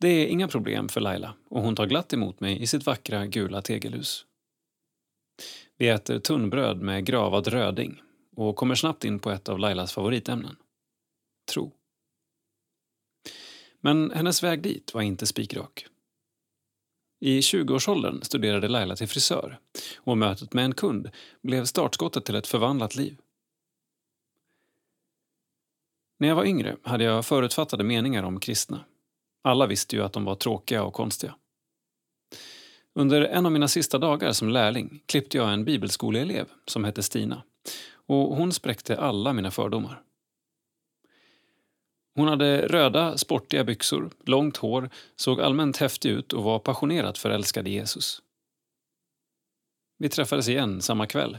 [0.00, 3.26] Det är inga problem för Laila och hon tar glatt emot mig i sitt vackra
[3.26, 4.26] gula tegelhus.
[5.76, 8.02] Vi äter tunnbröd med gravad röding
[8.36, 10.56] och kommer snabbt in på ett av Lailas favoritämnen.
[11.52, 11.72] Tro.
[13.80, 15.86] Men hennes väg dit var inte spikrak.
[17.20, 19.58] I 20-årsåldern studerade Laila till frisör
[19.96, 21.10] och mötet med en kund
[21.42, 23.16] blev startskottet till ett förvandlat liv.
[26.18, 28.80] När jag var yngre hade jag förutfattade meningar om kristna.
[29.42, 31.34] Alla visste ju att de var tråkiga och konstiga.
[32.94, 37.42] Under en av mina sista dagar som lärling klippte jag en bibelskoleelev som hette Stina
[38.06, 40.02] och hon spräckte alla mina fördomar.
[42.16, 47.68] Hon hade röda, sportiga byxor, långt hår, såg allmänt häftig ut och var passionerat förälskad
[47.68, 48.22] i Jesus.
[49.98, 51.38] Vi träffades igen samma kväll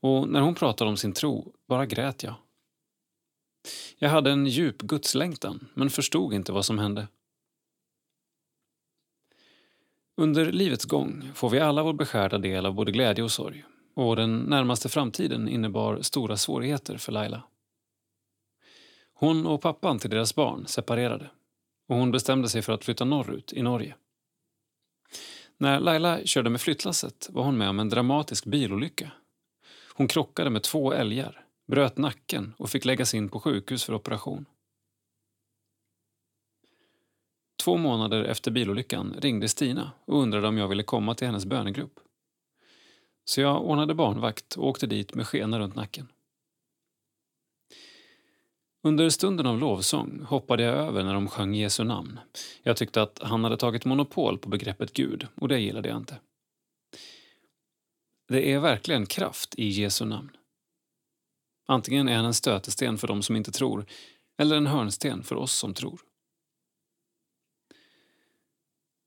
[0.00, 2.34] och när hon pratade om sin tro bara grät jag.
[3.98, 7.08] Jag hade en djup gudslängtan men förstod inte vad som hände.
[10.16, 13.64] Under livets gång får vi alla vår beskärda del av både glädje och sorg
[13.94, 17.42] och den närmaste framtiden innebar stora svårigheter för Laila.
[19.20, 21.30] Hon och pappan till deras barn separerade
[21.88, 23.96] och hon bestämde sig för att flytta norrut i Norge.
[25.56, 29.10] När Laila körde med flyttlasset var hon med om en dramatisk bilolycka.
[29.94, 34.44] Hon krockade med två älgar, bröt nacken och fick läggas in på sjukhus för operation.
[37.64, 42.00] Två månader efter bilolyckan ringde Stina och undrade om jag ville komma till hennes bönegrupp.
[43.24, 46.08] Så jag ordnade barnvakt och åkte dit med skena runt nacken.
[48.88, 52.20] Under stunden av lovsång hoppade jag över när de sjöng Jesu namn.
[52.62, 56.20] Jag tyckte att han hade tagit monopol på begreppet Gud och det gillade jag inte.
[58.28, 60.36] Det är verkligen kraft i Jesu namn.
[61.66, 63.86] Antingen är han en stötesten för de som inte tror
[64.38, 66.00] eller en hörnsten för oss som tror.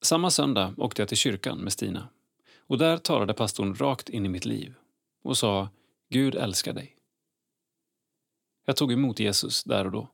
[0.01, 2.07] Samma söndag åkte jag till kyrkan med Stina
[2.57, 4.73] och där talade pastorn rakt in i mitt liv
[5.23, 5.69] och sa
[6.09, 7.00] Gud älskar dig.
[8.71, 10.07] Jag tog emot Jesus där och då.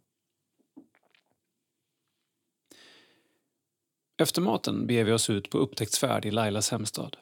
[4.22, 7.18] Efter maten beger vi oss ut på upptäcktsfärd i Lailas hemstad.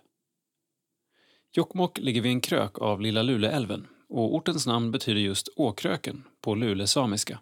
[1.52, 6.56] Jokkmokk ligger vid en krök av Lilla Luleälven och ortens namn betyder just Åkröken på
[6.56, 7.40] lulesamiska.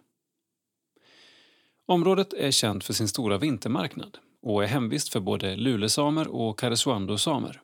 [1.86, 7.62] Området är känt för sin stora vintermarknad och är hemvist för både lulesamer och karesuando-samer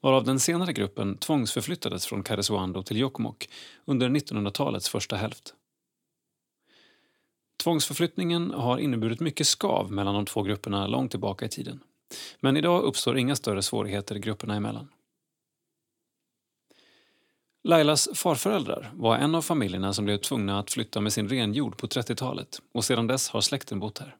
[0.00, 3.50] varav den senare gruppen tvångsförflyttades från Karesuando till Jokkmokk
[3.84, 5.54] under 1900-talets första hälft.
[7.62, 11.80] Tvångsförflyttningen har inneburit mycket skav mellan de två grupperna långt tillbaka i tiden.
[12.40, 14.88] Men idag uppstår inga större svårigheter grupperna emellan.
[17.64, 21.86] Lailas farföräldrar var en av familjerna som blev tvungna att flytta med sin renjord på
[21.86, 24.16] 30-talet och sedan dess har släkten bott här.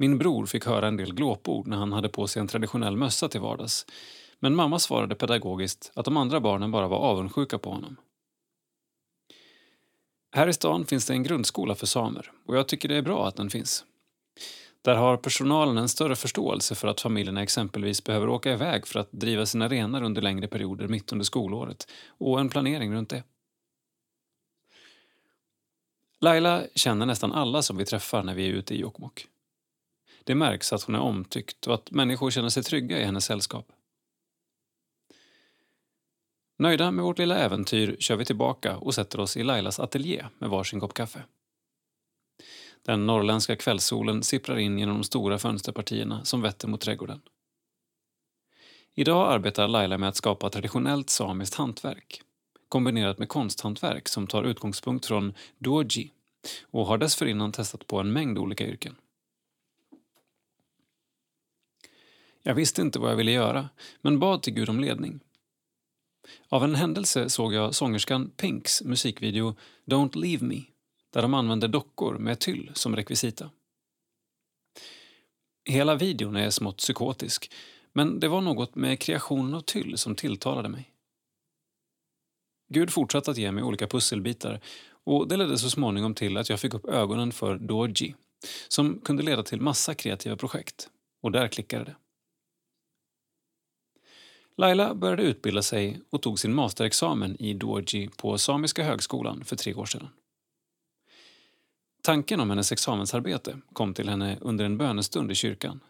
[0.00, 3.28] Min bror fick höra en del glåpord när han hade på sig en traditionell mössa
[3.28, 3.86] till vardags.
[4.38, 7.96] Men mamma svarade pedagogiskt att de andra barnen bara var avundsjuka på honom.
[10.32, 13.28] Här i stan finns det en grundskola för samer och jag tycker det är bra
[13.28, 13.84] att den finns.
[14.82, 19.12] Där har personalen en större förståelse för att familjerna exempelvis behöver åka iväg för att
[19.12, 23.22] driva sina renar under längre perioder mitt under skolåret och en planering runt det.
[26.20, 29.26] Laila känner nästan alla som vi träffar när vi är ute i Jokkmokk.
[30.28, 33.72] Det märks att hon är omtyckt och att människor känner sig trygga i hennes sällskap.
[36.58, 40.50] Nöjda med vårt lilla äventyr kör vi tillbaka och sätter oss i Lailas ateljé med
[40.50, 41.22] varsin kopp kaffe.
[42.82, 47.20] Den norrländska kvällssolen sipprar in genom de stora fönsterpartierna som vetter mot trädgården.
[48.94, 52.22] Idag arbetar Laila med att skapa traditionellt samiskt hantverk
[52.68, 56.12] kombinerat med konsthantverk som tar utgångspunkt från doji
[56.62, 58.96] och har dessförinnan testat på en mängd olika yrken.
[62.48, 63.68] Jag visste inte vad jag ville göra,
[64.00, 65.20] men bad till Gud om ledning.
[66.48, 69.54] Av en händelse såg jag sångerskan Pinks musikvideo
[69.84, 70.62] Don't Leave Me
[71.12, 73.50] där de använder dockor med tyll som rekvisita.
[75.64, 77.52] Hela videon är smått psykotisk,
[77.92, 80.92] men det var något med kreationen av tyll som tilltalade mig.
[82.68, 84.60] Gud fortsatte att ge mig olika pusselbitar
[85.04, 88.14] och det ledde så småningom till att jag fick upp ögonen för Doji
[88.68, 90.88] som kunde leda till massa kreativa projekt.
[91.22, 91.96] Och där klickade det.
[94.58, 99.74] Laila började utbilda sig och tog sin masterexamen i Doji på Samiska högskolan för tre
[99.74, 100.08] år sedan.
[102.02, 105.80] Tanken om hennes examensarbete kom till henne under en bönestund i kyrkan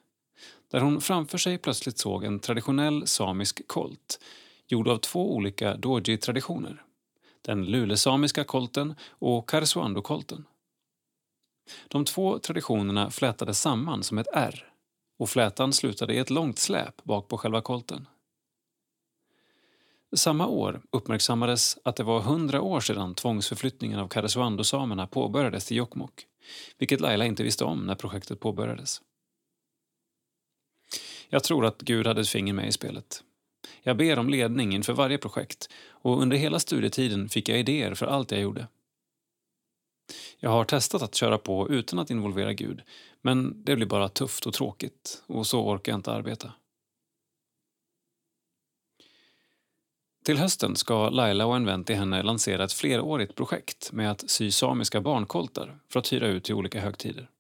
[0.71, 4.21] där hon framför sig plötsligt såg en traditionell samisk kolt
[4.67, 6.83] gjord av två olika doji-traditioner.
[7.43, 10.45] Den lulesamiska kolten och karesuando-kolten.
[11.89, 14.73] De två traditionerna flätades samman som ett R
[15.19, 18.07] och flätan slutade i ett långt släp bak på själva kolten.
[20.17, 26.27] Samma år uppmärksammades att det var hundra år sedan tvångsförflyttningen av Karesuando-samerna påbörjades till Jokkmokk,
[26.79, 29.03] vilket Laila inte visste om när projektet påbörjades.
[31.29, 33.23] Jag tror att Gud hade ett finger med i spelet.
[33.83, 38.07] Jag ber om ledning inför varje projekt och under hela studietiden fick jag idéer för
[38.07, 38.67] allt jag gjorde.
[40.39, 42.83] Jag har testat att köra på utan att involvera Gud,
[43.21, 46.53] men det blir bara tufft och tråkigt och så orkar jag inte arbeta.
[50.29, 54.31] Till hösten ska Laila och en vän till henne lansera ett flerårigt projekt med att
[54.31, 57.31] sy samiska barnkoltar för att hyra ut till olika högtider.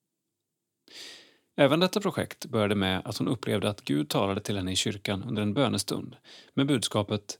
[1.56, 5.22] Även detta projekt började med att hon upplevde att Gud talade till henne i kyrkan
[5.22, 6.16] under en bönestund
[6.54, 7.38] med budskapet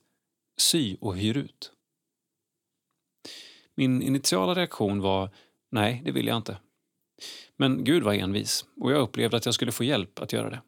[0.58, 1.72] Sy och hyr ut.
[3.74, 5.30] Min initiala reaktion var
[5.70, 6.56] nej, det vill jag inte.
[7.56, 10.60] Men Gud var envis och jag upplevde att jag skulle få hjälp att göra det.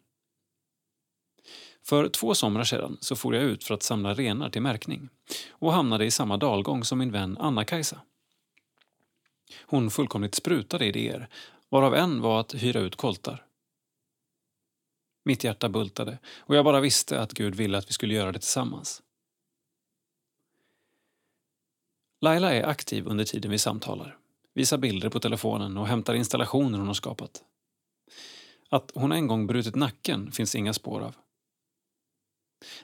[1.91, 5.09] För två somrar sedan så for jag ut för att samla renar till märkning
[5.51, 8.01] och hamnade i samma dalgång som min vän Anna-Kajsa.
[9.63, 11.29] Hon fullkomligt sprutade idéer
[11.69, 13.47] varav en var att hyra ut koltar.
[15.25, 18.39] Mitt hjärta bultade och jag bara visste att Gud ville att vi skulle göra det
[18.39, 19.03] tillsammans.
[22.21, 24.17] Laila är aktiv under tiden vi samtalar,
[24.55, 27.45] visar bilder på telefonen och hämtar installationer hon har skapat.
[28.69, 31.17] Att hon en gång brutit nacken finns inga spår av.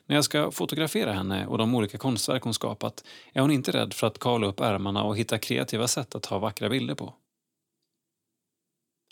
[0.07, 3.94] När jag ska fotografera henne och de olika konstverk hon skapat är hon inte rädd
[3.94, 7.15] för att kala upp ärmarna och hitta kreativa sätt att ta vackra bilder på.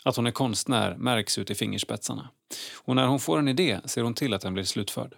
[0.03, 2.29] Att hon är konstnär märks ut i fingerspetsarna.
[2.75, 5.15] Och när hon får en idé ser hon till att den blir slutförd.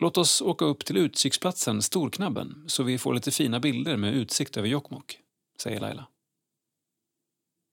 [0.00, 4.56] Låt oss åka upp till utsiktsplatsen Storknabben så vi får lite fina bilder med utsikt
[4.56, 5.18] över Jokkmokk,
[5.62, 6.06] säger Laila.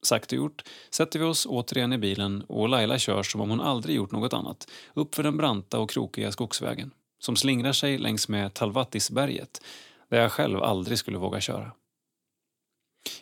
[0.06, 3.62] Sagt och gjort sätter vi oss återigen i bilen och Laila kör som om hon
[3.62, 8.54] aldrig gjort något annat uppför den branta och krokiga skogsvägen som slingrar sig längs med
[8.54, 9.62] Talvattisberget
[10.10, 11.72] där jag själv aldrig skulle våga köra.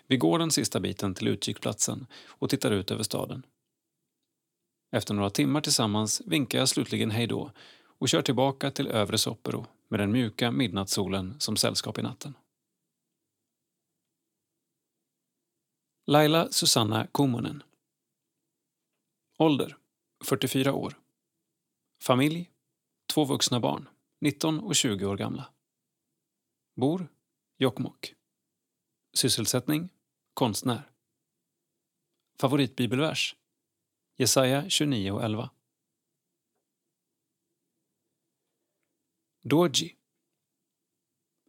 [0.07, 3.45] Vi går den sista biten till utkikplatsen och tittar ut över staden.
[4.95, 7.51] Efter några timmar tillsammans vinkar jag slutligen hej då
[7.99, 12.33] och kör tillbaka till Övre Soppero med den mjuka midnattssolen som sällskap i natten.
[16.05, 17.63] Laila Susanna Komonen.
[19.37, 19.77] Ålder
[20.25, 20.99] 44 år
[21.99, 22.51] Familj
[23.13, 23.89] Två vuxna barn,
[24.21, 25.53] 19 och 20 år gamla.
[26.75, 27.07] Bor
[27.57, 28.15] Jokkmokk.
[29.13, 29.89] Sysselsättning
[30.33, 30.91] konstnär.
[32.39, 33.35] Favoritbibelvers
[34.15, 35.49] Jesaja 29 och 11.
[39.41, 39.95] Doji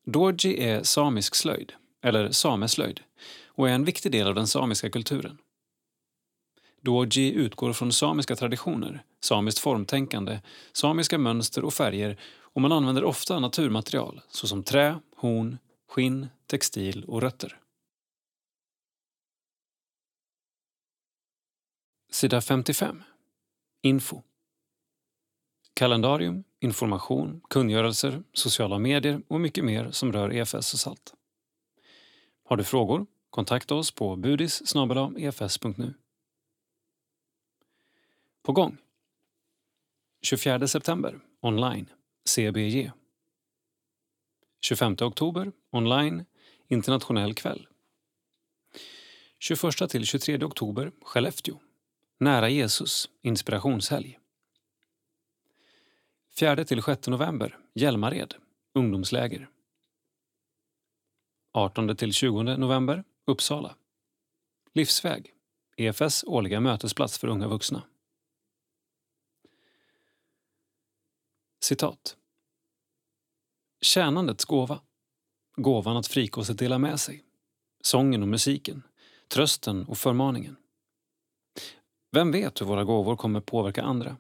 [0.05, 3.01] Doji är samisk slöjd, eller sameslöjd,
[3.55, 5.39] och är en viktig del av den samiska kulturen.
[6.81, 10.41] Doji utgår från samiska traditioner, samiskt formtänkande,
[10.73, 15.59] samiska mönster och färger och man använder ofta naturmaterial såsom trä, horn,
[15.89, 17.61] skinn, textil och rötter.
[22.13, 23.03] Sida 55.
[23.83, 24.23] Info.
[25.75, 31.15] Kalendarium, information, kungörelser, sociala medier och mycket mer som rör EFS och SALT.
[32.45, 33.07] Har du frågor?
[33.35, 34.61] Kontakta oss på budis
[35.17, 35.87] efs.nu.
[35.87, 35.95] E
[38.43, 38.77] på gång.
[40.23, 41.87] 24 september, online.
[42.25, 42.93] CBG
[44.61, 46.25] 25 oktober, online,
[46.69, 47.67] internationell kväll.
[49.39, 51.59] 21 till 23 oktober, Skellefteå.
[52.19, 54.19] Nära Jesus, inspirationshelg.
[56.39, 58.35] 4 till 6 november, Hjälmared,
[58.75, 59.49] ungdomsläger.
[61.53, 63.77] 18 till 20 november, Uppsala.
[64.73, 65.35] Livsväg,
[65.77, 67.83] EFS årliga mötesplats för unga vuxna.
[71.61, 72.17] Citat.
[73.81, 74.81] Tjänandets gåva.
[75.57, 77.25] Gåvan att frikostigt dela med sig.
[77.81, 78.83] Sången och musiken.
[79.29, 80.57] Trösten och förmaningen.
[82.11, 84.17] Vem vet hur våra gåvor kommer påverka andra?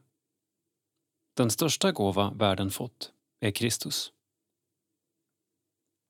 [1.36, 4.12] Den största gåva världen fått är Kristus.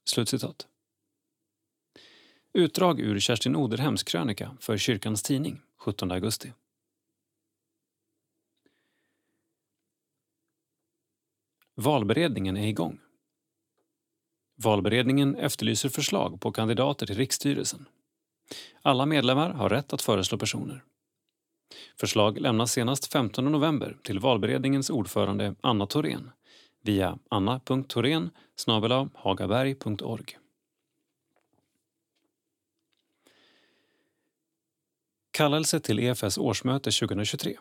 [0.05, 0.69] Slutcitat.
[2.57, 6.53] Utdrag ur Kerstin Oderhems krönika för Kyrkans Tidning 17 augusti.
[11.75, 13.01] Valberedningen är igång.
[14.63, 17.89] Valberedningen efterlyser förslag på kandidater till riksstyrelsen.
[18.83, 20.85] Alla medlemmar har rätt att föreslå personer.
[22.01, 26.31] Förslag lämnas senast 15 november till valberedningens ordförande Anna Thorén
[26.83, 28.31] via anna.thorén
[29.15, 30.39] hagaberg.org.
[35.37, 37.57] Kallelse till EFS årsmöte 2023.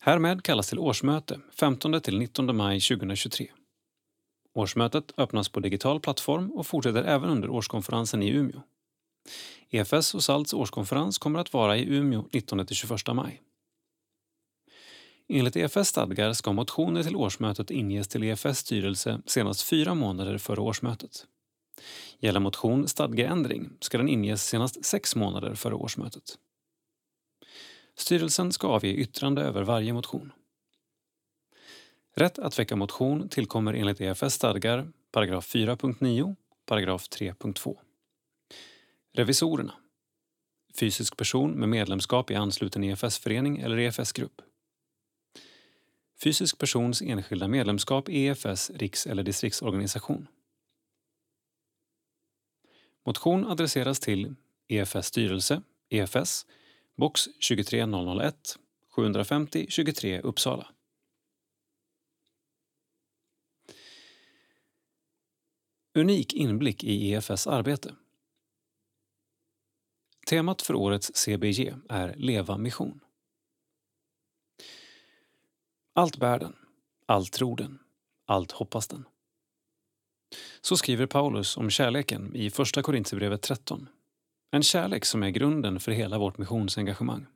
[0.00, 3.50] Härmed kallas till årsmöte 15-19 maj 2023.
[4.54, 8.62] Årsmötet öppnas på digital plattform och fortsätter även under årskonferensen i Umeå.
[9.70, 13.42] EFS och SALTs årskonferens kommer att vara i Umeå 19-21 maj.
[15.28, 20.60] Enligt EFS stadgar ska motioner till årsmötet inges till EFS styrelse senast fyra månader före
[20.60, 21.26] årsmötet.
[22.18, 26.38] Gäller motion stadgeändring ska den inges senast sex månader före årsmötet.
[27.96, 30.32] Styrelsen ska avge yttrande över varje motion.
[32.14, 36.36] Rätt att väcka motion tillkommer enligt EFS stadgar paragraf 4.9,
[36.66, 37.76] paragraf 3.2.
[39.12, 39.74] Revisorerna.
[40.80, 44.42] Fysisk person med medlemskap i ansluten EFS-förening eller EFS-grupp.
[46.22, 50.26] Fysisk persons enskilda medlemskap i EFS riks eller distriktsorganisation.
[53.06, 54.34] Motion adresseras till
[54.68, 56.46] EFS styrelse, EFS,
[56.96, 58.58] box 23001
[58.88, 60.68] 750 23 Uppsala.
[65.94, 67.94] Unik inblick i EFS arbete.
[70.26, 73.00] Temat för årets CBG är Leva mission.
[75.92, 76.56] Allt bär den,
[77.06, 77.78] allt tror den,
[78.24, 79.04] allt hoppas den.
[80.60, 83.88] Så skriver Paulus om kärleken i Första Korintierbrevet 13.
[84.50, 87.26] En kärlek som är grunden för hela vårt missionsengagemang.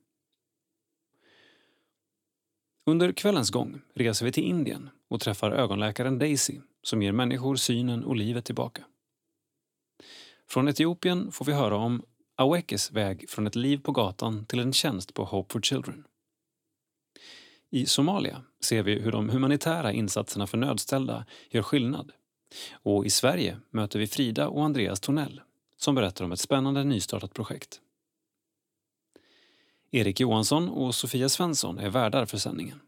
[2.87, 8.05] Under kvällens gång reser vi till Indien och träffar ögonläkaren Daisy som ger människor synen
[8.05, 8.85] och livet tillbaka.
[10.49, 12.03] Från Etiopien får vi höra om
[12.37, 16.05] Awekes väg från ett liv på gatan till en tjänst på Hope for Children.
[17.71, 22.13] I Somalia ser vi hur de humanitära insatserna för nödställda gör skillnad.
[22.73, 25.41] Och i Sverige möter vi Frida och Andreas Tornell
[25.77, 27.81] som berättar om ett spännande nystartat projekt.
[29.91, 32.81] Erik Johansson och Sofia Svensson är värdar för sändningen.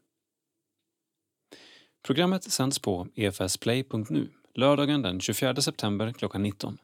[2.02, 6.78] Programmet sänds på efsplay.nu lördagen den 24 september klockan 19.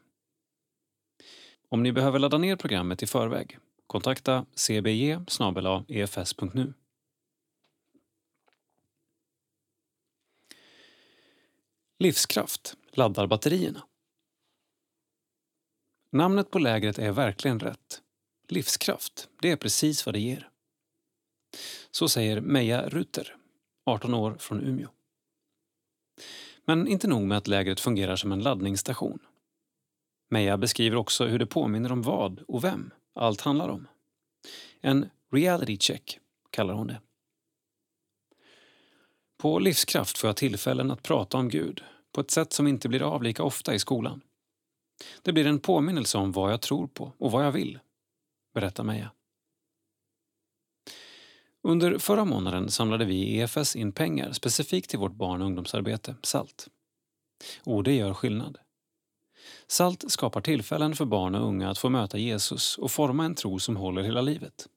[1.69, 3.57] Om ni behöver ladda ner programmet i förväg,
[3.87, 5.17] kontakta cbg
[5.87, 6.73] efs.nu.
[12.01, 13.83] Livskraft laddar batterierna.
[16.11, 18.01] Namnet på lägret är verkligen rätt.
[18.47, 20.49] Livskraft, det är precis vad det ger.
[21.91, 23.35] Så säger Meja Ruter,
[23.85, 24.89] 18 år från Umeå.
[26.65, 29.19] Men inte nog med att lägret fungerar som en laddningsstation.
[30.29, 33.87] Meja beskriver också hur det påminner om vad och vem allt handlar om.
[34.81, 36.19] En reality check
[36.49, 37.01] kallar hon det.
[39.41, 43.01] På Livskraft får jag tillfällen att prata om Gud på ett sätt som inte blir
[43.01, 44.21] av lika ofta i skolan.
[45.21, 47.79] Det blir en påminnelse om vad jag tror på och vad jag vill,
[48.53, 49.11] berättar Meja.
[51.63, 56.15] Under förra månaden samlade vi i EFS in pengar specifikt till vårt barn och ungdomsarbete,
[56.23, 56.67] SALT.
[57.63, 58.57] Och det gör skillnad.
[59.67, 63.59] SALT skapar tillfällen för barn och unga att få möta Jesus och forma en tro
[63.59, 64.67] som håller hela livet.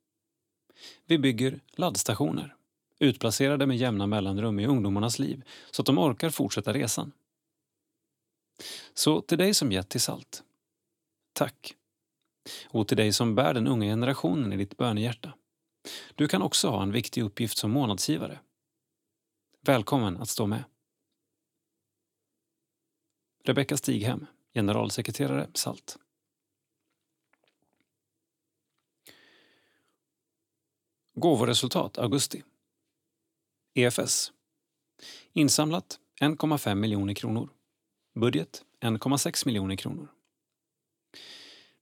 [1.07, 2.57] Vi bygger laddstationer,
[3.03, 7.13] utplacerade med jämna mellanrum i ungdomarnas liv så att de orkar fortsätta resan.
[8.95, 10.43] Så till dig som gett till SALT,
[11.33, 11.75] tack.
[12.69, 15.35] Och till dig som bär den unga generationen i ditt bönehjärta.
[16.15, 18.41] Du kan också ha en viktig uppgift som månadsgivare.
[19.61, 20.65] Välkommen att stå med.
[23.45, 25.99] Rebecka Stighem, generalsekreterare SALT.
[31.15, 32.43] Gåvoresultat augusti.
[33.75, 34.33] EFS.
[35.33, 37.49] Insamlat 1,5 miljoner kronor.
[38.15, 40.09] Budget 1,6 miljoner kronor.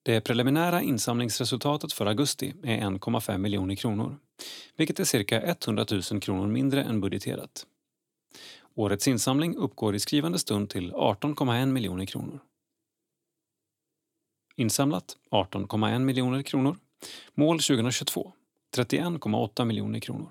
[0.02, 4.18] Det preliminära insamlingsresultatet för augusti är 1,5 miljoner kronor,
[4.76, 7.66] vilket är cirka 100 000 kronor mindre än budgeterat.
[8.74, 12.40] Årets insamling uppgår i skrivande stund till 18,1 miljoner kronor.
[14.56, 16.76] Insamlat 18,1 miljoner kronor.
[17.34, 18.32] Mål 2022
[18.76, 20.30] 31,8 miljoner kronor.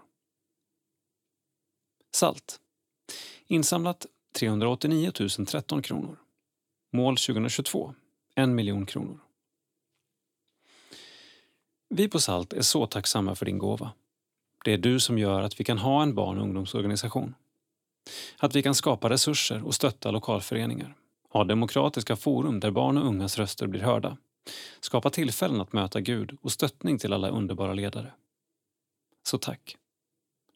[2.12, 2.60] Salt.
[3.48, 5.12] Insamlat 389
[5.48, 6.18] 013 kronor.
[6.92, 7.94] Mål 2022
[8.36, 9.20] 1 miljon kronor.
[11.90, 13.92] Vi på SALT är så tacksamma för din gåva.
[14.66, 17.36] Det är du som gör att vi kan ha en barn och ungdomsorganisation.
[18.38, 20.96] Att vi kan skapa resurser och stötta lokalföreningar.
[21.30, 24.18] Ha demokratiska forum där barn och ungas röster blir hörda.
[24.80, 28.14] Skapa tillfällen att möta Gud och stöttning till alla underbara ledare.
[29.24, 29.78] Så tack.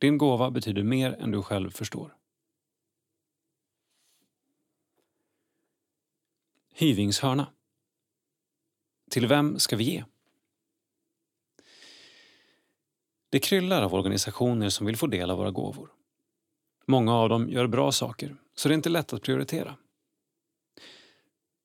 [0.04, 2.16] Din gåva betyder mer än du själv förstår.
[6.74, 7.54] Hyvingshörna.
[9.12, 10.04] Till vem ska vi ge?
[13.30, 15.94] Det kryllar av organisationer som vill få del av våra gåvor.
[16.86, 19.78] Många av dem gör bra saker, så det är inte lätt att prioritera.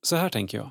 [0.02, 0.70] Så här tänker jag.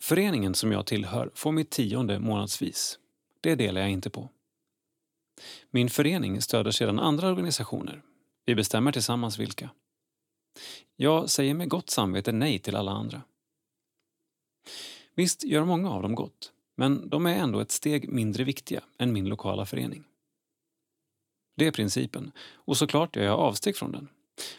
[0.00, 2.98] Föreningen som jag tillhör får mitt tionde månadsvis.
[3.40, 4.33] Det delar jag inte på.
[5.70, 8.02] Min förening stöder sedan andra organisationer.
[8.44, 9.70] Vi bestämmer tillsammans vilka.
[10.96, 13.22] Jag säger med gott samvete nej till alla andra.
[15.14, 19.12] Visst gör många av dem gott, men de är ändå ett steg mindre viktiga än
[19.12, 20.04] min lokala förening.
[21.56, 24.08] Det är principen, och såklart gör jag avsteg från den.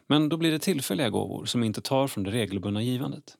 [0.07, 3.37] Men då blir det tillfälliga gåvor som inte tar från det regelbundna givandet.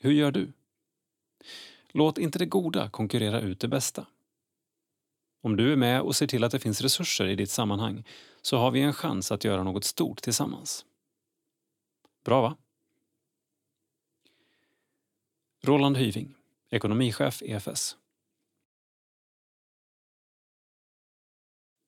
[0.00, 0.52] Hur gör du?
[1.92, 4.06] Låt inte det goda konkurrera ut det bästa.
[5.44, 8.04] Om du är med och ser till att det finns resurser i ditt sammanhang
[8.42, 10.86] så har vi en chans att göra något stort tillsammans.
[12.24, 12.56] Bra va?
[15.62, 16.34] Roland Hyving,
[16.70, 17.96] ekonomichef EFS.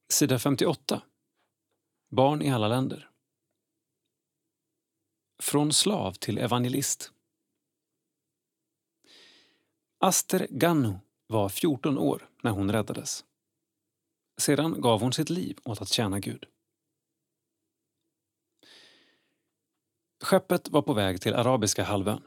[0.09, 1.03] Sida 58.
[2.09, 3.11] Barn i alla länder.
[5.43, 7.12] Från slav till evangelist.
[9.99, 13.24] Aster Gannu var 14 år när hon räddades.
[14.38, 16.44] Sedan gav hon sitt liv åt att tjäna Gud.
[20.24, 22.22] Skeppet var på väg till Arabiska halvön.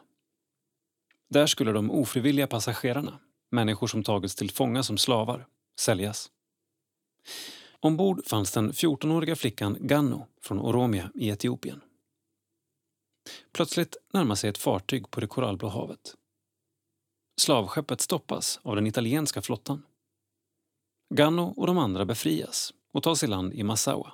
[1.30, 3.20] Där skulle de ofrivilliga passagerarna,
[3.52, 5.48] människor som tagits till fånga som slavar,
[5.80, 6.32] säljas.
[7.80, 11.82] Ombord fanns den 14-åriga flickan Ganno från Oromia i Etiopien.
[13.52, 16.16] Plötsligt närmar sig ett fartyg på det korallblå havet.
[17.42, 19.84] Slavskeppet stoppas av den italienska flottan.
[21.10, 24.14] Gano och de andra befrias och tas i land i Massawa.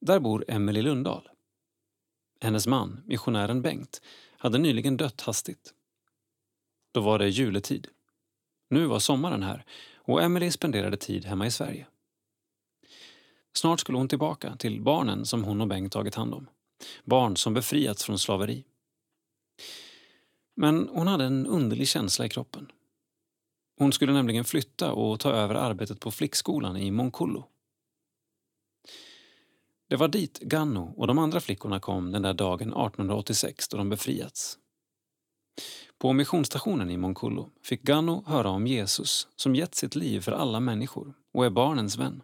[0.00, 1.28] Där bor Emelie Lundahl.
[2.40, 4.02] Hennes man, missionären Bengt,
[4.38, 5.74] hade nyligen dött hastigt.
[6.92, 7.88] Då var det juletid.
[8.70, 9.64] Nu var sommaren här
[9.94, 11.86] och Emelie spenderade tid hemma i Sverige.
[13.52, 16.48] Snart skulle hon tillbaka till barnen som hon och Bengt tagit hand om.
[17.04, 18.64] Barn som befriats från slaveri.
[20.54, 22.72] Men hon hade en underlig känsla i kroppen.
[23.78, 27.48] Hon skulle nämligen flytta och ta över arbetet på flickskolan i Monkullo.
[29.88, 33.88] Det var dit Ganno och de andra flickorna kom den där dagen 1886 då de
[33.88, 34.58] befriats.
[35.98, 40.60] På missionsstationen i Monkullo fick Ganno höra om Jesus som gett sitt liv för alla
[40.60, 42.22] människor och är barnens vän.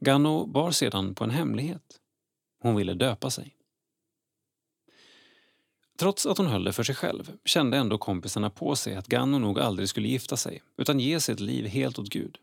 [0.00, 2.00] Ganno bar sedan på en hemlighet.
[2.62, 3.57] Hon ville döpa sig.
[5.98, 9.38] Trots att hon höll det för sig själv kände ändå kompisarna på sig att Ganno
[9.38, 12.38] nog aldrig skulle gifta sig utan ge sitt liv helt åt Gud.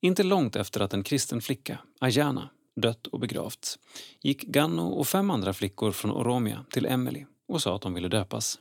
[0.00, 3.78] Inte långt efter att en kristen flicka, Ayana, dött och begravts
[4.20, 8.08] gick Ganno och fem andra flickor från Oromia till Emily och sa att de ville
[8.08, 8.60] döpas.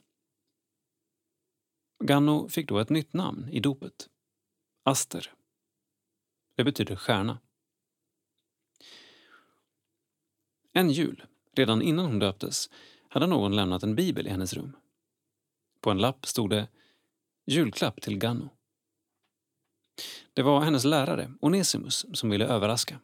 [2.03, 4.09] Ganno fick då ett nytt namn i dopet.
[4.83, 5.33] Aster.
[6.55, 7.39] Det betyder stjärna.
[10.73, 11.25] En jul
[11.57, 12.69] Redan innan hon döptes
[13.09, 14.75] hade någon lämnat en bibel i hennes rum.
[15.81, 16.67] På en lapp stod det
[17.45, 18.49] Julklapp till Ganno.
[20.33, 22.99] Det var hennes lärare, Onesimus, som ville överraska.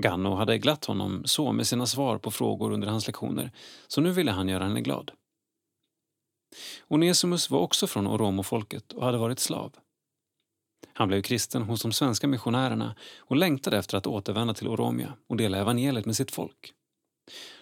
[0.00, 3.52] Ganno hade glatt honom så med sina svar på frågor under hans lektioner,
[3.88, 5.10] så nu ville han göra henne glad.
[6.88, 9.76] Onesimus var också från Oromofolket och hade varit slav.
[10.92, 15.36] Han blev kristen hos de svenska missionärerna och längtade efter att återvända till Oromia och
[15.36, 16.74] dela evangeliet med sitt folk.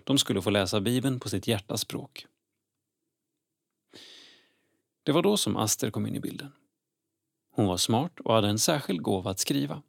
[0.05, 2.27] De skulle få läsa Bibeln på sitt hjärtas språk.
[5.03, 6.53] Det var då som Aster kom in i bilden.
[7.51, 9.83] Hon var smart och hade en särskild gåva att skriva.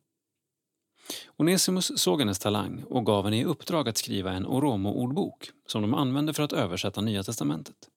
[1.35, 5.93] Onesimus såg hennes talang och gav henne i uppdrag att skriva en Oromo-ordbok som de
[5.93, 7.89] använde för att översätta Nya testamentet.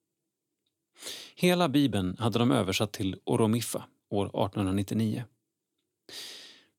[1.35, 5.23] Hela bibeln hade de översatt till oromiffa år 1899.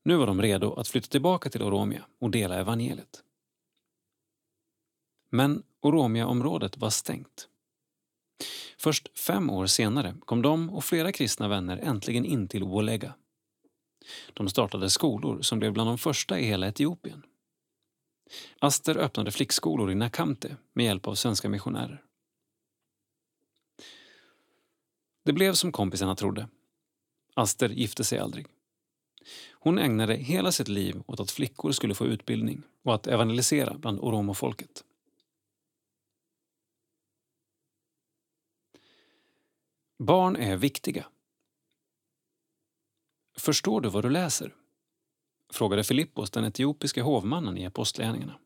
[0.05, 3.23] Nu var de redo att flytta tillbaka till Oromia och dela evangeliet.
[5.35, 7.49] Men Oromia-området var stängt.
[8.79, 13.15] Först fem år senare kom de och flera kristna vänner äntligen in till Wolega.
[14.35, 17.23] De startade skolor som blev bland de första i hela Etiopien.
[18.59, 22.03] Aster öppnade flickskolor i Nakamte med hjälp av svenska missionärer.
[25.25, 26.49] Det blev som kompisarna trodde.
[27.35, 28.47] Aster gifte sig aldrig.
[29.53, 34.01] Hon ägnade hela sitt liv åt att flickor skulle få utbildning och att evangelisera bland
[34.01, 34.85] oromofolket.
[40.03, 41.07] Barn är viktiga.
[43.39, 44.55] Förstår du vad du läser?
[45.53, 48.39] frågade Filippos den etiopiske hovmannen i Apostlagärningarna.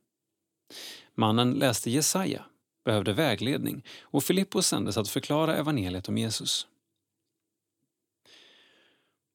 [1.15, 2.45] Mannen läste Jesaja,
[2.85, 6.67] behövde vägledning och Filippos sändes att förklara evangeliet om Jesus.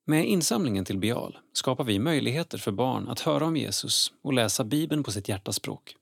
[0.06, 4.64] Med insamlingen till Bial skapar vi möjligheter för barn att höra om Jesus och läsa
[4.64, 5.95] Bibeln på sitt hjärtaspråk.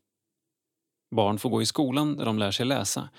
[1.12, 3.10] Barn får gå i skolan där de lär sig läsa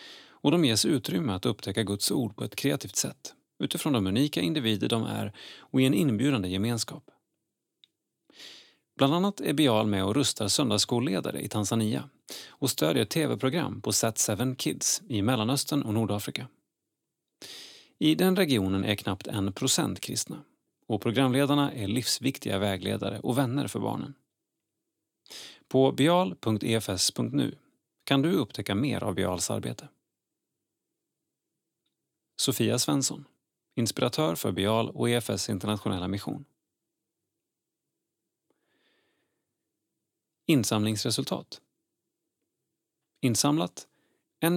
[0.41, 4.41] och de ges utrymme att upptäcka Guds ord på ett kreativt sätt utifrån de unika
[4.41, 7.11] individer de är och i en inbjudande gemenskap.
[8.97, 12.09] Bland annat är Bial med och rustar söndagsskolledare i Tanzania
[12.49, 16.47] och stödjer tv-program på Sat7 Kids i Mellanöstern och Nordafrika.
[17.99, 20.45] I den regionen är knappt en procent kristna
[20.87, 24.15] och programledarna är livsviktiga vägledare och vänner för barnen.
[25.69, 27.55] På bial.efs.nu
[28.05, 29.89] kan du upptäcka mer av Bials arbete.
[32.41, 33.25] Sofia Svensson,
[33.75, 36.45] inspiratör för Bial och EFS internationella mission.
[40.47, 41.61] Insamlingsresultat
[43.21, 43.89] Insamlat
[44.41, 44.53] 1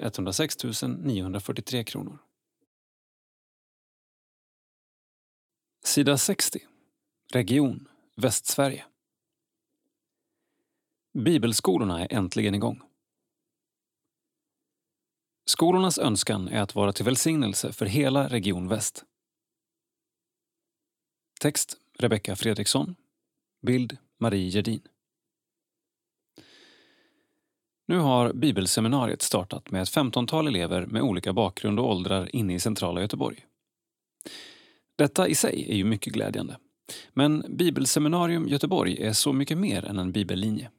[0.00, 2.18] 106 943 kronor.
[5.84, 6.60] Sida 60.
[7.32, 8.84] Region Västsverige.
[11.12, 12.87] Bibelskolorna är äntligen igång.
[15.48, 19.04] Skolornas önskan är att vara till välsignelse för hela Region Väst.
[21.40, 22.94] Text Rebecka Fredriksson.
[23.66, 24.80] Bild Marie Gerdin.
[27.86, 32.60] Nu har Bibelseminariet startat med ett femtontal elever med olika bakgrund och åldrar inne i
[32.60, 33.46] centrala Göteborg.
[34.96, 36.56] Detta i sig är ju mycket glädjande.
[37.12, 40.70] Men Bibelseminarium Göteborg är så mycket mer än en bibellinje.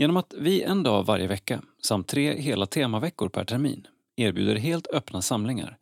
[0.00, 4.86] Genom att vi en dag varje vecka samt tre hela temaveckor per termin erbjuder helt
[4.86, 5.78] öppna samlingar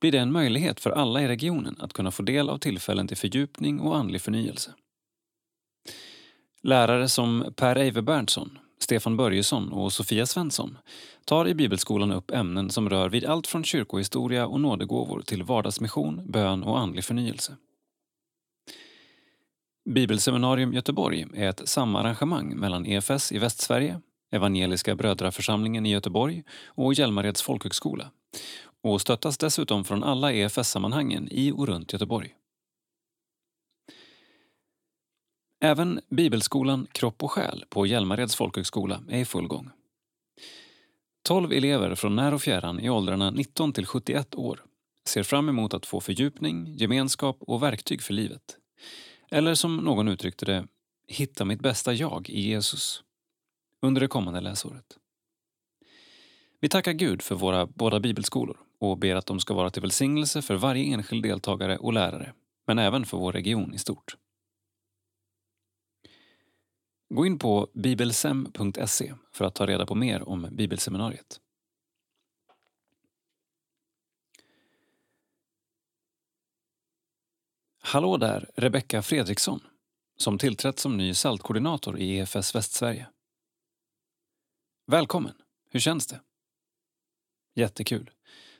[0.00, 3.16] blir det en möjlighet för alla i regionen att kunna få del av tillfällen till
[3.16, 4.70] fördjupning och andlig förnyelse.
[6.62, 10.78] Lärare som Per Eive Berntsson, Stefan Börjesson och Sofia Svensson
[11.24, 16.30] tar i Bibelskolan upp ämnen som rör vid allt från kyrkohistoria och nådegåvor till vardagsmission,
[16.30, 17.56] bön och andlig förnyelse.
[19.86, 24.00] Bibelseminarium Göteborg är ett samarrangemang mellan EFS i Västsverige,
[24.32, 28.10] Evangeliska Brödraförsamlingen i Göteborg och Hjälmareds folkhögskola
[28.82, 32.34] och stöttas dessutom från alla EFS-sammanhangen i och runt Göteborg.
[35.60, 39.70] Även Bibelskolan Kropp och själ på Hjälmareds folkhögskola är i full gång.
[41.24, 44.64] 12 elever från när och fjärran i åldrarna 19 till 71 år
[45.08, 48.56] ser fram emot att få fördjupning, gemenskap och verktyg för livet.
[49.30, 50.66] Eller som någon uttryckte det,
[51.08, 53.02] hitta mitt bästa jag i Jesus
[53.82, 54.98] under det kommande läsåret.
[56.60, 60.42] Vi tackar Gud för våra båda bibelskolor och ber att de ska vara till välsignelse
[60.42, 62.34] för varje enskild deltagare och lärare,
[62.66, 64.16] men även för vår region i stort.
[67.14, 71.40] Gå in på bibelsem.se för att ta reda på mer om bibelseminariet.
[77.88, 79.60] Hallå där, Rebecka Fredriksson,
[80.16, 83.06] som tillträtt som ny saltkoordinator i EFS Västsverige.
[84.86, 85.34] Välkommen!
[85.70, 86.20] Hur känns det?
[87.54, 88.10] Jättekul.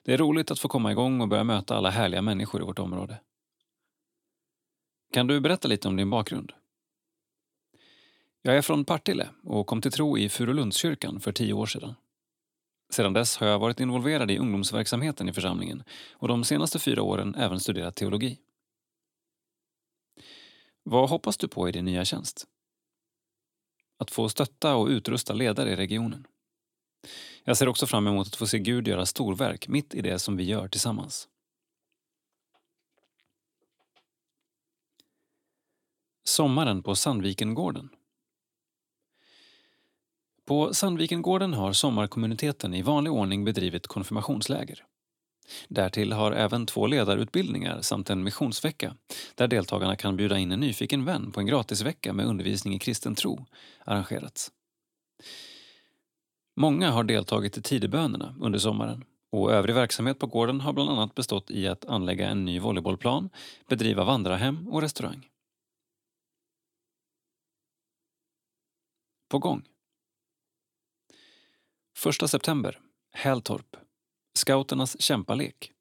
[0.05, 2.79] Det är roligt att få komma igång och börja möta alla härliga människor i vårt
[2.79, 3.21] område.
[5.13, 6.53] Kan du berätta lite om din bakgrund?
[8.43, 11.95] Jag är från Partille och kom till tro i Furulundskyrkan för tio år sedan.
[12.91, 15.83] Sedan dess har jag varit involverad i ungdomsverksamheten i församlingen
[16.13, 18.39] och de senaste fyra åren även studerat teologi.
[20.89, 22.47] Vad hoppas du på i din nya tjänst?
[23.99, 26.27] Att få stötta och utrusta ledare i regionen.
[27.45, 30.37] Jag ser också fram emot att få se Gud göra storverk mitt i det som
[30.37, 31.29] vi gör tillsammans.
[36.25, 37.89] Sommaren på Sandvikengården.
[40.45, 44.87] På Sandvikengården har sommarkommuniteten i vanlig ordning bedrivit konfirmationsläger.
[45.69, 48.97] Därtill har även två ledarutbildningar samt en missionsvecka
[49.35, 53.15] där deltagarna kan bjuda in en nyfiken vän på en gratisvecka med undervisning i kristen
[53.15, 53.47] tro
[53.85, 54.53] arrangerats.
[56.57, 61.15] Många har deltagit i tidebönerna under sommaren och övrig verksamhet på gården har bland annat
[61.15, 63.31] bestått i att anlägga en ny volleybollplan,
[63.69, 65.29] bedriva vandrarhem och restaurang.
[69.29, 69.63] På gång.
[72.23, 72.81] 1 september,
[73.13, 73.86] Hältorp.
[74.37, 75.73] Scouternas kämpalek.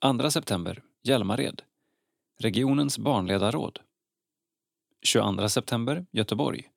[0.00, 1.62] 2 september, Hjälmared.
[2.38, 3.80] Regionens barnledarråd.
[5.02, 6.70] 22 september, Göteborg.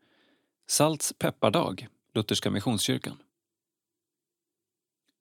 [0.68, 3.24] Salts peppardag, Lutherska Missionskyrkan.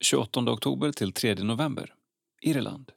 [0.00, 1.94] 28 oktober till 3 november,
[2.40, 2.92] Irland.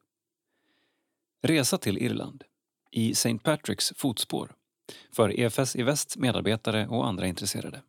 [1.42, 2.44] Resa till Irland,
[2.92, 3.38] i St.
[3.38, 4.56] Patricks fotspår,
[5.12, 7.82] för EFS i väst medarbetare och andra intresserade.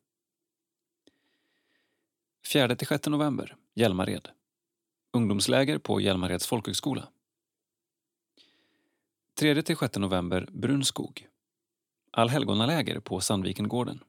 [2.55, 4.29] 4-6 november, Hjälmared.
[5.15, 7.09] Ungdomsläger på Hjälmareds folkhögskola.
[9.41, 11.29] 3-6 november, Brunskog.
[12.11, 14.05] Allhelgonaläger på Sandvikengården.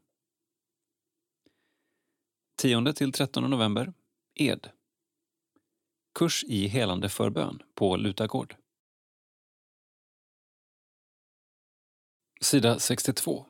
[2.61, 3.93] 10-13 november,
[4.33, 4.69] Ed.
[6.13, 8.55] Kurs i helande förbön på Lutagård.
[12.41, 13.45] Sida 62.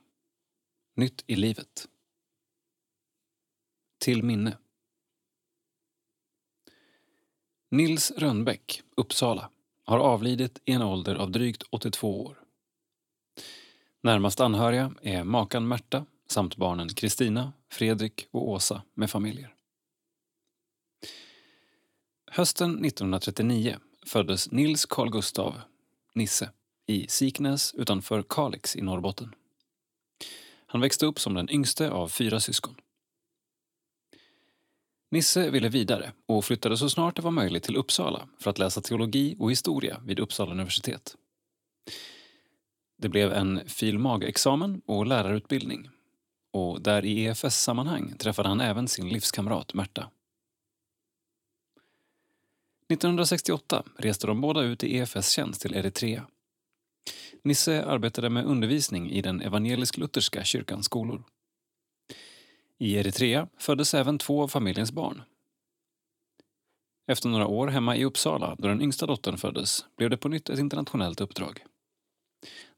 [0.96, 1.88] Nytt i livet.
[3.98, 4.58] Till minne.
[7.74, 9.50] Nils Rönnbäck, Uppsala,
[9.84, 12.40] har avlidit i en ålder av drygt 82 år.
[14.02, 19.54] Närmast anhöriga är makan Märta samt barnen Kristina, Fredrik och Åsa med familjer.
[22.32, 25.62] Hösten 1939 föddes Nils Carl Gustav,
[26.14, 26.50] Nisse,
[26.88, 29.36] i Siknäs utanför Kalix i Norrbotten.
[30.66, 32.76] Han växte upp som den yngste av fyra syskon.
[35.14, 38.82] Nisse ville vidare och flyttade så snart det var möjligt till Uppsala för att läsa
[38.82, 41.16] teologi och historia vid Uppsala universitet.
[42.98, 45.90] Det blev en fil.mag.-examen och lärarutbildning
[46.54, 50.10] och där i EFS-sammanhang träffade han även sin livskamrat Märta.
[52.90, 56.28] 1968 reste de båda ut i EFS tjänst till Eritrea.
[57.44, 61.24] Nisse arbetade med undervisning i den evangelisk-lutherska kyrkans skolor.
[62.80, 65.22] I Eritrea föddes även två av familjens barn.
[67.08, 70.50] Efter några år hemma i Uppsala, då den yngsta dottern föddes, blev det på nytt
[70.50, 71.64] ett internationellt uppdrag.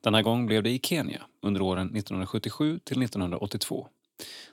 [0.01, 3.87] Denna gång blev det i Kenya under åren 1977 till 1982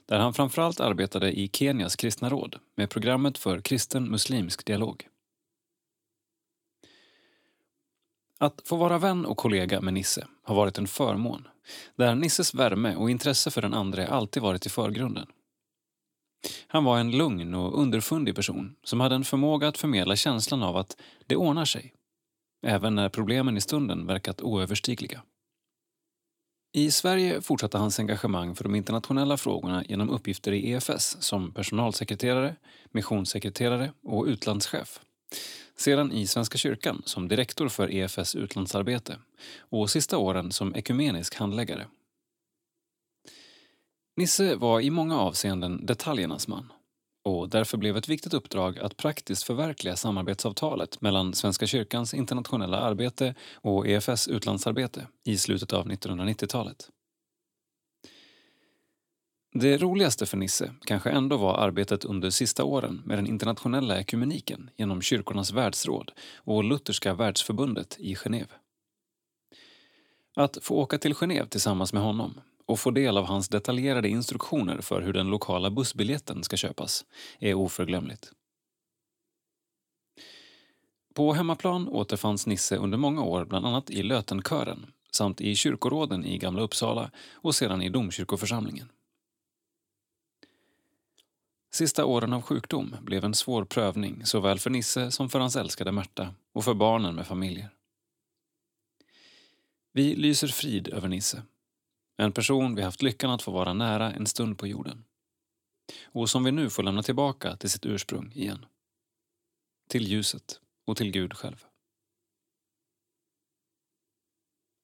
[0.06, 5.08] där han framförallt arbetade i Kenias kristna råd med programmet för kristen muslimsk dialog.
[8.38, 11.48] Att få vara vän och kollega med Nisse har varit en förmån
[11.96, 15.26] där Nisses värme och intresse för den andra alltid varit i förgrunden.
[16.66, 20.76] Han var en lugn och underfundig person som hade en förmåga att förmedla känslan av
[20.76, 21.94] att det ordnar sig,
[22.66, 25.22] även när problemen i stunden verkat oöverstigliga.
[26.74, 32.56] I Sverige fortsatte hans engagemang för de internationella frågorna genom uppgifter i EFS som personalsekreterare,
[32.90, 35.00] missionssekreterare och utlandschef.
[35.82, 39.18] Sedan i Svenska kyrkan som direktor för EFS utlandsarbete
[39.58, 41.86] och sista åren som ekumenisk handläggare.
[44.16, 46.72] Nisse var i många avseenden detaljernas man
[47.24, 53.34] och därför blev ett viktigt uppdrag att praktiskt förverkliga samarbetsavtalet mellan Svenska kyrkans internationella arbete
[53.54, 56.90] och EFS utlandsarbete i slutet av 1990-talet.
[59.54, 64.70] Det roligaste för Nisse kanske ändå var arbetet under sista åren med den internationella ekumeniken
[64.76, 68.48] genom Kyrkornas världsråd och Lutherska världsförbundet i Genève.
[70.36, 74.80] Att få åka till Genève tillsammans med honom och få del av hans detaljerade instruktioner
[74.80, 77.04] för hur den lokala bussbiljetten ska köpas
[77.38, 78.32] är oförglömligt.
[81.14, 86.38] På hemmaplan återfanns Nisse under många år bland annat i Lötenkören samt i kyrkoråden i
[86.38, 88.88] Gamla Uppsala och sedan i domkyrkoförsamlingen.
[91.74, 95.92] Sista åren av sjukdom blev en svår prövning såväl för Nisse som för hans älskade
[95.92, 97.70] Märta och för barnen med familjer.
[99.92, 101.42] Vi lyser frid över Nisse
[102.16, 105.04] en person vi haft lyckan att få vara nära en stund på jorden.
[106.04, 108.66] Och som vi nu får lämna tillbaka till sitt ursprung igen.
[109.88, 111.64] Till ljuset och till Gud själv.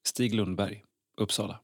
[0.07, 0.85] Stig Lundberg,
[1.17, 1.61] Uppsala.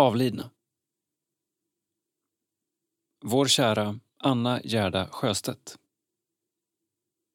[0.00, 0.50] Avlidna.
[3.20, 5.78] Vår kära Anna Gerda Sjöstedt.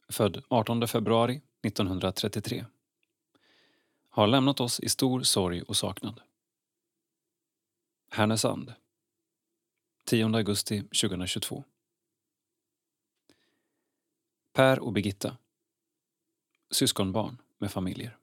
[0.10, 2.66] Född 18 februari 1933.
[4.10, 6.22] Har lämnat oss i stor sorg och saknad.
[8.12, 8.74] Härnösand.
[10.06, 11.64] 10 augusti 2022.
[14.54, 15.38] Per och Birgitta.
[16.72, 18.18] Syskonbarn med familjer.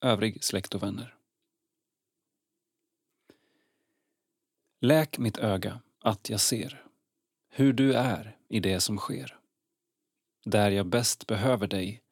[0.00, 1.16] Övrig släkt och vänner.
[4.80, 6.84] Läk mitt öga att jag ser
[7.48, 9.38] hur du är i det som sker.
[10.44, 12.02] Där jag bäst behöver dig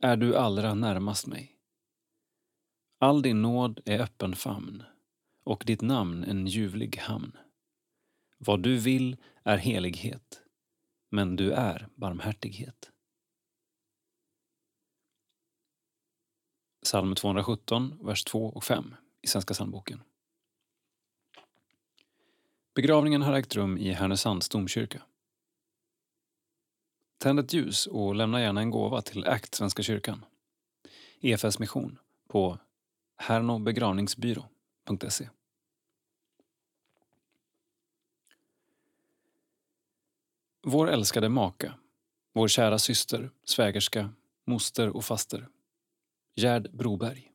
[0.00, 1.58] är du allra närmast mig.
[2.98, 4.82] All din nåd är öppen famn
[5.44, 7.36] och ditt namn en ljuvlig hamn.
[8.38, 10.42] Vad du vill är helighet,
[11.10, 12.90] men du är barmhärtighet.
[16.84, 20.02] Psalm 217, vers 2 och 5 i Svenska psalmboken.
[22.74, 25.02] Begravningen har ägt rum i Härnösands domkyrka.
[27.18, 30.24] Tänd ett ljus och lämna gärna en gåva till ACT Svenska kyrkan.
[31.20, 32.58] EFS mission på
[33.16, 35.28] hernobegravningsbyrå.se.
[40.62, 41.74] Vår älskade maka,
[42.32, 44.10] vår kära syster, svägerska,
[44.44, 45.48] moster och faster.
[46.34, 47.32] Gerd Broberg.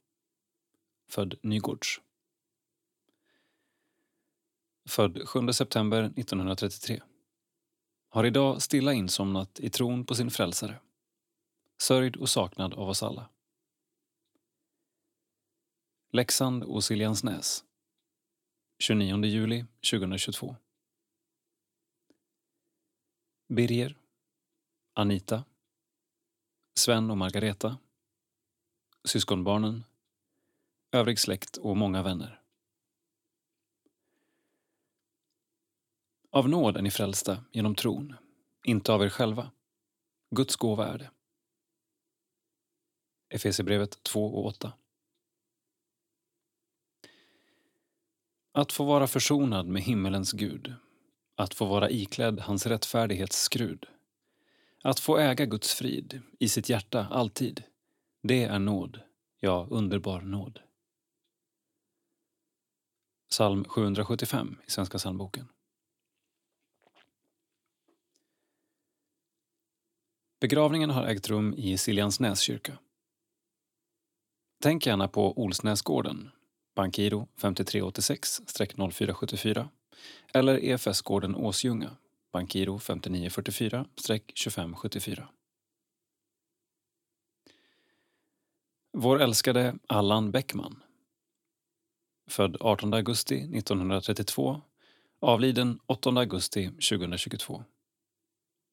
[1.09, 2.01] Född Nygårds.
[4.87, 7.01] Född 7 september 1933.
[8.09, 10.79] Har idag stilla insomnat i tron på sin frälsare.
[11.81, 13.29] Sörjd och saknad av oss alla.
[16.11, 17.63] Leksand och Siljansnäs.
[18.79, 20.55] 29 juli 2022.
[23.47, 23.97] Birger,
[24.93, 25.43] Anita,
[26.75, 27.77] Sven och Margareta,
[29.03, 29.83] syskonbarnen,
[30.91, 32.41] övrig släkt och många vänner.
[36.37, 38.15] Av nåd är ni frälsta genom tron,
[38.63, 39.51] inte av er själva.
[40.35, 41.11] Guds gåva är det.
[43.29, 44.73] Efesierbrevet 2 och 8.
[48.51, 50.73] Att få vara försonad med himmelens Gud,
[51.35, 53.85] att få vara iklädd hans rättfärdighetsskrud,
[54.83, 57.63] att få äga Guds frid i sitt hjärta alltid,
[58.23, 59.01] det är nåd,
[59.39, 60.59] ja, underbar nåd.
[63.29, 65.47] Psalm 775 i Svenska psalmboken.
[70.39, 72.77] Begravningen har ägt rum i Siljansnäs kyrka.
[74.61, 76.29] Tänk gärna på Olsnäsgården,
[76.75, 79.67] Bankiro 5386-0474
[80.33, 81.97] eller EFS-gården Åsljunga,
[82.31, 85.23] Bankiro 5944-2574.
[88.93, 90.83] Vår älskade Allan Bäckman.
[92.29, 94.61] Född 18 augusti 1932,
[95.19, 97.63] avliden 8 augusti 2022.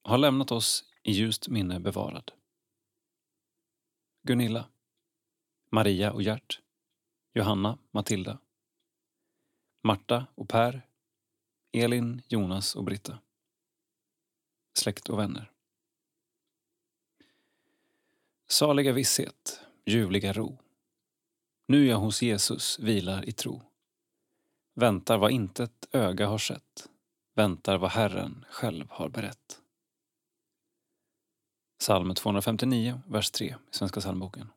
[0.02, 2.32] Har lämnat oss i ljust minne bevarad.
[4.22, 4.68] Gunilla,
[5.70, 6.60] Maria och Gert,
[7.32, 8.38] Johanna, Matilda,
[9.82, 10.82] Marta och Per,
[11.72, 13.18] Elin, Jonas och Britta.
[14.72, 15.50] Släkt och vänner.
[18.46, 20.58] Saliga visshet, ljuvliga ro.
[21.66, 23.62] Nu jag hos Jesus vilar i tro.
[24.74, 26.88] Väntar vad intet öga har sett.
[27.34, 29.63] Väntar vad Herren själv har berett.
[31.84, 34.50] Psalm 259, vers 3 i Svenska psalmboken.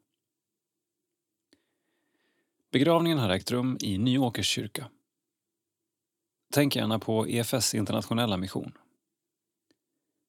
[2.71, 4.89] Begravningen har ägt rum i Nyåkers kyrka.
[6.53, 8.77] Tänk gärna på EFS internationella mission.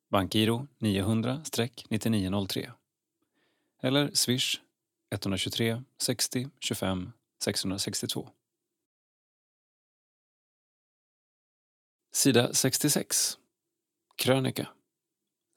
[0.09, 2.73] Bankiro 900-9903
[3.83, 4.61] eller swish
[5.11, 8.31] 123 60 25 662.
[12.13, 13.39] Sida 66.
[14.17, 14.69] Krönika.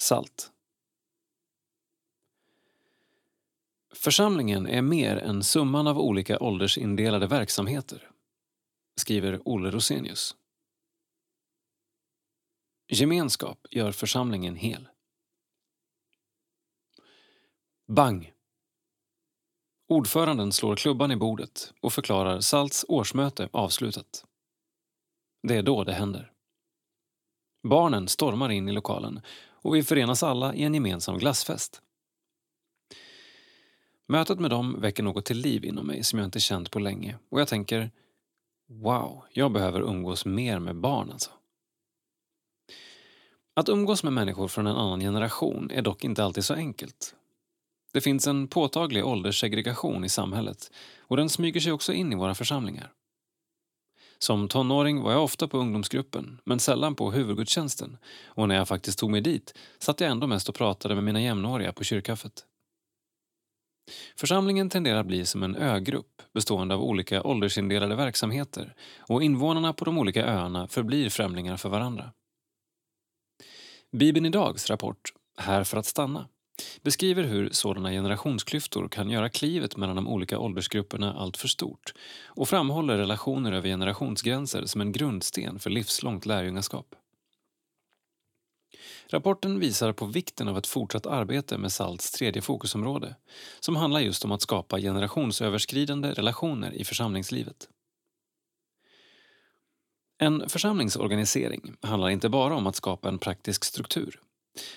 [0.01, 0.51] Salt.
[3.93, 8.09] Församlingen är mer än summan av olika åldersindelade verksamheter,
[8.95, 10.35] skriver Olle Rosenius.
[12.87, 14.87] Gemenskap gör församlingen hel.
[17.87, 18.33] Bang!
[19.87, 24.25] Ordföranden slår klubban i bordet och förklarar Salts årsmöte avslutat.
[25.47, 26.31] Det är då det händer.
[27.63, 31.81] Barnen stormar in i lokalen och vi förenas alla i en gemensam glassfest.
[34.11, 37.17] Mötet med dem väcker något till liv inom mig som jag inte känt på länge
[37.29, 37.91] och jag tänker
[38.69, 41.31] Wow, jag behöver umgås mer med barn alltså.
[43.53, 47.15] Att umgås med människor från en annan generation är dock inte alltid så enkelt
[47.93, 52.35] Det finns en påtaglig ålderssegregation i samhället och den smyger sig också in i våra
[52.35, 52.91] församlingar.
[54.19, 58.99] Som tonåring var jag ofta på ungdomsgruppen, men sällan på huvudgudstjänsten och när jag faktiskt
[58.99, 62.45] tog mig dit satt jag ändå mest och pratade med mina jämnåriga på kyrkkaffet.
[64.15, 69.85] Församlingen tenderar att bli som en ögrupp bestående av olika åldersindelade verksamheter och invånarna på
[69.85, 72.11] de olika öarna förblir främlingar för varandra.
[73.91, 76.27] Bibeln idags rapport Här för att stanna
[76.81, 81.93] beskriver hur sådana generationsklyftor kan göra klivet mellan de olika åldersgrupperna allt för stort
[82.27, 86.95] och framhåller relationer över generationsgränser som en grundsten för livslångt lärjungaskap.
[89.11, 93.15] Rapporten visar på vikten av ett fortsatt arbete med SALTs tredje fokusområde
[93.59, 97.69] som handlar just om att skapa generationsöverskridande relationer i församlingslivet.
[100.17, 104.19] En församlingsorganisering handlar inte bara om att skapa en praktisk struktur.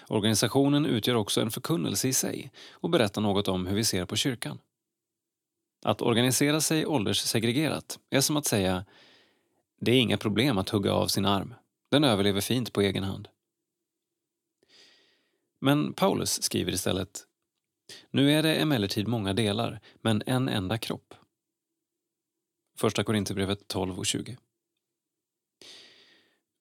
[0.09, 4.17] Organisationen utgör också en förkunnelse i sig och berättar något om hur vi ser på
[4.17, 4.59] kyrkan.
[5.85, 8.85] Att organisera sig ålderssegregerat är som att säga
[9.81, 11.55] det är inga problem att hugga av sin arm.
[11.91, 13.29] Den överlever fint på egen hand.
[15.65, 17.27] Men Paulus skriver istället
[18.11, 21.15] Nu är det emellertid många delar, men en enda kropp.
[22.79, 24.37] Första Korinthierbrevet 12 och 20.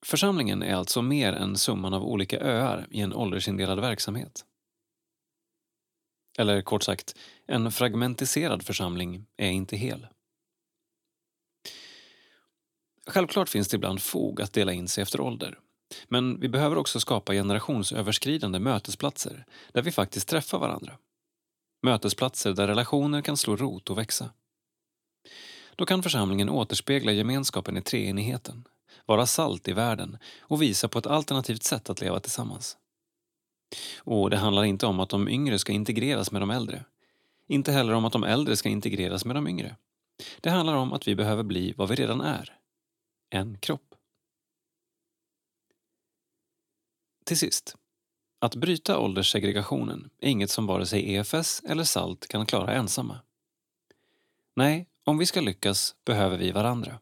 [0.06, 4.46] Församlingen är alltså mer än summan av olika öar i en åldersindelad verksamhet.
[6.38, 10.08] Eller kort sagt, en fragmentiserad församling är inte hel.
[13.08, 15.60] Självklart finns det ibland fog att dela in sig efter ålder.
[16.08, 20.98] Men vi behöver också skapa generationsöverskridande mötesplatser där vi faktiskt träffar varandra.
[21.82, 24.30] Mötesplatser där relationer kan slå rot och växa.
[25.76, 28.68] Då kan församlingen återspegla gemenskapen i treenigheten,
[29.06, 32.78] vara salt i världen och visa på ett alternativt sätt att leva tillsammans.
[33.98, 36.86] Och det handlar inte om att de yngre ska integreras med de äldre.
[37.48, 39.76] Inte heller om att de äldre ska integreras med de yngre.
[40.42, 42.58] Det handlar om att vi behöver bli vad vi redan är.
[43.30, 43.93] En kropp.
[47.24, 47.76] Till sist.
[48.40, 53.20] Att bryta ålderssegregationen är inget som vare sig EFS eller SALT kan klara ensamma.
[54.56, 57.00] Nej, om vi ska lyckas behöver vi varandra.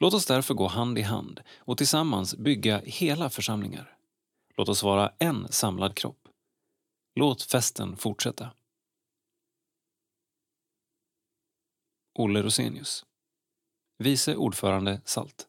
[0.00, 3.96] Låt oss därför gå hand i hand och tillsammans bygga hela församlingar.
[4.56, 6.28] Låt oss vara en samlad kropp.
[7.14, 8.50] Låt festen fortsätta.
[12.14, 13.04] Olle Rosenius
[13.98, 15.48] Vice ordförande SALT